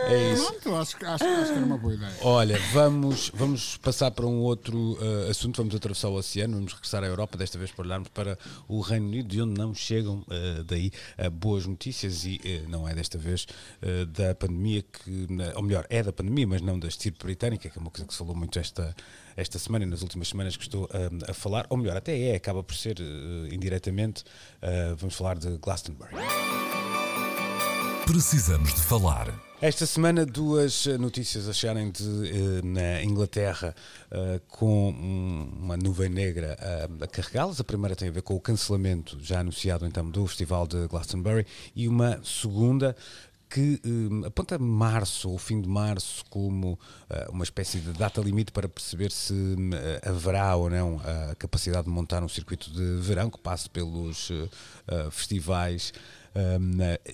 É 0.09 0.33
isso. 0.33 0.45
Pronto, 0.45 0.75
acho, 0.75 0.97
acho, 1.05 1.23
acho 1.23 1.51
que 1.51 1.57
era 1.57 1.65
uma 1.65 1.77
boa 1.77 1.93
ideia. 1.93 2.13
Olha, 2.21 2.59
vamos, 2.73 3.31
vamos 3.33 3.77
passar 3.77 4.11
para 4.11 4.25
um 4.25 4.39
outro 4.41 4.77
uh, 4.93 5.29
assunto. 5.29 5.57
Vamos 5.57 5.75
atravessar 5.75 6.09
o 6.09 6.15
oceano, 6.15 6.55
vamos 6.55 6.73
regressar 6.73 7.03
à 7.03 7.07
Europa, 7.07 7.37
desta 7.37 7.57
vez 7.57 7.71
para 7.71 7.85
olharmos 7.85 8.09
para 8.09 8.37
o 8.67 8.81
Reino 8.81 9.07
Unido, 9.07 9.27
de 9.27 9.41
onde 9.41 9.59
não 9.59 9.73
chegam 9.73 10.19
uh, 10.19 10.63
daí 10.65 10.91
uh, 11.17 11.31
boas 11.31 11.65
notícias 11.65 12.25
e 12.25 12.39
não 12.67 12.87
é 12.87 12.93
desta 12.93 13.17
vez 13.17 13.47
da 14.09 14.35
pandemia, 14.35 14.81
que, 14.83 15.27
ou 15.55 15.63
melhor, 15.63 15.85
é 15.89 16.01
da 16.03 16.11
pandemia, 16.11 16.47
mas 16.47 16.61
não 16.61 16.77
da 16.79 16.87
estirpe 16.87 17.23
britânica, 17.23 17.69
que 17.69 17.77
é 17.77 17.81
uma 17.81 17.89
coisa 17.89 18.05
que 18.05 18.13
se 18.13 18.17
falou 18.19 18.35
muito 18.35 18.57
esta, 18.59 18.95
esta 19.35 19.59
semana 19.59 19.85
e 19.85 19.87
nas 19.87 20.01
últimas 20.01 20.27
semanas 20.27 20.55
que 20.57 20.63
estou 20.63 20.89
a 21.27 21.33
falar, 21.33 21.65
ou 21.69 21.77
melhor, 21.77 21.97
até 21.97 22.17
é, 22.17 22.35
acaba 22.35 22.63
por 22.63 22.75
ser 22.75 22.97
indiretamente. 23.51 24.23
vamos 24.97 25.15
falar 25.15 25.37
de 25.37 25.57
Glastonbury. 25.57 26.15
Precisamos 28.05 28.73
de 28.73 28.81
falar. 28.81 29.33
Esta 29.61 29.85
semana, 29.85 30.25
duas 30.25 30.85
notícias 30.99 31.47
a 31.47 31.53
chegarem 31.53 31.89
de, 31.89 32.03
eh, 32.03 32.61
na 32.61 33.01
Inglaterra 33.01 33.73
uh, 34.11 34.41
com 34.49 34.89
uma 34.89 35.77
nuvem 35.77 36.09
negra 36.09 36.57
uh, 36.59 37.03
a 37.05 37.07
carregá-las. 37.07 37.61
A 37.61 37.63
primeira 37.63 37.95
tem 37.95 38.09
a 38.09 38.11
ver 38.11 38.21
com 38.21 38.35
o 38.35 38.41
cancelamento 38.41 39.17
já 39.21 39.39
anunciado 39.39 39.85
então 39.85 40.09
do 40.09 40.27
Festival 40.27 40.67
de 40.67 40.85
Glastonbury 40.87 41.47
e 41.73 41.87
uma 41.87 42.19
segunda 42.25 42.93
que 43.49 43.79
aponta 44.25 44.57
março, 44.57 45.31
o 45.31 45.37
fim 45.37 45.61
de 45.61 45.69
março, 45.69 46.25
como 46.27 46.79
uma 47.29 47.43
espécie 47.43 47.77
de 47.77 47.93
data 47.93 48.19
limite 48.19 48.51
para 48.51 48.67
perceber 48.67 49.11
se 49.11 49.55
haverá 50.03 50.55
ou 50.55 50.71
não 50.71 50.99
a 51.29 51.35
capacidade 51.35 51.83
de 51.83 51.91
montar 51.91 52.23
um 52.23 52.27
circuito 52.27 52.71
de 52.71 52.99
verão 52.99 53.29
que 53.29 53.37
passe 53.37 53.69
pelos 53.69 54.31
festivais 55.11 55.93
um, 55.93 56.22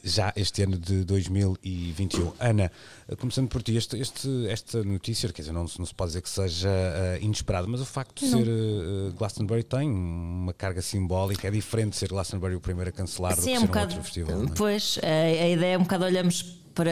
já 0.03 0.33
este 0.35 0.63
ano 0.63 0.77
de 0.77 1.03
2021. 1.03 2.33
Ana, 2.39 2.71
começando 3.19 3.47
por 3.47 3.61
ti, 3.61 3.75
este, 3.75 3.97
este, 3.99 4.47
esta 4.47 4.83
notícia, 4.83 5.29
quer 5.29 5.41
dizer, 5.41 5.51
não, 5.51 5.65
não, 5.77 5.85
se 5.85 5.93
pode 5.93 6.09
dizer 6.09 6.21
que 6.21 6.29
seja 6.29 6.69
uh, 6.69 7.23
inesperado, 7.23 7.67
mas 7.67 7.81
o 7.81 7.85
facto 7.85 8.23
de 8.23 8.31
não. 8.31 8.39
ser 8.39 8.47
uh, 8.47 9.13
Glastonbury 9.17 9.63
tem 9.63 9.89
uma 9.89 10.53
carga 10.53 10.81
simbólica, 10.81 11.47
é 11.47 11.51
diferente 11.51 11.91
de 11.91 11.97
ser 11.97 12.09
Glastonbury 12.09 12.55
o 12.55 12.61
primeiro 12.61 12.89
a 12.89 12.93
cancelar 12.93 13.35
Sim, 13.35 13.41
do 13.41 13.43
que 13.43 13.49
é 13.49 13.57
um 13.57 13.61
ser 13.61 13.67
bocado, 13.67 13.93
um 13.93 13.97
outro 13.97 14.03
festival. 14.03 14.43
É? 14.43 14.47
Pois, 14.55 14.99
a, 15.03 15.43
a 15.43 15.49
ideia 15.49 15.73
é 15.73 15.77
um 15.77 15.83
bocado 15.83 16.05
olhamos 16.05 16.41
para, 16.73 16.91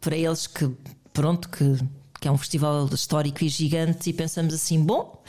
para 0.00 0.16
eles 0.16 0.46
que, 0.46 0.70
pronto, 1.12 1.48
que, 1.48 1.78
que 2.20 2.28
é 2.28 2.30
um 2.30 2.38
festival 2.38 2.86
histórico 2.92 3.44
e 3.44 3.48
gigante 3.48 4.10
e 4.10 4.12
pensamos 4.12 4.52
assim, 4.52 4.82
bom 4.82 5.22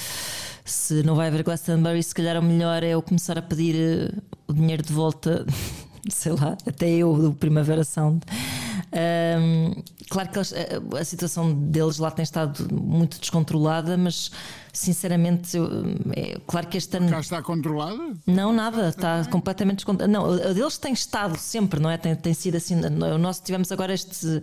se 0.68 1.02
não 1.04 1.16
vai 1.16 1.28
haver 1.28 1.44
Glastonbury, 1.44 2.04
se 2.04 2.14
calhar 2.14 2.38
o 2.38 2.44
melhor 2.44 2.84
é 2.84 2.90
eu 2.90 3.02
começar 3.02 3.38
a 3.38 3.42
pedir 3.42 4.14
o 4.48 4.54
dinheiro 4.54 4.84
de 4.84 4.92
volta 4.92 5.46
sei 6.10 6.34
lá, 6.34 6.58
até 6.66 6.90
eu 6.90 7.14
do 7.16 7.34
Primavera 7.34 7.84
Sound. 7.84 8.22
Um, 8.94 9.84
claro 10.10 10.30
que 10.30 10.38
eles, 10.38 10.54
a, 10.54 11.00
a, 11.00 11.04
situação 11.04 11.54
deles 11.54 11.98
lá 11.98 12.10
tem 12.10 12.24
estado 12.24 12.68
muito 12.74 13.20
descontrolada, 13.20 13.98
mas 13.98 14.32
sinceramente, 14.72 15.58
eu, 15.58 15.68
é, 16.16 16.40
claro 16.48 16.68
que 16.68 16.78
este 16.78 16.98
ano. 16.98 17.10
Já 17.10 17.20
está 17.20 17.42
controlada? 17.42 18.14
Não, 18.26 18.54
nada, 18.54 18.90
está 18.90 19.26
completamente 19.26 19.78
descontrolada. 19.78 20.12
Não, 20.12 20.32
a 20.32 20.54
deles 20.54 20.78
tem 20.78 20.94
estado 20.94 21.38
sempre, 21.38 21.80
não 21.80 21.90
é? 21.90 21.98
Tem, 21.98 22.16
tem 22.16 22.34
sido 22.34 22.56
assim. 22.56 22.76
O 22.76 23.18
nosso 23.18 23.44
tivemos 23.44 23.72
agora 23.72 23.94
este 23.94 24.42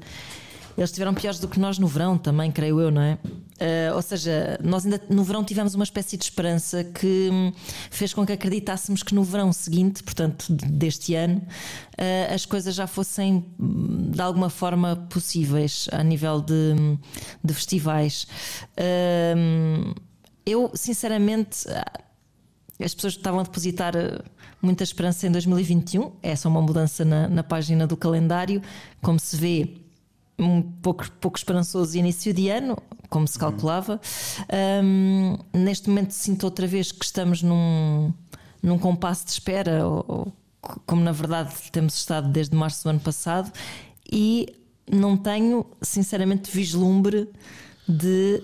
eles 0.76 0.90
estiveram 0.90 1.14
piores 1.14 1.38
do 1.38 1.48
que 1.48 1.58
nós 1.58 1.78
no 1.78 1.86
verão 1.86 2.18
também, 2.18 2.50
creio 2.50 2.80
eu, 2.80 2.90
não 2.90 3.00
é? 3.02 3.18
Uh, 3.54 3.94
ou 3.94 4.02
seja, 4.02 4.58
nós 4.62 4.84
ainda 4.84 5.00
no 5.08 5.22
verão 5.22 5.44
tivemos 5.44 5.74
uma 5.74 5.84
espécie 5.84 6.16
de 6.16 6.24
esperança 6.24 6.82
que 6.82 7.30
hum, 7.32 7.52
fez 7.90 8.12
com 8.12 8.26
que 8.26 8.32
acreditássemos 8.32 9.02
que 9.02 9.14
no 9.14 9.22
verão 9.22 9.52
seguinte, 9.52 10.02
portanto, 10.02 10.52
deste 10.52 11.14
ano, 11.14 11.38
uh, 11.38 12.34
as 12.34 12.44
coisas 12.44 12.74
já 12.74 12.88
fossem 12.88 13.44
hum, 13.58 14.10
de 14.10 14.20
alguma 14.20 14.50
forma 14.50 14.96
possíveis 15.08 15.88
a 15.92 16.02
nível 16.02 16.40
de, 16.40 16.74
hum, 16.78 16.98
de 17.42 17.54
festivais. 17.54 18.26
Uh, 18.76 19.94
eu, 20.44 20.72
sinceramente, 20.74 21.66
as 22.82 22.92
pessoas 22.92 23.14
estavam 23.14 23.40
a 23.40 23.44
depositar 23.44 23.94
muita 24.60 24.82
esperança 24.82 25.26
em 25.26 25.30
2021. 25.30 26.12
É 26.22 26.34
só 26.34 26.48
uma 26.48 26.60
mudança 26.60 27.04
na, 27.04 27.28
na 27.28 27.42
página 27.42 27.86
do 27.86 27.96
calendário. 27.96 28.60
Como 29.00 29.18
se 29.20 29.36
vê, 29.36 29.83
um 30.38 30.62
pouco, 30.62 31.10
pouco 31.20 31.38
esperançoso 31.38 31.96
início 31.96 32.32
de 32.32 32.48
ano, 32.48 32.76
como 33.08 33.26
se 33.26 33.38
calculava. 33.38 34.00
Um, 34.82 35.36
neste 35.52 35.88
momento 35.88 36.12
sinto 36.12 36.44
outra 36.44 36.66
vez 36.66 36.90
que 36.90 37.04
estamos 37.04 37.42
num, 37.42 38.12
num 38.62 38.78
compasso 38.78 39.24
de 39.24 39.32
espera, 39.32 39.86
ou, 39.86 40.04
ou, 40.08 40.32
como 40.86 41.02
na 41.02 41.12
verdade 41.12 41.54
temos 41.70 41.94
estado 41.94 42.28
desde 42.28 42.56
março 42.56 42.84
do 42.84 42.90
ano 42.90 43.00
passado, 43.00 43.52
e 44.10 44.48
não 44.90 45.16
tenho, 45.16 45.64
sinceramente, 45.80 46.50
vislumbre 46.50 47.28
de 47.88 48.42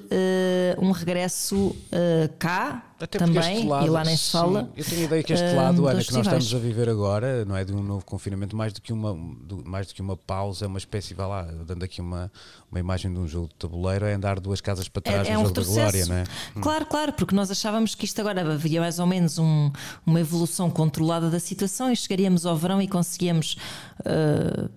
uh, 0.78 0.84
um 0.84 0.90
regresso 0.90 1.56
uh, 1.56 2.30
cá 2.38 2.89
até 3.04 3.18
também, 3.18 3.66
lado, 3.66 3.86
e 3.86 3.90
lá 3.90 4.04
nem 4.04 4.16
se 4.16 4.30
fala. 4.30 4.70
eu 4.76 4.84
tenho 4.84 5.02
a 5.02 5.04
ideia 5.04 5.22
que 5.22 5.32
este 5.32 5.46
uh, 5.46 5.56
lado, 5.56 5.88
Ana, 5.88 6.04
que 6.04 6.12
nós 6.12 6.26
estamos 6.26 6.54
a 6.54 6.58
viver 6.58 6.88
agora, 6.88 7.44
não 7.44 7.56
é 7.56 7.64
de 7.64 7.72
um 7.72 7.82
novo 7.82 8.04
confinamento, 8.04 8.54
mais 8.54 8.72
do 8.72 8.80
que 8.80 8.92
uma, 8.92 9.16
mais 9.64 9.86
do 9.86 9.94
que 9.94 10.02
uma 10.02 10.16
pausa, 10.16 10.66
é 10.66 10.68
uma 10.68 10.78
espécie, 10.78 11.14
vá 11.14 11.26
lá, 11.26 11.42
dando 11.42 11.82
aqui 11.82 12.00
uma, 12.00 12.30
uma 12.70 12.78
imagem 12.78 13.12
de 13.12 13.18
um 13.18 13.26
jogo 13.26 13.48
de 13.48 13.54
tabuleiro, 13.54 14.04
é 14.04 14.12
andar 14.12 14.38
duas 14.38 14.60
casas 14.60 14.88
para 14.88 15.02
trás 15.02 15.26
é, 15.26 15.30
é 15.30 15.34
no 15.34 15.40
um 15.40 15.46
jogo 15.46 15.60
retrocesso. 15.60 15.76
da 15.76 15.82
glória, 15.82 16.06
não 16.06 16.16
é? 16.16 16.22
Hum. 16.56 16.60
Claro, 16.60 16.86
claro, 16.86 17.12
porque 17.12 17.34
nós 17.34 17.50
achávamos 17.50 17.94
que 17.94 18.04
isto 18.04 18.20
agora 18.20 18.40
havia 18.52 18.80
mais 18.80 18.98
ou 18.98 19.06
menos 19.06 19.38
um, 19.38 19.70
uma 20.04 20.20
evolução 20.20 20.70
controlada 20.70 21.30
da 21.30 21.40
situação 21.40 21.90
e 21.90 21.96
chegaríamos 21.96 22.44
ao 22.44 22.56
verão 22.56 22.82
e 22.82 22.88
conseguíamos. 22.88 23.56
Uh, 24.00 24.68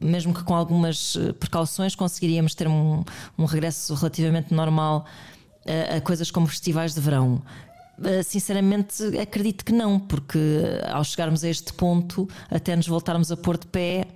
mesmo 0.00 0.34
que 0.34 0.44
com 0.44 0.54
algumas 0.54 1.16
precauções, 1.40 1.94
conseguiríamos 1.94 2.54
ter 2.54 2.68
um, 2.68 3.02
um 3.38 3.46
regresso 3.46 3.94
relativamente 3.94 4.52
normal 4.52 5.06
a, 5.68 5.96
a 5.96 6.00
coisas 6.00 6.30
como 6.30 6.46
festivais 6.46 6.94
de 6.94 7.00
verão. 7.00 7.42
Eh, 8.04 8.22
sinceramente, 8.22 9.02
acredito 9.18 9.64
que 9.64 9.72
não, 9.72 9.98
porque 9.98 10.38
ao 10.88 11.02
chegarmos 11.02 11.42
a 11.42 11.48
este 11.48 11.72
ponto, 11.72 12.28
até 12.50 12.74
nos 12.76 12.86
voltarmos 12.86 13.32
a 13.32 13.36
pôr 13.36 13.58
de 13.58 13.66
pé, 13.66 14.06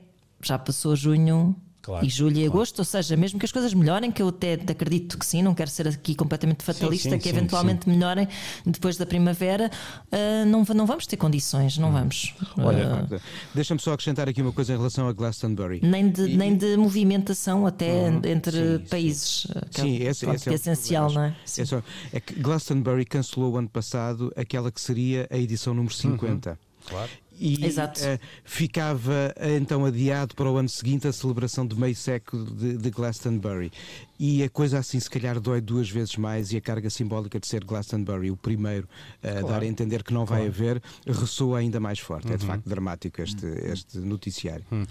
já 0.40 0.58
passou 0.58 0.94
junho, 0.94 1.56
Claro, 1.82 2.06
e 2.06 2.08
julho 2.08 2.36
e 2.36 2.46
agosto, 2.46 2.78
ou 2.78 2.84
seja, 2.84 3.16
mesmo 3.16 3.40
que 3.40 3.44
as 3.44 3.50
coisas 3.50 3.74
melhorem, 3.74 4.12
que 4.12 4.22
eu 4.22 4.28
até 4.28 4.52
acredito 4.54 5.18
que 5.18 5.26
sim, 5.26 5.42
não 5.42 5.52
quero 5.52 5.68
ser 5.68 5.88
aqui 5.88 6.14
completamente 6.14 6.62
fatalista, 6.62 7.08
sim, 7.08 7.16
sim, 7.16 7.18
que 7.18 7.28
sim, 7.28 7.36
eventualmente 7.36 7.88
melhorem 7.88 8.28
depois 8.64 8.96
da 8.96 9.04
primavera, 9.04 9.68
uh, 10.12 10.46
não, 10.46 10.62
não 10.76 10.86
vamos 10.86 11.08
ter 11.08 11.16
condições, 11.16 11.76
não 11.78 11.88
hum. 11.88 11.92
vamos. 11.92 12.34
Olha, 12.56 13.04
uh, 13.10 13.20
deixa-me 13.52 13.80
só 13.80 13.94
acrescentar 13.94 14.28
aqui 14.28 14.40
uma 14.40 14.52
coisa 14.52 14.72
em 14.72 14.76
relação 14.76 15.08
a 15.08 15.12
Glastonbury. 15.12 15.80
Nem 15.82 16.08
de, 16.08 16.22
e... 16.22 16.36
nem 16.36 16.56
de 16.56 16.76
movimentação 16.76 17.66
até 17.66 18.08
uhum. 18.08 18.20
entre 18.26 18.78
países, 18.88 19.48
que 19.72 19.80
é 19.80 19.84
sim, 19.84 19.96
é, 19.96 20.04
esse, 20.04 20.30
esse 20.30 20.48
é, 20.48 20.52
é 20.52 20.54
essencial, 20.54 21.10
não 21.10 21.22
é? 21.22 21.36
É, 21.58 21.64
só, 21.64 21.82
é 22.12 22.20
que 22.20 22.34
Glastonbury 22.34 23.04
cancelou 23.04 23.54
o 23.54 23.56
ano 23.56 23.68
passado 23.68 24.32
aquela 24.36 24.70
que 24.70 24.80
seria 24.80 25.26
a 25.28 25.36
edição 25.36 25.74
número 25.74 25.92
50. 25.92 26.50
Uhum. 26.50 26.56
Claro 26.84 27.10
e 27.42 27.56
uh, 27.56 28.20
ficava 28.44 29.34
uh, 29.36 29.48
então 29.60 29.84
adiado 29.84 30.32
para 30.36 30.48
o 30.48 30.56
ano 30.56 30.68
seguinte 30.68 31.08
a 31.08 31.12
celebração 31.12 31.66
de 31.66 31.74
meio 31.74 31.96
século 31.96 32.44
de, 32.44 32.76
de, 32.76 32.90
Glastonbury. 32.90 33.72
E 34.16 34.44
a 34.44 34.48
coisa 34.48 34.78
assim 34.78 35.00
se 35.00 35.10
calhar 35.10 35.40
dói 35.40 35.60
duas 35.60 35.90
vezes 35.90 36.16
mais 36.16 36.52
e 36.52 36.56
a 36.56 36.60
carga 36.60 36.88
simbólica 36.88 37.40
de 37.40 37.48
ser 37.48 37.64
Glastonbury 37.64 38.30
o 38.30 38.36
primeiro 38.36 38.88
a 39.20 39.26
uh, 39.26 39.30
claro. 39.32 39.46
dar 39.48 39.62
a 39.62 39.66
entender 39.66 40.04
que 40.04 40.14
não 40.14 40.24
vai 40.24 40.48
claro. 40.48 40.54
haver 40.54 40.82
ressoa 41.04 41.58
ainda 41.58 41.80
mais 41.80 41.98
forte. 41.98 42.28
Uhum. 42.28 42.34
É 42.34 42.36
de 42.36 42.44
uhum. 42.44 42.50
facto 42.50 42.68
dramático 42.68 43.20
este, 43.20 43.44
uhum. 43.44 43.72
este 43.72 43.98
noticiário. 43.98 44.64
Uhum. 44.70 44.86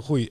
Rui, 0.00 0.28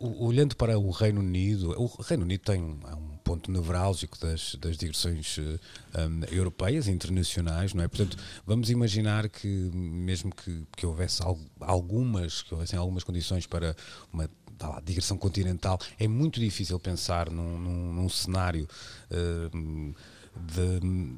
olhando 0.00 0.56
para 0.56 0.78
o 0.78 0.90
Reino 0.90 1.20
Unido, 1.20 1.74
o 1.78 2.02
Reino 2.02 2.24
Unido 2.24 2.40
tem 2.40 2.62
um 2.62 3.13
ponto 3.24 3.50
nevrálgico 3.50 4.18
das, 4.20 4.54
das 4.56 4.76
digressões 4.76 5.38
um, 5.38 6.24
europeias 6.30 6.86
internacionais, 6.86 7.72
não 7.72 7.82
é? 7.82 7.88
Portanto, 7.88 8.16
vamos 8.46 8.68
imaginar 8.70 9.28
que 9.28 9.48
mesmo 9.48 10.32
que, 10.32 10.66
que 10.76 10.86
houvesse 10.86 11.22
algumas, 11.58 12.42
que 12.42 12.54
houvessem 12.54 12.78
algumas 12.78 13.02
condições 13.02 13.46
para 13.46 13.74
uma 14.12 14.28
lá, 14.60 14.80
digressão 14.84 15.16
continental, 15.16 15.78
é 15.98 16.06
muito 16.06 16.38
difícil 16.38 16.78
pensar 16.78 17.30
num, 17.30 17.58
num, 17.58 17.92
num 17.94 18.08
cenário 18.08 18.68
uh, 19.10 19.94
de 20.36 21.16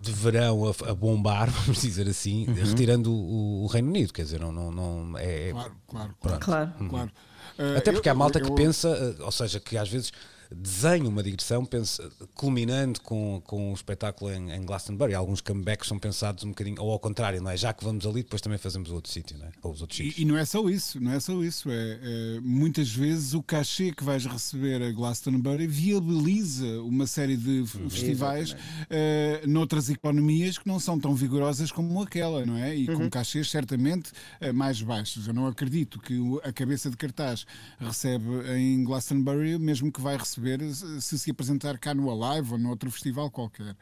de 0.00 0.12
verão 0.12 0.64
a, 0.64 0.90
a, 0.90 0.94
bombar, 0.94 1.50
vamos 1.66 1.82
dizer 1.82 2.08
assim, 2.08 2.46
uhum. 2.46 2.54
retirando 2.54 3.12
o, 3.12 3.64
o, 3.64 3.66
Reino 3.66 3.88
Unido, 3.88 4.12
quer 4.12 4.22
dizer, 4.22 4.38
não, 4.38 4.52
não, 4.52 4.70
não 4.70 5.18
é. 5.18 5.50
Claro, 5.50 5.76
claro, 5.88 6.14
claro. 6.20 6.40
claro. 6.40 6.72
Uhum. 6.80 6.88
claro. 6.88 7.10
Uh, 7.58 7.78
Até 7.78 7.90
porque 7.90 8.08
eu, 8.08 8.12
há 8.12 8.14
malta 8.14 8.38
eu, 8.38 8.44
eu, 8.44 8.50
que 8.50 8.62
pensa, 8.62 8.88
uh, 8.88 9.24
ou 9.24 9.32
seja, 9.32 9.58
que 9.58 9.76
às 9.76 9.88
vezes 9.88 10.12
desenha 10.54 11.08
uma 11.08 11.22
digressão 11.22 11.64
pensa, 11.64 12.10
culminando 12.34 13.00
com, 13.02 13.42
com 13.44 13.70
o 13.70 13.74
espetáculo 13.74 14.32
em, 14.32 14.50
em, 14.50 14.64
Glastonbury. 14.64 15.14
Alguns 15.14 15.40
comebacks 15.40 15.88
são 15.88 15.98
pensados 15.98 16.44
um 16.44 16.48
bocadinho, 16.48 16.80
ou 16.80 16.90
ao 16.90 16.98
contrário, 16.98 17.40
não 17.42 17.50
é? 17.50 17.56
Já 17.56 17.72
que 17.72 17.84
vamos 17.84 18.06
ali, 18.06 18.22
depois 18.22 18.40
também 18.40 18.58
fazemos 18.58 18.90
outro 18.90 19.12
sítio, 19.12 19.36
não 19.38 19.46
é? 19.46 19.50
Ou 19.62 19.72
os 19.72 19.80
outros 19.82 20.00
e, 20.00 20.14
e, 20.18 20.24
não 20.24 20.36
é 20.36 20.44
só 20.44 20.68
isso, 20.68 21.00
não 21.00 21.12
é 21.12 21.20
só 21.20 21.42
isso. 21.42 21.70
É, 21.70 21.98
é, 22.02 22.40
muitas 22.40 22.90
vezes 22.90 23.34
o 23.34 23.42
cachê 23.42 23.92
que 23.92 24.02
vais 24.02 24.24
receber 24.24 24.82
a 24.82 24.90
Glastonbury 24.90 25.66
viabiliza 25.66 26.80
uma 26.82 27.06
série 27.06 27.36
de 27.36 27.60
uhum. 27.60 27.90
festivais 27.90 28.52
uh, 28.52 29.46
noutras 29.46 29.90
economias 29.90 30.56
que 30.56 30.66
não 30.66 30.80
são 30.80 30.98
tão 30.98 31.14
vigorosas 31.14 31.70
como 31.70 32.02
aquela, 32.02 32.46
não 32.46 32.56
é? 32.56 32.76
E 32.76 32.88
uhum. 32.88 32.96
com 32.96 33.10
cachês 33.10 33.50
certamente 33.50 34.12
uh, 34.40 34.54
mais 34.54 34.80
baixos. 34.80 35.26
Eu 35.26 35.34
não 35.34 35.46
acredito 35.46 36.00
que 36.00 36.18
a 36.42 36.52
cabeça 36.52 36.90
de 36.90 36.96
cartaz 36.96 37.44
recebe 37.78 38.24
em 38.56 38.82
Glastonbury, 38.82 39.58
mesmo 39.58 39.92
que 39.92 40.00
vai 40.00 40.16
receber 40.16 40.37
perceber 40.38 41.00
se 41.00 41.18
se 41.18 41.30
apresentar 41.30 41.78
cá 41.78 41.92
no 41.92 42.10
Alive 42.10 42.52
ou 42.52 42.58
noutro 42.58 42.90
festival 42.90 43.30
qualquer. 43.30 43.76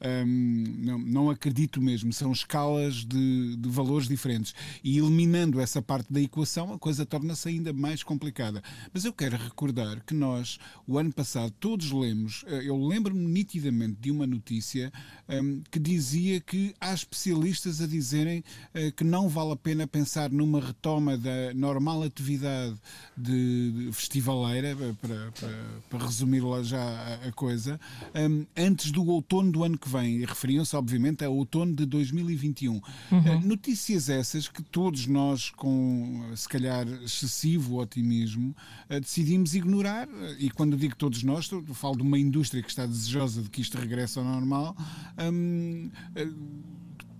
Um, 0.00 0.64
não, 0.78 0.98
não, 0.98 1.30
acredito 1.30 1.80
mesmo, 1.80 2.12
são 2.12 2.30
escalas 2.30 2.96
de, 3.04 3.56
de, 3.56 3.68
valores 3.68 4.06
diferentes. 4.06 4.54
E 4.84 4.98
eliminando 4.98 5.60
essa 5.60 5.80
parte 5.80 6.12
da 6.12 6.20
equação, 6.20 6.72
a 6.72 6.78
coisa 6.78 7.06
torna-se 7.06 7.48
ainda 7.48 7.72
mais 7.72 8.02
complicada. 8.02 8.62
Mas 8.92 9.04
eu 9.04 9.12
quero 9.12 9.36
recordar 9.36 10.02
que 10.04 10.14
nós, 10.14 10.58
o 10.86 10.98
ano 10.98 11.12
passado, 11.12 11.52
todos 11.58 11.90
lemos, 11.90 12.44
eh, 12.46 12.62
eu 12.64 12.76
lembro-me 12.76 13.26
nitidamente 13.26 13.96
de 14.00 14.10
uma 14.10 14.26
notícia 14.26 14.92
um, 15.28 15.62
que 15.70 15.78
dizia 15.78 16.40
que 16.40 16.74
há 16.80 16.92
especialistas 16.92 17.80
a 17.80 17.86
dizerem 17.86 18.44
uh, 18.74 18.92
que 18.92 19.04
não 19.04 19.28
vale 19.28 19.52
a 19.52 19.56
pena 19.56 19.86
pensar 19.86 20.30
numa 20.30 20.60
retoma 20.60 21.16
da 21.16 21.54
normal 21.54 22.02
atividade 22.02 22.76
de, 23.16 23.70
de 23.70 23.92
festivaleira 23.92 24.76
para, 25.00 25.32
para, 25.32 25.80
para 25.88 26.01
resumir 26.02 26.40
lá 26.40 26.62
já 26.62 26.82
a, 27.26 27.32
coisa, 27.32 27.80
um, 28.14 28.46
antes 28.56 28.90
do 28.90 29.06
outono 29.06 29.50
do 29.52 29.64
ano 29.64 29.78
que 29.78 29.88
vem. 29.88 30.24
Referiam-se, 30.24 30.74
obviamente, 30.76 31.24
ao 31.24 31.34
outono 31.34 31.74
de 31.74 31.86
2021. 31.86 32.72
Uhum. 32.72 32.82
Uh, 33.18 33.40
notícias 33.40 34.08
essas 34.08 34.48
que 34.48 34.62
todos 34.62 35.06
nós, 35.06 35.50
com 35.50 36.30
se 36.34 36.48
calhar 36.48 36.86
excessivo 37.04 37.80
otimismo, 37.80 38.54
uh, 38.90 39.00
decidimos 39.00 39.54
ignorar. 39.54 40.08
E 40.38 40.50
quando 40.50 40.76
digo 40.76 40.96
todos 40.96 41.22
nós, 41.22 41.48
falo 41.74 41.96
de 41.96 42.02
uma 42.02 42.18
indústria 42.18 42.62
que 42.62 42.70
está 42.70 42.86
desejosa 42.86 43.42
de 43.42 43.50
que 43.50 43.60
isto 43.60 43.78
regresse 43.78 44.18
ao 44.18 44.24
normal. 44.24 44.76
Um, 45.18 45.90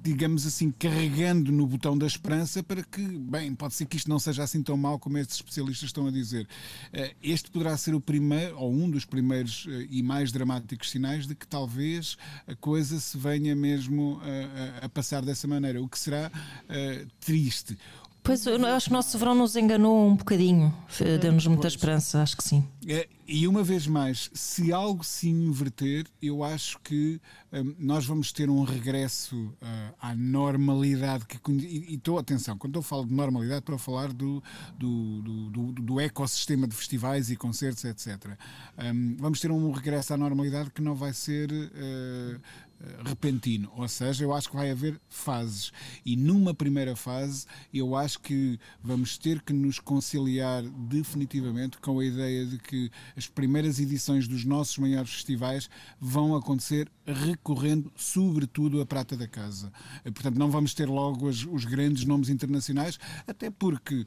digamos 0.03 0.47
assim, 0.47 0.71
carregando 0.71 1.53
no 1.53 1.67
botão 1.67 1.97
da 1.97 2.07
esperança 2.07 2.63
para 2.63 2.83
que, 2.83 3.01
bem, 3.01 3.55
pode 3.55 3.75
ser 3.75 3.87
que 3.87 3.97
isto 3.97 4.11
não 4.11 4.19
seja 4.19 4.43
assim 4.43 4.63
tão 4.63 4.77
mal 4.77 4.99
como 4.99 5.17
estes 5.19 5.37
especialistas 5.37 5.89
estão 5.89 6.07
a 6.07 6.11
dizer. 6.11 6.49
Eh, 6.93 7.15
este 7.23 7.51
poderá 7.51 7.77
ser 7.77 7.95
o 7.95 8.01
primeiro, 8.01 8.59
ou 8.59 8.73
um 8.73 8.91
dos 8.91 9.05
primeiros 9.05 9.67
eh, 9.69 9.87
e 9.91 10.03
mais 10.03 10.33
dramáticos 10.33 10.91
sinais 10.91 11.27
de 11.27 11.35
que 11.35 11.47
talvez 11.47 12.17
a 12.47 12.55
coisa 12.57 12.99
se 12.99 13.17
venha 13.17 13.55
mesmo 13.55 14.21
a, 14.23 14.83
a, 14.83 14.87
a 14.87 14.89
passar 14.89 15.23
dessa 15.23 15.47
maneira, 15.47 15.81
o 15.81 15.89
que 15.89 15.99
será 15.99 16.31
triste. 17.21 17.79
Pois, 18.23 18.47
eu 18.47 18.65
acho 18.67 18.87
que 18.87 18.93
o 18.93 18.97
nosso 18.97 19.19
verão 19.19 19.35
nos 19.35 19.57
enganou 19.57 20.09
um 20.09 20.15
bocadinho, 20.15 20.73
deu-nos 21.21 21.45
muita 21.47 21.63
pois. 21.63 21.73
esperança, 21.73 22.23
acho 22.23 22.37
que 22.37 22.45
sim. 22.45 22.65
É, 22.87 23.09
e 23.27 23.49
uma 23.49 23.65
vez 23.65 23.87
mais, 23.87 24.31
se 24.33 24.73
algo 24.73 25.03
se 25.03 25.29
inverter, 25.29 26.07
eu 26.21 26.45
acho 26.45 26.79
que 26.81 27.21
um, 27.53 27.75
nós 27.79 28.05
vamos 28.05 28.31
ter 28.31 28.49
um 28.49 28.63
regresso 28.63 29.37
uh, 29.37 29.95
à 30.01 30.15
normalidade. 30.15 31.27
Que, 31.27 31.39
e 31.51 31.95
estou, 31.95 32.19
atenção, 32.19 32.57
quando 32.57 32.77
eu 32.77 32.83
falo 32.83 33.07
de 33.07 33.13
normalidade, 33.13 33.61
estou 33.61 33.75
a 33.75 33.79
falar 33.79 34.13
do, 34.13 34.43
do, 34.79 35.23
do, 35.23 35.51
do, 35.51 35.73
do 35.73 36.01
ecossistema 36.01 36.69
de 36.69 36.77
festivais 36.77 37.31
e 37.31 37.37
concertos, 37.37 37.85
etc. 37.85 38.37
Um, 38.79 39.17
vamos 39.19 39.41
ter 39.41 39.51
um 39.51 39.71
regresso 39.73 40.15
à 40.15 40.17
normalidade 40.17 40.71
que 40.71 40.83
não 40.83 40.95
vai 40.95 41.13
ser. 41.13 41.51
Uh, 41.51 42.41
repentino, 43.05 43.71
ou 43.77 43.89
seja, 43.89 44.25
eu 44.25 44.33
acho 44.33 44.49
que 44.49 44.57
vai 44.57 44.71
haver 44.71 45.01
fases 45.09 45.73
e 46.05 46.17
numa 46.17 46.55
primeira 46.55 46.97
fase 46.97 47.47
eu 47.73 47.97
acho 47.97 48.21
que 48.21 48.59
vamos 48.83 49.17
ter 49.19 49.41
que 49.43 49.53
nos 49.53 49.79
conciliar 49.79 50.63
definitivamente 50.63 51.79
com 51.79 51.99
a 51.99 52.05
ideia 52.05 52.47
de 52.47 52.59
que 52.59 52.91
as 53.17 53.27
primeiras 53.27 53.79
edições 53.79 54.27
dos 54.27 54.45
nossos 54.45 54.79
maiores 54.79 55.13
festivais 55.13 55.69
vão 56.01 56.35
acontecer 56.35 56.91
recorrendo 57.07 57.93
sobretudo 57.97 58.81
a 58.81 58.87
prata 58.87 59.17
da 59.17 59.27
casa. 59.27 59.73
Portanto, 60.05 60.39
não 60.39 60.51
vamos 60.51 60.73
ter 60.75 60.89
logo 60.89 61.27
os, 61.29 61.45
os 61.45 61.65
grandes 61.65 62.05
nomes 62.05 62.29
internacionais, 62.29 62.99
até 63.27 63.51
porque 63.51 64.07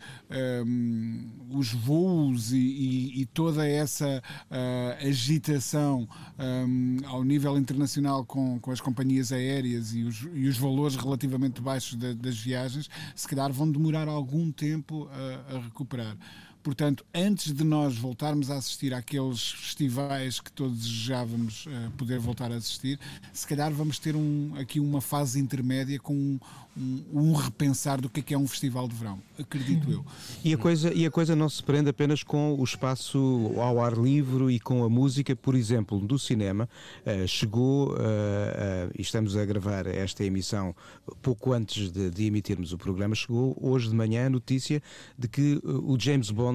um, 0.66 1.30
os 1.52 1.74
voos 1.74 2.54
e, 2.54 2.58
e, 2.58 3.22
e 3.22 3.26
toda 3.26 3.68
essa 3.68 4.22
uh, 4.50 5.08
agitação 5.08 6.08
um, 6.40 6.98
ao 7.06 7.24
nível 7.24 7.58
internacional 7.58 8.26
com 8.26 8.60
com 8.66 8.72
as 8.72 8.82
companhias 8.82 9.32
aéreas 9.32 9.94
e 9.94 10.02
os, 10.02 10.28
e 10.34 10.48
os 10.48 10.58
valores 10.58 10.96
relativamente 10.96 11.62
baixos 11.62 11.96
das 12.16 12.36
viagens, 12.40 12.90
se 13.16 13.28
calhar 13.28 13.54
vão 13.54 13.72
demorar 13.72 14.08
algum 14.08 14.52
tempo 14.52 15.08
a, 15.12 15.56
a 15.56 15.60
recuperar. 15.60 16.18
Portanto, 16.66 17.06
antes 17.14 17.54
de 17.54 17.64
nós 17.64 17.96
voltarmos 17.96 18.50
a 18.50 18.56
assistir 18.56 18.92
àqueles 18.92 19.52
festivais 19.52 20.40
que 20.40 20.52
todos 20.52 20.80
desejávamos 20.80 21.68
uh, 21.68 21.92
poder 21.92 22.18
voltar 22.18 22.52
a 22.52 22.56
assistir, 22.56 23.00
se 23.32 23.46
calhar 23.46 23.72
vamos 23.72 24.00
ter 24.00 24.16
um, 24.16 24.52
aqui 24.58 24.80
uma 24.80 25.00
fase 25.00 25.40
intermédia 25.40 26.00
com 26.00 26.16
um, 26.16 26.40
um, 26.76 27.04
um, 27.14 27.34
repensar 27.34 28.02
do 28.02 28.10
que 28.10 28.20
é, 28.20 28.24
que 28.24 28.34
é 28.34 28.38
um 28.38 28.48
festival 28.48 28.88
de 28.88 28.96
verão, 28.96 29.20
acredito 29.38 29.92
eu. 29.92 30.04
E 30.44 30.56
a, 30.56 30.58
coisa, 30.58 30.92
e 30.92 31.06
a 31.06 31.12
coisa 31.12 31.36
não 31.36 31.48
se 31.48 31.62
prende 31.62 31.88
apenas 31.88 32.24
com 32.24 32.56
o 32.60 32.64
espaço 32.64 33.54
ao 33.58 33.80
ar 33.80 33.94
livre 33.96 34.52
e 34.52 34.60
com 34.60 34.84
a 34.84 34.90
música, 34.90 35.36
por 35.36 35.54
exemplo, 35.54 36.00
do 36.00 36.18
cinema. 36.18 36.68
Uh, 37.06 37.28
chegou, 37.28 37.94
uh, 37.94 38.92
e 38.98 39.04
estamos 39.04 39.38
a 39.38 39.46
gravar 39.46 39.86
esta 39.86 40.24
emissão 40.24 40.76
pouco 41.22 41.54
antes 41.54 41.92
de, 41.92 42.10
de, 42.10 42.26
emitirmos 42.26 42.74
o 42.74 42.78
programa, 42.78 43.14
chegou 43.14 43.56
hoje 43.62 43.88
de 43.88 43.96
manhã 43.96 44.26
a 44.26 44.30
notícia 44.32 44.82
de 45.16 45.28
que 45.28 45.62
o 45.64 45.96
James 46.00 46.32
Bond, 46.32 46.55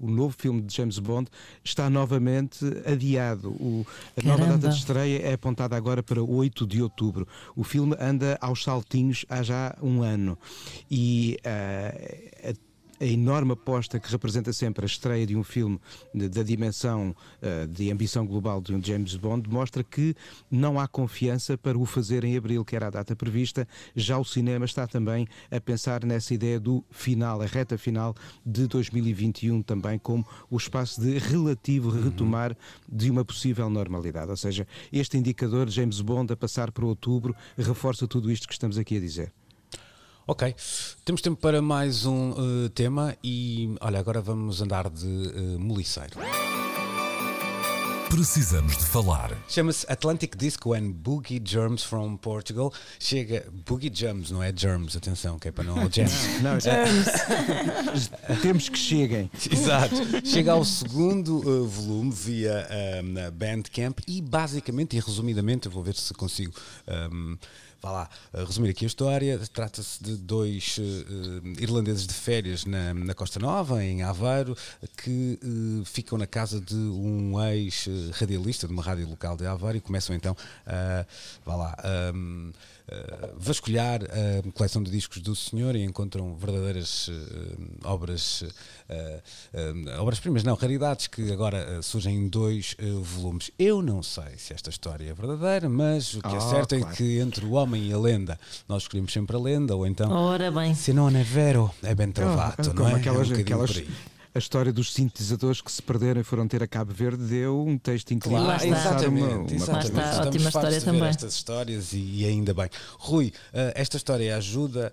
o 0.00 0.10
novo 0.10 0.34
filme 0.36 0.62
de 0.62 0.74
James 0.74 0.98
Bond, 0.98 1.28
está 1.64 1.90
novamente 1.90 2.64
adiado. 2.86 3.50
O, 3.50 3.86
a 4.16 4.22
Caramba. 4.22 4.44
nova 4.44 4.58
data 4.58 4.68
de 4.72 4.78
estreia 4.78 5.22
é 5.22 5.32
apontada 5.32 5.76
agora 5.76 6.02
para 6.02 6.22
8 6.22 6.66
de 6.66 6.82
outubro. 6.82 7.26
O 7.54 7.64
filme 7.64 7.96
anda 7.98 8.38
aos 8.40 8.62
saltinhos 8.62 9.26
há 9.28 9.42
já 9.42 9.76
um 9.82 10.02
ano. 10.02 10.38
E 10.90 11.38
uh, 11.44 12.65
a 13.00 13.04
enorme 13.04 13.52
aposta 13.52 13.98
que 13.98 14.10
representa 14.10 14.52
sempre 14.52 14.84
a 14.84 14.86
estreia 14.86 15.26
de 15.26 15.36
um 15.36 15.44
filme 15.44 15.80
da 16.14 16.42
dimensão 16.42 17.14
uh, 17.42 17.66
de 17.66 17.90
ambição 17.90 18.26
global 18.26 18.60
de 18.60 18.74
um 18.74 18.82
James 18.82 19.16
Bond 19.16 19.48
mostra 19.48 19.82
que 19.82 20.14
não 20.50 20.78
há 20.78 20.88
confiança 20.88 21.56
para 21.58 21.78
o 21.78 21.84
fazer 21.84 22.24
em 22.24 22.36
abril, 22.36 22.64
que 22.64 22.76
era 22.76 22.86
a 22.86 22.90
data 22.90 23.14
prevista. 23.14 23.66
Já 23.94 24.18
o 24.18 24.24
cinema 24.24 24.64
está 24.64 24.86
também 24.86 25.26
a 25.50 25.60
pensar 25.60 26.04
nessa 26.04 26.34
ideia 26.34 26.58
do 26.58 26.84
final, 26.90 27.42
a 27.42 27.46
reta 27.46 27.76
final 27.76 28.14
de 28.44 28.66
2021 28.66 29.62
também 29.62 29.98
como 29.98 30.26
o 30.50 30.56
espaço 30.56 31.00
de 31.00 31.18
relativo 31.18 31.90
retomar 31.90 32.56
de 32.88 33.10
uma 33.10 33.24
possível 33.24 33.68
normalidade. 33.68 34.30
Ou 34.30 34.36
seja, 34.36 34.66
este 34.92 35.16
indicador 35.16 35.68
James 35.68 36.00
Bond 36.00 36.32
a 36.32 36.36
passar 36.36 36.70
para 36.72 36.84
outubro 36.86 37.34
reforça 37.56 38.06
tudo 38.06 38.30
isto 38.30 38.46
que 38.46 38.54
estamos 38.54 38.78
aqui 38.78 38.96
a 38.96 39.00
dizer. 39.00 39.32
Ok, 40.28 40.56
temos 41.04 41.22
tempo 41.22 41.40
para 41.40 41.62
mais 41.62 42.04
um 42.04 42.30
uh, 42.30 42.68
tema 42.70 43.16
e 43.22 43.72
olha, 43.80 44.00
agora 44.00 44.20
vamos 44.20 44.60
andar 44.60 44.90
de 44.90 45.06
uh, 45.06 45.56
moliceiro. 45.56 46.18
Precisamos 48.10 48.76
de 48.76 48.84
falar. 48.86 49.30
Chama-se 49.48 49.86
Atlantic 49.88 50.36
Disco 50.36 50.74
and 50.74 50.90
Boogie 50.90 51.40
Germs 51.44 51.84
from 51.84 52.16
Portugal. 52.16 52.72
Chega. 52.98 53.46
Boogie 53.64 53.88
Germs, 53.94 54.32
não 54.32 54.42
é 54.42 54.52
Germs, 54.56 54.96
atenção, 54.96 55.38
que 55.38 55.46
é 55.46 55.52
para 55.52 55.62
não. 55.62 55.76
Germs. 55.88 56.42
não, 56.42 56.58
Germs. 56.58 57.06
Temos 58.42 58.68
que 58.68 58.78
cheguem. 58.78 59.30
Exato. 59.48 59.94
Chega 60.24 60.52
ao 60.52 60.64
segundo 60.64 61.38
uh, 61.38 61.68
volume 61.68 62.10
via 62.10 62.66
um, 63.04 63.30
Bandcamp 63.30 64.00
e 64.08 64.20
basicamente 64.20 64.96
e 64.96 65.00
resumidamente, 65.00 65.66
eu 65.66 65.72
vou 65.72 65.84
ver 65.84 65.94
se 65.94 66.12
consigo. 66.14 66.52
Um, 67.12 67.38
vá 67.82 67.90
lá, 67.90 68.10
resumir 68.46 68.70
aqui 68.70 68.84
a 68.84 68.88
história, 68.88 69.38
trata-se 69.52 70.02
de 70.02 70.16
dois 70.16 70.78
uh, 70.78 71.62
irlandeses 71.62 72.06
de 72.06 72.14
férias 72.14 72.64
na, 72.64 72.94
na, 72.94 73.14
Costa 73.14 73.38
Nova, 73.38 73.84
em 73.84 74.02
Aveiro, 74.02 74.56
que 74.96 75.38
uh, 75.42 75.84
ficam 75.84 76.18
na 76.18 76.26
casa 76.26 76.60
de 76.60 76.74
um 76.74 77.40
ex-radialista 77.42 78.66
de 78.66 78.72
uma 78.72 78.82
rádio 78.82 79.08
local 79.08 79.36
de 79.36 79.46
Aveiro 79.46 79.78
e 79.78 79.80
começam 79.80 80.14
então 80.14 80.36
a, 80.66 81.06
vá 81.44 81.56
lá, 81.56 81.76
um, 82.14 82.50
uh, 82.50 82.75
vasculhar 83.36 84.00
a 84.04 84.52
coleção 84.52 84.82
de 84.82 84.90
discos 84.90 85.20
do 85.20 85.34
senhor 85.34 85.74
e 85.74 85.82
encontram 85.82 86.36
verdadeiras 86.36 87.08
uh, 87.08 87.12
obras, 87.84 88.42
uh, 88.42 90.00
obras-primas, 90.00 90.44
não, 90.44 90.54
raridades 90.54 91.06
que 91.06 91.32
agora 91.32 91.82
surgem 91.82 92.16
em 92.16 92.28
dois 92.28 92.76
volumes. 93.02 93.50
Eu 93.58 93.82
não 93.82 94.02
sei 94.02 94.36
se 94.36 94.52
esta 94.52 94.70
história 94.70 95.10
é 95.10 95.14
verdadeira, 95.14 95.68
mas 95.68 96.14
o 96.14 96.22
que 96.22 96.28
oh, 96.28 96.36
é 96.36 96.40
certo 96.40 96.74
é 96.74 96.78
claro. 96.78 96.94
é 96.94 96.96
que 96.96 97.18
entre 97.18 97.44
o 97.44 97.52
homem 97.52 97.88
e 97.88 97.92
a 97.92 97.98
lenda, 97.98 98.38
nós 98.68 98.82
escolhemos 98.82 99.12
sempre 99.12 99.36
a 99.36 99.38
lenda, 99.38 99.74
ou 99.74 99.86
então, 99.86 100.10
Ora 100.10 100.50
bem. 100.50 100.74
se 100.74 100.92
não 100.92 101.08
é 101.08 101.22
vero, 101.22 101.70
é 101.82 101.94
bem 101.94 102.10
travato, 102.12 102.70
oh, 102.70 102.74
não 102.74 102.88
é? 102.88 102.94
Aquelas, 102.94 103.30
é 103.30 103.34
um 103.34 103.40
aquelas, 103.40 103.82
a 104.36 104.38
história 104.38 104.70
dos 104.70 104.92
sintetizadores 104.92 105.62
que 105.62 105.72
se 105.72 105.82
perderam 105.82 106.20
e 106.20 106.24
foram 106.24 106.46
ter 106.46 106.62
a 106.62 106.66
Cabo 106.66 106.92
Verde 106.92 107.24
deu 107.24 107.58
um 107.66 107.78
texto 107.78 108.12
incrível. 108.12 108.44
Claro, 108.44 108.64
exatamente, 108.66 109.24
uma, 109.24 109.36
uma 109.38 109.54
exatamente. 109.54 109.86
Está, 109.86 110.26
ótima 110.26 110.48
história 110.48 110.80
também. 110.82 111.08
estas 111.08 111.34
histórias 111.34 111.92
e, 111.94 111.98
e, 111.98 112.26
ainda 112.26 112.52
bem. 112.52 112.68
Rui, 112.98 113.28
uh, 113.28 113.72
esta 113.74 113.96
história 113.96 114.36
ajuda 114.36 114.92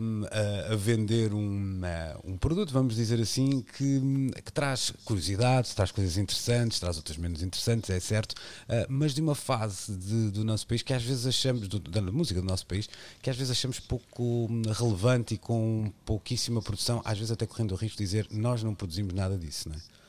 um, 0.00 0.24
a, 0.30 0.72
a, 0.72 0.76
vender 0.76 1.32
um, 1.32 1.80
um 2.24 2.36
produto, 2.36 2.72
vamos 2.72 2.94
dizer 2.94 3.20
assim, 3.20 3.62
que, 3.62 4.00
que 4.44 4.52
traz 4.52 4.92
curiosidade, 5.04 5.74
traz 5.74 5.90
coisas 5.90 6.16
interessantes, 6.16 6.78
traz 6.78 6.96
outras 6.96 7.16
menos 7.16 7.42
interessantes, 7.42 7.90
é 7.90 7.98
certo, 8.00 8.32
uh, 8.32 8.86
mas 8.88 9.14
de 9.14 9.20
uma 9.20 9.34
fase 9.34 9.96
de, 9.96 10.30
do 10.30 10.44
nosso 10.44 10.66
país 10.66 10.82
que 10.82 10.92
às 10.92 11.02
vezes 11.02 11.26
achamos, 11.26 11.68
do, 11.68 11.78
da 11.78 12.02
música 12.02 12.40
do 12.40 12.46
nosso 12.46 12.66
país, 12.66 12.88
que 13.20 13.30
às 13.30 13.36
vezes 13.36 13.50
achamos 13.50 13.80
pouco 13.80 14.48
relevante 14.78 15.34
e 15.34 15.38
com 15.38 15.92
pouquíssima 16.04 16.60
produção, 16.60 17.00
às 17.04 17.18
vezes 17.18 17.32
até 17.32 17.46
correndo 17.46 17.72
o 17.72 17.76
risco 17.76 17.98
de 17.98 18.04
dizer 18.04 18.26
nós 18.30 18.62
não 18.62 18.74
produzimos 18.74 19.14
nada 19.14 19.36
disso, 19.38 19.68
não 19.68 19.76
é? 19.76 20.01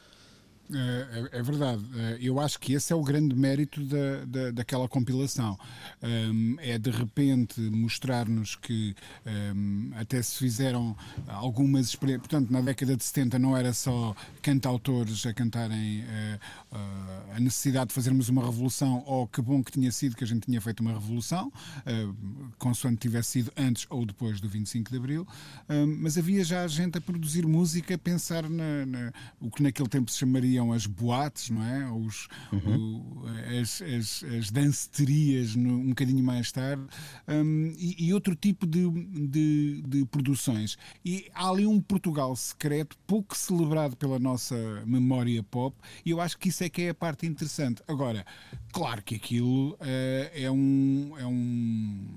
É, 0.73 1.37
é, 1.37 1.39
é, 1.39 1.41
verdade. 1.41 1.83
É, 1.95 2.17
eu 2.19 2.39
acho 2.39 2.59
que 2.59 2.73
esse 2.73 2.91
é 2.91 2.95
o 2.95 3.03
grande 3.03 3.35
mérito 3.35 3.83
da, 3.85 4.25
da, 4.25 4.51
daquela 4.51 4.87
compilação. 4.87 5.57
Um, 6.01 6.55
é 6.59 6.77
de 6.77 6.89
repente 6.89 7.61
mostrar-nos 7.61 8.55
que 8.55 8.95
um, 9.55 9.91
até 9.95 10.21
se 10.21 10.37
fizeram 10.37 10.95
algumas 11.27 11.87
experiências. 11.87 12.27
Portanto, 12.27 12.51
na 12.51 12.61
década 12.61 12.95
de 12.95 13.03
70 13.03 13.37
não 13.39 13.55
era 13.55 13.73
só 13.73 14.15
cantautores 14.41 15.25
a 15.25 15.33
cantarem 15.33 16.01
uh, 16.01 17.35
a 17.35 17.39
necessidade 17.39 17.89
de 17.89 17.93
fazermos 17.93 18.29
uma 18.29 18.43
revolução, 18.43 19.03
ou 19.05 19.27
que 19.27 19.41
bom 19.41 19.63
que 19.63 19.71
tinha 19.71 19.91
sido 19.91 20.15
que 20.15 20.23
a 20.23 20.27
gente 20.27 20.45
tinha 20.45 20.59
feito 20.59 20.79
uma 20.79 20.93
revolução, 20.93 21.51
consoante 22.57 22.97
tivesse 22.97 23.31
sido 23.31 23.51
antes 23.57 23.85
ou 23.89 24.05
depois 24.05 24.39
do 24.39 24.47
25 24.47 24.89
de 24.89 24.97
Abril. 24.97 25.27
mas 25.99 26.17
havia 26.17 26.43
já 26.43 26.67
gente 26.67 26.97
a 26.97 27.01
produzir 27.01 27.45
música, 27.45 27.95
a 27.95 27.97
pensar 27.97 28.49
na, 28.49 28.85
na, 28.85 29.13
o 29.39 29.49
que 29.49 29.61
naquele 29.61 29.89
tempo 29.89 30.09
se 30.09 30.17
chamaria 30.17 30.62
as 30.71 30.85
boates, 30.85 31.49
não 31.49 31.63
é? 31.63 31.91
Os, 31.91 32.27
uhum. 32.51 33.23
o, 33.23 33.59
as, 33.59 33.81
as, 33.81 34.23
as 34.23 34.51
danceterias 34.51 35.55
no, 35.55 35.73
um 35.73 35.89
bocadinho 35.89 36.23
mais 36.23 36.51
tarde 36.51 36.83
um, 37.27 37.73
e, 37.77 38.07
e, 38.07 38.13
outro 38.13 38.35
tipo 38.35 38.65
de, 38.65 38.89
de, 39.27 39.81
de, 39.81 40.05
produções. 40.05 40.77
E 41.03 41.29
há 41.33 41.49
ali 41.49 41.65
um 41.65 41.81
Portugal 41.81 42.35
secreto, 42.35 42.97
pouco 43.07 43.35
celebrado 43.35 43.97
pela 43.97 44.19
nossa 44.19 44.55
memória 44.85 45.41
pop, 45.43 45.75
e 46.05 46.11
eu 46.11 46.21
acho 46.21 46.37
que 46.37 46.49
isso 46.49 46.63
é 46.63 46.69
que 46.69 46.83
é 46.83 46.89
a 46.89 46.93
parte 46.93 47.25
interessante. 47.25 47.81
Agora, 47.87 48.25
claro 48.71 49.01
que 49.01 49.15
aquilo 49.15 49.71
uh, 49.73 49.77
é 50.33 50.49
um. 50.49 51.15
É 51.17 51.25
um 51.25 52.07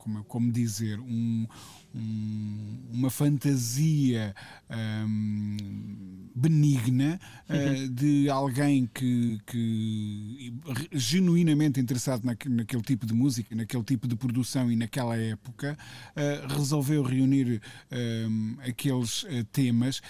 como, 0.00 0.24
como 0.24 0.50
dizer, 0.50 0.98
um, 0.98 1.46
um, 1.94 2.78
uma 2.92 3.10
fantasia 3.10 4.34
um, 4.70 6.28
benigna 6.34 7.20
uh, 7.48 7.88
de 7.88 8.28
alguém 8.30 8.88
que, 8.92 9.40
que 9.46 10.54
genuinamente 10.92 11.80
interessado 11.80 12.24
naquele 12.24 12.82
tipo 12.82 13.06
de 13.06 13.14
música, 13.14 13.54
naquele 13.54 13.82
tipo 13.82 14.06
de 14.06 14.16
produção 14.16 14.70
e 14.70 14.76
naquela 14.76 15.16
época, 15.16 15.76
uh, 16.16 16.54
resolveu 16.54 17.02
reunir 17.02 17.60
um, 17.90 18.56
aqueles 18.66 19.24
uh, 19.24 19.44
temas 19.52 20.00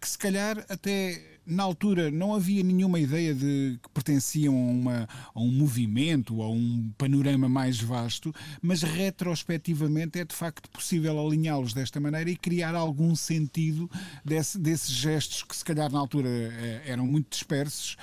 que 0.00 0.08
se 0.08 0.18
calhar 0.18 0.64
até 0.68 1.35
na 1.46 1.62
altura 1.62 2.10
não 2.10 2.34
havia 2.34 2.62
nenhuma 2.62 2.98
ideia 2.98 3.34
de 3.34 3.78
que 3.82 3.88
pertenciam 3.90 4.54
a, 4.54 4.58
uma, 4.58 5.08
a 5.34 5.40
um 5.40 5.52
movimento, 5.52 6.42
a 6.42 6.50
um 6.50 6.90
panorama 6.98 7.48
mais 7.48 7.80
vasto, 7.80 8.34
mas 8.60 8.82
retrospectivamente 8.82 10.18
é 10.18 10.24
de 10.24 10.34
facto 10.34 10.68
possível 10.70 11.18
alinhá-los 11.18 11.72
desta 11.72 12.00
maneira 12.00 12.30
e 12.30 12.36
criar 12.36 12.74
algum 12.74 13.14
sentido 13.14 13.90
desse, 14.24 14.58
desses 14.58 14.90
gestos 14.90 15.42
que 15.42 15.56
se 15.56 15.64
calhar 15.64 15.90
na 15.90 15.98
altura 15.98 16.28
eh, 16.28 16.82
eram 16.86 17.06
muito 17.06 17.30
dispersos, 17.30 17.96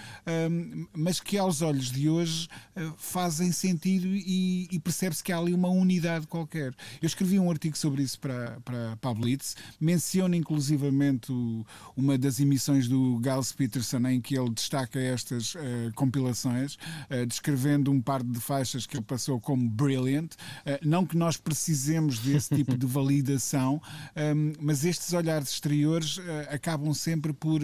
mas 0.94 1.20
que 1.20 1.38
aos 1.38 1.62
olhos 1.62 1.92
de 1.92 2.10
hoje 2.10 2.48
uh, 2.76 2.94
fazem 2.98 3.52
sentido 3.52 4.08
e, 4.08 4.68
e 4.72 4.80
percebe-se 4.80 5.24
que 5.24 5.32
há 5.32 5.38
ali 5.38 5.54
uma 5.54 5.70
unidade 5.70 6.28
qualquer. 6.28 6.74
Eu 7.02 7.08
escrevi 7.08 7.40
um 7.40 7.50
artigo 7.50 7.78
sobre 7.78 8.04
isso 8.04 8.20
para, 8.20 8.60
para, 8.64 8.96
para 8.98 9.12
a 9.12 9.14
Blitz, 9.14 9.56
menciono 9.80 10.36
inclusivamente 10.36 11.32
o, 11.32 11.66
uma 11.96 12.18
das 12.18 12.40
emissões 12.40 12.88
do 12.88 13.20
Giles 13.34 13.52
Peterson, 13.52 14.08
em 14.08 14.22
que 14.22 14.38
ele 14.38 14.50
destaca 14.52 15.00
estas 15.00 15.56
uh, 15.56 15.60
compilações, 15.96 16.76
uh, 17.10 17.26
descrevendo 17.26 17.92
um 17.92 18.00
par 18.00 18.24
de 18.24 18.40
faixas 18.40 18.86
que 18.86 18.98
ele 18.98 19.04
passou 19.04 19.40
como 19.40 19.68
brilliant. 19.70 20.34
Uh, 20.34 20.80
não 20.84 21.06
que 21.06 21.18
nós 21.18 21.38
precisemos 21.38 22.20
desse 22.20 22.56
tipo 22.56 22.78
de 22.78 22.86
validação, 22.88 23.82
um, 24.16 24.54
mas 24.60 24.86
estes 24.86 25.14
olhares 25.14 25.50
exteriores 25.50 26.20
acabam 26.50 26.94
sempre 26.94 27.34
por 27.34 27.62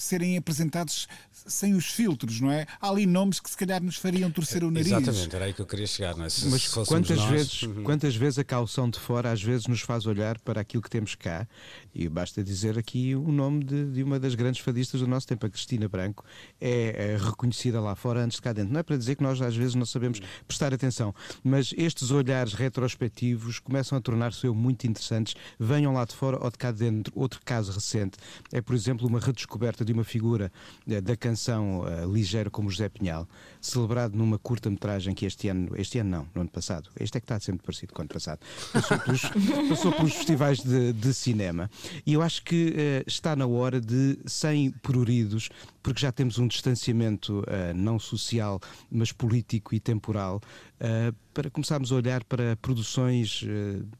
serem 0.00 0.36
apresentados 0.36 1.06
sem 1.46 1.74
os 1.74 1.86
filtros, 1.86 2.40
não 2.40 2.50
é? 2.50 2.66
Há 2.80 2.88
ali 2.88 3.06
nomes 3.06 3.40
que 3.40 3.50
se 3.50 3.56
calhar 3.56 3.82
nos 3.82 3.96
fariam 3.96 4.30
torcer 4.30 4.64
o 4.64 4.70
nariz. 4.70 4.88
Exatamente, 4.88 5.36
era 5.36 5.44
aí 5.44 5.52
que 5.52 5.60
eu 5.60 5.66
queria 5.66 5.86
chegar, 5.86 6.16
não 6.16 6.24
é? 6.24 6.28
Se, 6.28 6.46
Mas 6.48 6.62
se 6.62 6.84
quantas, 6.86 7.18
nós... 7.18 7.30
vezes, 7.30 7.62
uhum. 7.62 7.82
quantas 7.82 8.16
vezes 8.16 8.38
a 8.38 8.44
calção 8.44 8.88
de 8.88 8.98
fora 8.98 9.30
às 9.30 9.42
vezes 9.42 9.66
nos 9.66 9.80
faz 9.80 10.06
olhar 10.06 10.38
para 10.40 10.60
aquilo 10.60 10.82
que 10.82 10.90
temos 10.90 11.14
cá 11.14 11.46
e 11.94 12.08
basta 12.08 12.42
dizer 12.42 12.78
aqui 12.78 13.14
o 13.14 13.32
nome 13.32 13.64
de, 13.64 13.92
de 13.92 14.02
uma 14.02 14.18
das 14.18 14.34
grandes 14.34 14.60
fadistas 14.60 15.00
do 15.00 15.06
nosso 15.06 15.26
tempo, 15.26 15.46
a 15.46 15.50
Cristina 15.50 15.88
Branco, 15.88 16.24
é, 16.60 17.14
é, 17.14 17.16
reconhecida 17.16 17.80
lá 17.80 17.94
fora 17.94 18.20
antes 18.20 18.36
de 18.36 18.42
cá 18.42 18.52
dentro. 18.52 18.72
Não 18.72 18.80
é 18.80 18.82
para 18.82 18.96
dizer 18.96 19.16
que 19.16 19.22
nós 19.22 19.40
às 19.40 19.56
vezes 19.56 19.74
não 19.74 19.86
sabemos 19.86 20.20
prestar 20.46 20.72
atenção, 20.72 21.14
mas 21.42 21.74
estes 21.76 22.10
olhares 22.10 22.52
retrospectivos 22.52 23.58
começam 23.58 23.96
a 23.96 24.00
tornar-se 24.00 24.46
muito 24.48 24.86
interessantes, 24.86 25.34
venham 25.58 25.92
lá 25.92 26.04
de 26.04 26.14
fora 26.14 26.42
ou 26.42 26.50
de 26.50 26.58
cá 26.58 26.70
dentro. 26.70 27.12
Outro 27.16 27.40
caso 27.44 27.72
recente 27.72 28.18
é, 28.52 28.60
por 28.60 28.74
exemplo, 28.74 29.06
uma 29.06 29.18
redescoberta 29.18 29.84
de 29.84 29.89
uma 29.92 30.04
figura 30.04 30.52
eh, 30.88 31.00
da 31.00 31.16
canção 31.16 31.80
uh, 31.80 32.12
ligeira 32.12 32.50
como 32.50 32.70
José 32.70 32.88
Pinhal, 32.88 33.28
celebrado 33.60 34.16
numa 34.16 34.38
curta-metragem 34.38 35.14
que 35.14 35.26
este 35.26 35.48
ano, 35.48 35.70
este 35.76 35.98
ano 35.98 36.10
não, 36.10 36.28
no 36.34 36.40
ano 36.42 36.50
passado, 36.50 36.90
este 36.98 37.18
é 37.18 37.20
que 37.20 37.24
está 37.24 37.38
sempre 37.38 37.64
parecido 37.64 37.92
com 37.92 38.00
o 38.00 38.02
ano 38.02 38.08
passado, 38.08 38.40
passou 38.72 38.98
pelos, 38.98 39.22
passou 39.68 39.92
pelos 39.92 40.14
festivais 40.14 40.60
de, 40.60 40.92
de, 40.92 41.14
cinema. 41.14 41.70
E 42.06 42.12
eu 42.12 42.22
acho 42.22 42.42
que 42.42 42.70
uh, 42.70 43.04
está 43.06 43.36
na 43.36 43.46
hora 43.46 43.80
de, 43.80 44.18
sem 44.26 44.70
pruridos, 44.70 45.48
porque 45.82 46.00
já 46.00 46.12
temos 46.12 46.38
um 46.38 46.46
distanciamento 46.46 47.40
uh, 47.40 47.74
não 47.74 47.98
social, 47.98 48.60
mas 48.90 49.12
político 49.12 49.74
e 49.74 49.80
temporal, 49.80 50.40
uh, 50.80 51.14
para 51.32 51.50
começarmos 51.50 51.92
a 51.92 51.94
olhar 51.94 52.24
para 52.24 52.56
produções 52.56 53.44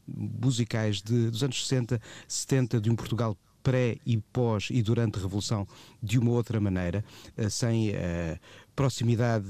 musicais 0.05 1.01
de, 1.01 1.29
dos 1.29 1.43
anos 1.43 1.65
60, 1.65 1.99
70, 2.27 2.81
de 2.81 2.89
um 2.89 2.95
Portugal 2.95 3.37
pré 3.63 3.97
e 4.05 4.17
pós 4.17 4.67
e 4.71 4.81
durante 4.81 5.19
a 5.19 5.21
Revolução 5.21 5.67
de 6.01 6.19
uma 6.19 6.31
outra 6.31 6.59
maneira, 6.59 7.03
eh, 7.37 7.49
sem 7.49 7.89
uh, 7.91 8.39
proximidade 8.75 9.47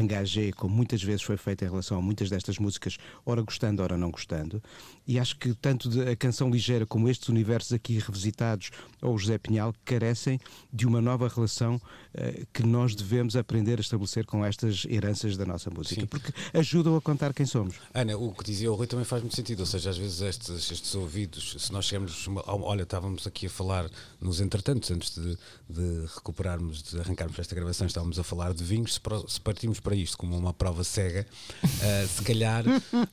engagé, 0.00 0.50
como 0.52 0.74
muitas 0.74 1.02
vezes 1.02 1.22
foi 1.22 1.36
feita 1.36 1.64
em 1.64 1.68
relação 1.68 1.98
a 1.98 2.02
muitas 2.02 2.30
destas 2.30 2.58
músicas, 2.58 2.96
ora 3.24 3.42
gostando, 3.42 3.82
ora 3.82 3.96
não 3.96 4.10
gostando. 4.10 4.62
E 5.06 5.18
acho 5.18 5.36
que 5.36 5.52
tanto 5.54 5.90
a 6.00 6.16
canção 6.16 6.50
ligeira 6.50 6.86
como 6.86 7.08
estes 7.08 7.28
universos 7.28 7.72
aqui 7.72 7.98
revisitados, 7.98 8.70
ou 9.02 9.18
José 9.18 9.36
Pinhal, 9.36 9.74
carecem 9.84 10.40
de 10.72 10.86
uma 10.86 11.00
nova 11.00 11.28
relação 11.28 11.76
uh, 11.76 12.46
que 12.52 12.62
nós 12.62 12.94
devemos 12.94 13.36
aprender 13.36 13.78
a 13.78 13.82
estabelecer 13.82 14.24
com 14.24 14.44
estas 14.44 14.86
heranças 14.88 15.36
da 15.36 15.44
nossa 15.44 15.68
música, 15.70 16.00
Sim. 16.00 16.06
porque 16.06 16.32
ajudam 16.54 16.96
a 16.96 17.00
contar 17.02 17.34
quem 17.34 17.44
somos. 17.44 17.76
Ana, 17.92 18.16
o 18.16 18.32
que 18.32 18.44
dizia 18.44 18.72
o 18.72 18.74
Rui 18.74 18.86
também 18.86 19.04
faz 19.04 19.22
muito 19.22 19.36
sentido, 19.36 19.60
ou 19.60 19.66
seja, 19.66 19.90
às 19.90 19.98
vezes 19.98 20.22
estes, 20.22 20.70
estes 20.70 20.94
ouvidos, 20.94 21.56
se 21.58 21.70
nós 21.70 21.84
chegamos, 21.84 22.26
olha, 22.46 22.82
estávamos 22.82 23.26
aqui 23.26 23.46
a 23.46 23.50
falar 23.50 23.90
nos 24.20 24.40
entretantos, 24.40 24.90
antes 24.90 25.14
de, 25.14 25.36
de 25.68 26.06
recuperarmos, 26.14 26.82
de 26.82 26.98
arrancarmos 26.98 27.38
esta 27.38 27.54
gravação, 27.54 27.86
estávamos 27.86 28.18
a 28.18 28.24
falar 28.24 28.53
de 28.54 28.64
vinhos, 28.64 29.00
se 29.28 29.40
partimos 29.40 29.80
para 29.80 29.94
isto 29.94 30.16
como 30.16 30.36
uma 30.36 30.52
prova 30.52 30.84
cega, 30.84 31.26
uh, 31.64 32.08
se 32.08 32.22
calhar 32.22 32.64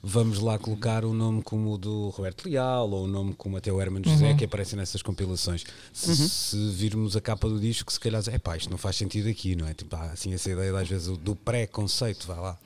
vamos 0.01 0.39
lá 0.39 0.57
colocar 0.57 1.03
um 1.03 1.13
nome 1.13 1.41
como 1.41 1.73
o 1.73 1.77
do 1.77 2.09
Roberto 2.09 2.47
Leal 2.47 2.89
ou 2.89 3.05
um 3.05 3.07
nome 3.07 3.33
como 3.33 3.57
até 3.57 3.71
o 3.71 3.81
Hermano 3.81 4.07
José 4.07 4.31
uhum. 4.31 4.37
que 4.37 4.45
aparecem 4.45 4.77
nessas 4.77 5.01
compilações. 5.01 5.63
Se, 5.91 6.09
uhum. 6.09 6.15
se, 6.15 6.69
virmos 6.71 7.15
a 7.15 7.21
capa 7.21 7.49
do 7.49 7.59
disco, 7.59 7.91
se 7.91 7.99
calhar 7.99 8.21
é 8.27 8.37
pá, 8.37 8.55
isto 8.55 8.69
não 8.69 8.77
faz 8.77 8.95
sentido 8.95 9.27
aqui, 9.29 9.55
não 9.55 9.67
é? 9.67 9.73
Tipo, 9.73 9.95
há, 9.95 10.11
assim, 10.11 10.33
essa 10.33 10.49
ideia 10.49 10.77
às 10.77 10.87
vezes 10.87 11.17
do 11.17 11.35
pré-conceito, 11.35 12.27
vai 12.27 12.39
lá. 12.39 12.57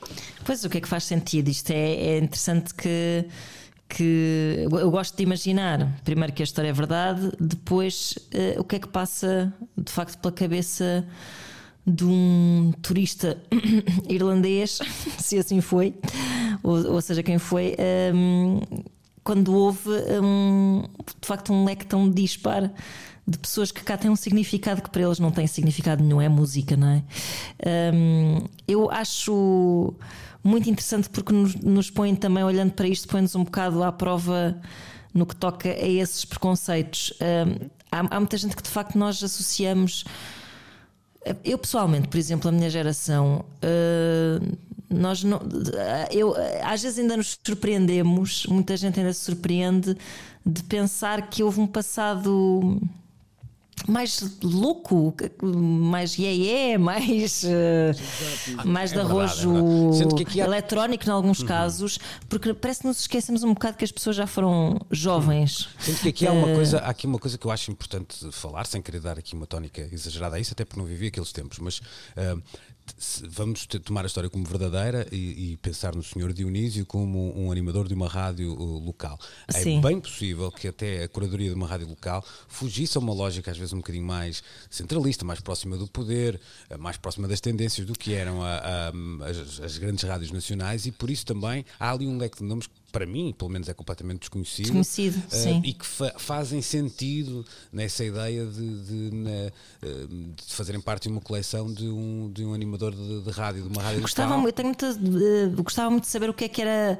Pois 0.44 0.64
o 0.64 0.70
que 0.70 0.78
é 0.78 0.82
que 0.82 0.88
faz 0.88 1.06
sentido? 1.06 1.50
Isto 1.50 1.72
é, 1.72 1.94
é 1.94 2.18
interessante 2.20 2.74
que 2.74 3.26
que 3.88 4.66
eu 4.72 4.90
gosto 4.90 5.16
de 5.16 5.24
imaginar, 5.24 6.02
primeiro 6.04 6.34
que 6.34 6.42
a 6.42 6.46
história 6.46 6.70
é 6.70 6.74
verdade, 6.74 7.32
depois 7.40 8.18
uh, 8.34 8.60
o 8.60 8.64
que 8.64 8.78
é 8.78 8.80
que 8.80 8.88
passa 8.88 9.54
de 9.78 9.92
facto 9.92 10.18
pela 10.20 10.34
cabeça 10.34 11.08
de 11.86 12.04
um 12.04 12.74
turista 12.82 13.38
irlandês, 14.10 14.80
se 15.20 15.38
assim 15.38 15.62
foi, 15.62 15.94
ou, 16.64 16.94
ou 16.94 17.02
seja, 17.02 17.22
quem 17.22 17.38
foi, 17.38 17.76
um, 18.14 18.60
quando 19.24 19.54
houve 19.54 19.90
um, 20.22 20.84
de 21.22 21.28
facto 21.28 21.54
um 21.54 21.66
leque 21.66 21.86
tão 21.86 22.10
dispar 22.10 22.72
de 23.28 23.40
pessoas 23.40 23.72
que 23.72 23.84
cá 23.84 23.98
têm 23.98 24.12
um 24.12 24.16
significado 24.16 24.82
que 24.82 24.90
para 24.90 25.02
eles 25.02 25.20
não 25.20 25.32
tem 25.32 25.48
significado 25.48 26.04
nenhum, 26.04 26.22
é 26.22 26.30
música, 26.30 26.78
não 26.78 26.88
é? 26.88 27.04
Um, 27.94 28.46
eu 28.68 28.90
acho 28.92 29.96
muito 30.44 30.70
interessante 30.70 31.10
porque 31.10 31.34
nos, 31.34 31.56
nos 31.56 31.90
põe 31.90 32.16
também, 32.16 32.44
olhando 32.44 32.74
para 32.74 32.88
isto, 32.88 33.08
põe-nos 33.08 33.36
um 33.36 33.44
bocado 33.44 33.84
à 33.84 33.92
prova 33.92 34.56
no 35.12 35.26
que 35.26 35.36
toca 35.36 35.70
a 35.70 35.88
esses 35.88 36.24
preconceitos. 36.24 37.14
Um, 37.20 37.68
há, 37.92 38.16
há 38.16 38.20
muita 38.20 38.38
gente 38.38 38.56
que 38.56 38.62
de 38.62 38.70
facto 38.70 38.96
nós 38.96 39.24
associamos 39.24 40.06
eu 41.44 41.58
pessoalmente, 41.58 42.08
por 42.08 42.18
exemplo, 42.18 42.50
a 42.50 42.52
minha 42.52 42.70
geração, 42.70 43.44
uh, 43.64 44.58
nós 44.90 45.24
não, 45.24 45.42
eu, 46.12 46.36
às 46.64 46.84
vezes 46.84 47.00
ainda 47.00 47.18
nos 47.18 47.38
surpreendemos, 47.44 48.46
muita 48.48 48.78
gente 48.78 49.00
ainda 49.00 49.12
se 49.14 49.22
surpreende 49.22 49.98
de 50.46 50.64
pensar 50.64 51.28
que 51.30 51.44
houve 51.44 51.60
um 51.60 51.68
passado 51.68 52.80
mais 53.88 54.40
louco, 54.42 55.14
mais 55.44 56.18
yeah 56.18 56.80
mais, 56.80 57.44
uh, 57.44 58.68
mais 58.68 58.92
é 58.92 58.96
de 58.96 59.02
arrojo 59.02 59.52
é 60.36 60.40
eletrónico 60.40 61.06
em 61.08 61.12
alguns 61.12 61.42
uhum. 61.42 61.46
casos, 61.46 62.00
porque 62.28 62.54
parece 62.54 62.82
que 62.82 62.88
nos 62.88 63.00
esquecemos 63.02 63.44
um 63.44 63.54
bocado 63.54 63.78
que 63.78 63.84
as 63.84 63.92
pessoas 63.92 64.16
já 64.16 64.26
foram 64.26 64.80
jovens. 64.90 65.70
Sinto 65.80 66.02
que 66.02 66.10
aqui 66.10 66.28
há 66.28 66.32
uma, 66.32 66.50
eh, 66.50 66.56
coisa, 66.56 66.80
há 66.80 66.90
aqui 66.90 67.06
uma 67.06 67.20
coisa 67.20 67.38
que 67.38 67.46
eu 67.46 67.52
acho 67.52 67.70
importante 67.72 68.32
falar, 68.32 68.66
sem 68.66 68.82
querer 68.82 69.02
dar 69.02 69.20
aqui 69.20 69.36
uma 69.36 69.46
tónica 69.46 69.88
exagerada 69.92 70.38
a 70.38 70.40
isso, 70.40 70.54
até 70.54 70.66
porque 70.66 70.80
não 70.80 70.88
vivi 70.88 71.08
aqueles 71.08 71.32
tempos, 71.32 71.60
mas 71.60 71.80
uh, 71.80 72.42
vamos 73.30 73.66
tomar 73.66 74.04
a 74.04 74.08
história 74.08 74.30
como 74.30 74.46
verdadeira 74.46 75.08
e, 75.12 75.52
e, 75.54 75.58
pensar 75.58 75.96
no 75.96 76.04
Senhor 76.04 76.32
Dionísio 76.34 76.86
como 76.86 77.38
um 77.38 77.52
animador 77.52 77.88
de 77.88 77.94
uma 77.94 78.08
rádio 78.08 78.54
uh, 78.54 78.80
local. 78.80 79.20
É 79.48 79.54
Sim. 79.54 79.80
É 79.80 79.82
bem 79.82 80.00
possível 80.00 80.52
que 80.52 80.68
até 80.68 81.04
a 81.04 81.08
curadoria 81.08 81.50
de 81.50 81.56
uma 81.56 81.68
rádio 81.68 81.88
local 81.88 82.24
fugisse 82.48 82.98
a 82.98 83.02
uma 83.02 83.14
lógica 83.14 83.52
às 83.52 83.58
vezes 83.58 83.74
um 83.74 83.78
bocadinho 83.78 84.06
mais 84.06 84.44
centralista, 84.70 85.26
mais 85.26 85.40
próxima 85.40 85.78
do 85.78 85.88
poder, 85.88 86.40
uh, 86.70 86.78
mais 86.78 86.98
próxima 86.98 87.28
das 87.28 87.42
tendências 87.42 87.86
do 87.86 87.94
que 87.94 88.14
eram 88.14 88.42
a, 88.44 88.58
a, 88.58 88.90
as, 89.30 89.60
as, 89.62 89.78
grandes 89.78 90.04
rádios 90.04 90.32
nacionais 90.32 90.86
e 90.86 90.92
por 90.92 91.10
isso 91.10 91.26
também 91.26 91.66
há 91.80 91.92
ali 91.92 92.06
um 92.06 92.18
leque 92.18 92.38
de 92.38 92.44
nomes 92.44 92.68
para 92.96 93.06
mim, 93.06 93.36
pelo 93.38 93.52
menos, 93.52 93.68
é 93.68 93.74
completamente 93.74 94.20
desconhecido. 94.20 94.68
Desconhecido, 94.68 95.18
uh, 95.18 95.36
sim. 95.36 95.62
E 95.66 95.74
que 95.74 95.86
fa 95.86 96.14
fazem 96.18 96.62
sentido 96.62 97.46
nessa 97.70 98.06
ideia 98.06 98.46
de, 98.46 98.84
de, 98.84 99.10
de, 99.10 99.52
de, 100.38 100.54
fazerem 100.54 100.80
parte 100.80 101.04
de 101.04 101.10
uma 101.10 101.20
coleção 101.20 101.74
de 101.74 101.90
um, 101.90 102.32
de 102.32 102.46
um 102.46 102.54
animador 102.54 102.96
de, 102.96 103.22
de 103.22 103.30
rádio, 103.32 103.64
de 103.64 103.68
uma 103.68 103.84
rádio 103.84 104.00
gostava, 104.00 104.36
eu 104.36 104.54
tenho 104.54 104.70
muita, 104.70 104.92
uh, 104.92 105.62
gostava 105.62 105.90
muito 105.90 106.06
de 106.06 106.10
saber 106.10 106.30
o 106.30 106.34
que 106.34 106.46
é 106.46 106.48
que 106.48 106.62
era 106.62 106.98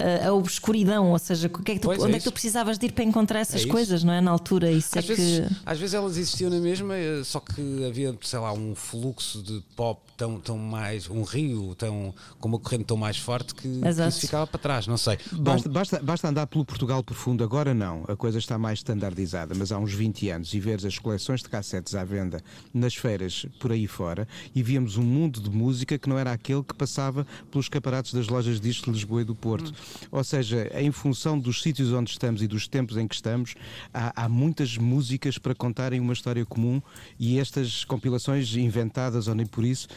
uh, 0.00 0.28
a 0.28 0.32
obscuridão, 0.32 1.12
ou 1.12 1.18
seja, 1.20 1.48
que 1.48 1.72
é 1.72 1.74
que 1.76 1.80
tu, 1.80 1.92
onde 1.92 2.14
é, 2.14 2.16
é, 2.16 2.18
que 2.18 2.24
tu 2.24 2.32
precisavas 2.32 2.76
de 2.76 2.86
ir 2.86 2.92
para 2.92 3.04
encontrar 3.04 3.38
essas 3.38 3.62
é 3.62 3.68
coisas, 3.68 4.02
não 4.02 4.12
é? 4.12 4.20
Na 4.20 4.32
altura. 4.32 4.72
Isso 4.72 4.98
às, 4.98 5.04
é 5.04 5.14
vezes, 5.14 5.46
que... 5.46 5.56
às 5.64 5.78
vezes 5.78 5.94
elas 5.94 6.16
existiam 6.16 6.50
na 6.50 6.58
mesma, 6.58 6.94
só 7.24 7.38
que 7.38 7.84
havia, 7.84 8.18
sei 8.20 8.40
lá, 8.40 8.52
um 8.52 8.74
fluxo 8.74 9.40
de 9.40 9.62
pop 9.76 10.00
tão, 10.16 10.40
tão 10.40 10.58
mais, 10.58 11.08
um 11.08 11.22
rio 11.22 11.74
tão, 11.74 12.14
com 12.40 12.48
uma 12.48 12.58
corrente 12.58 12.84
tão 12.84 12.96
mais 12.96 13.18
forte 13.18 13.54
que, 13.54 13.62
que 13.62 13.88
isso 14.08 14.20
ficava 14.20 14.46
para 14.46 14.58
trás, 14.58 14.86
não 14.86 14.96
sei. 14.96 15.18
Basta, 15.32 15.68
basta, 15.68 16.00
basta, 16.02 16.28
andar 16.28 16.46
pelo 16.46 16.64
Portugal 16.64 17.02
profundo, 17.02 17.44
agora 17.44 17.74
não, 17.74 18.04
a 18.08 18.16
coisa 18.16 18.38
está 18.38 18.58
mais 18.58 18.78
standardizada, 18.78 19.54
mas 19.54 19.70
há 19.70 19.78
uns 19.78 19.92
20 19.92 20.30
anos 20.30 20.54
e 20.54 20.60
veres 20.60 20.84
as 20.84 20.98
coleções 20.98 21.42
de 21.42 21.48
cassetes 21.48 21.94
à 21.94 22.04
venda 22.04 22.42
nas 22.72 22.94
feiras 22.94 23.46
por 23.60 23.72
aí 23.72 23.86
fora 23.86 24.26
e 24.54 24.62
víamos 24.62 24.96
um 24.96 25.02
mundo 25.02 25.40
de 25.40 25.50
música 25.50 25.98
que 25.98 26.08
não 26.08 26.18
era 26.18 26.32
aquele 26.32 26.62
que 26.62 26.74
passava 26.74 27.26
pelos 27.50 27.68
caparatos 27.68 28.12
das 28.12 28.28
lojas 28.28 28.60
de 28.60 28.68
discos 28.68 28.86
de 28.86 28.92
Lisboa 28.92 29.22
e 29.22 29.24
do 29.24 29.34
Porto. 29.34 29.70
Hum. 29.70 30.06
Ou 30.12 30.24
seja, 30.24 30.70
em 30.74 30.90
função 30.90 31.38
dos 31.38 31.62
sítios 31.62 31.92
onde 31.92 32.10
estamos 32.10 32.42
e 32.42 32.46
dos 32.46 32.66
tempos 32.66 32.96
em 32.96 33.06
que 33.06 33.14
estamos, 33.14 33.54
há, 33.92 34.24
há 34.24 34.28
muitas 34.28 34.76
músicas 34.76 35.38
para 35.38 35.54
contarem 35.54 36.00
uma 36.00 36.12
história 36.12 36.44
comum 36.46 36.80
e 37.18 37.38
estas 37.38 37.84
compilações 37.84 38.54
inventadas 38.56 39.28
ou 39.28 39.34
nem 39.34 39.46
por 39.46 39.64
isso 39.64 39.88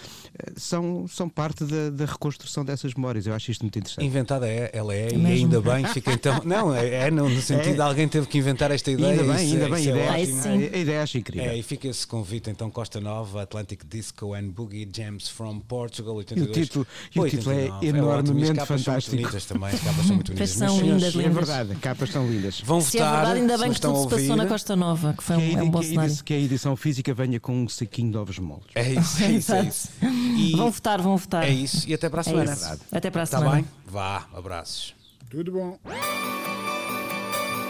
são, 0.56 1.08
são 1.08 1.28
parte 1.28 1.64
da, 1.64 1.90
da 1.90 2.06
reconstrução 2.06 2.64
dessas 2.64 2.94
memórias. 2.94 3.28
Eu 3.28 3.34
acho 3.34 3.52
isto 3.52 3.62
muito 3.62 3.78
interessante. 3.78 4.06
Inventada 4.06 4.48
é, 4.48 4.70
ela 4.74 4.94
é, 4.94 5.08
é 5.08 5.16
e 5.16 5.26
ainda 5.26 5.62
bem, 5.62 5.86
fica 5.88 6.12
então. 6.12 6.42
Não, 6.46 6.74
é, 6.74 7.08
é 7.08 7.12
no, 7.12 7.30
sentido 7.42 7.72
é. 7.72 7.74
de 7.74 7.82
alguém 7.82 8.08
teve 8.08 8.28
que 8.28 8.38
inventar 8.38 8.72
esta 8.72 8.92
ideia. 8.92 9.12
Ainda 9.12 9.34
bem, 9.34 9.52
ainda 9.52 9.66
é, 9.66 9.70
bem, 9.70 9.76
a 9.76 9.82
ideia, 9.82 10.70
é 10.72 10.76
a 10.76 10.78
ideia 10.78 11.04
acho 11.04 11.18
incrível. 11.18 11.50
É, 11.50 11.58
e 11.58 11.64
fica 11.64 11.88
esse 11.88 12.06
convite 12.06 12.50
então 12.50 12.70
Costa 12.70 13.00
Nova, 13.00 13.44
Atlantic 13.44 13.84
Disco 13.90 14.34
and 14.34 14.50
Boogie 14.50 14.90
Jams 14.92 15.30
from 15.30 15.60
Portugal, 15.60 16.16
82. 16.16 16.48
E 16.48 16.52
o 16.52 16.64
título, 16.64 16.88
e 17.16 17.20
o 17.20 17.30
título 17.30 17.56
é 17.56 17.88
enormemente 17.88 18.66
fantástico. 18.66 19.02
São 19.02 19.16
bonitas 19.18 19.46
também, 19.46 19.70
as 19.70 19.80
capas 19.80 20.06
são 20.06 20.16
muito 20.16 20.28
bonitas. 20.28 20.50
São 20.50 20.80
lindas, 20.80 21.14
lindas. 21.14 21.26
É 21.26 21.30
verdade, 21.30 21.76
capas 21.76 22.10
são 22.10 22.28
lindas. 22.28 22.62
Vão 22.62 22.82
se 22.82 22.98
votar, 22.98 23.08
é 23.08 23.18
verdade, 23.18 23.40
ainda 23.42 23.58
bem 23.58 23.74
que 23.74 23.82
tudo 23.82 24.04
se 24.04 24.10
passou 24.10 24.36
na 24.36 24.46
Costa 24.46 24.76
Nova, 24.76 25.14
que 25.14 25.24
foi 25.24 25.36
que 25.38 25.56
um, 25.56 25.64
um 25.64 25.70
bom 25.70 25.82
cenário. 25.82 26.24
Que 26.24 26.34
a 26.34 26.38
edição 26.38 26.76
física 26.76 27.14
venha 27.14 27.40
com 27.40 27.64
um 27.64 27.70
saquinho 27.70 28.12
de 28.12 28.18
ovos 28.18 28.40
moldes. 28.40 28.70
É 28.76 28.94
isso, 28.94 29.24
é 29.24 29.32
isso. 29.32 29.54
É 29.54 29.64
isso. 29.64 29.90
E 30.02 30.56
vão 30.56 30.72
votar, 30.72 31.02
vão 31.02 31.18
votar. 31.18 31.44
É 31.44 31.50
isso, 31.50 31.88
e 31.88 31.94
até 31.94 32.10
para 32.10 32.22
a 32.22 32.24
semana. 32.24 32.58
É 32.92 32.98
até 32.98 33.10
para 33.12 33.24
a 33.24 33.26
semana. 33.26 33.48
Está 33.48 33.56
bem? 33.58 33.68
Vá, 33.86 34.28
abraços. 34.34 34.96
Tudo 35.30 35.52
bom. 35.52 35.78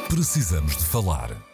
Precisamos 0.07 0.77
de 0.77 0.85
falar 0.85 1.48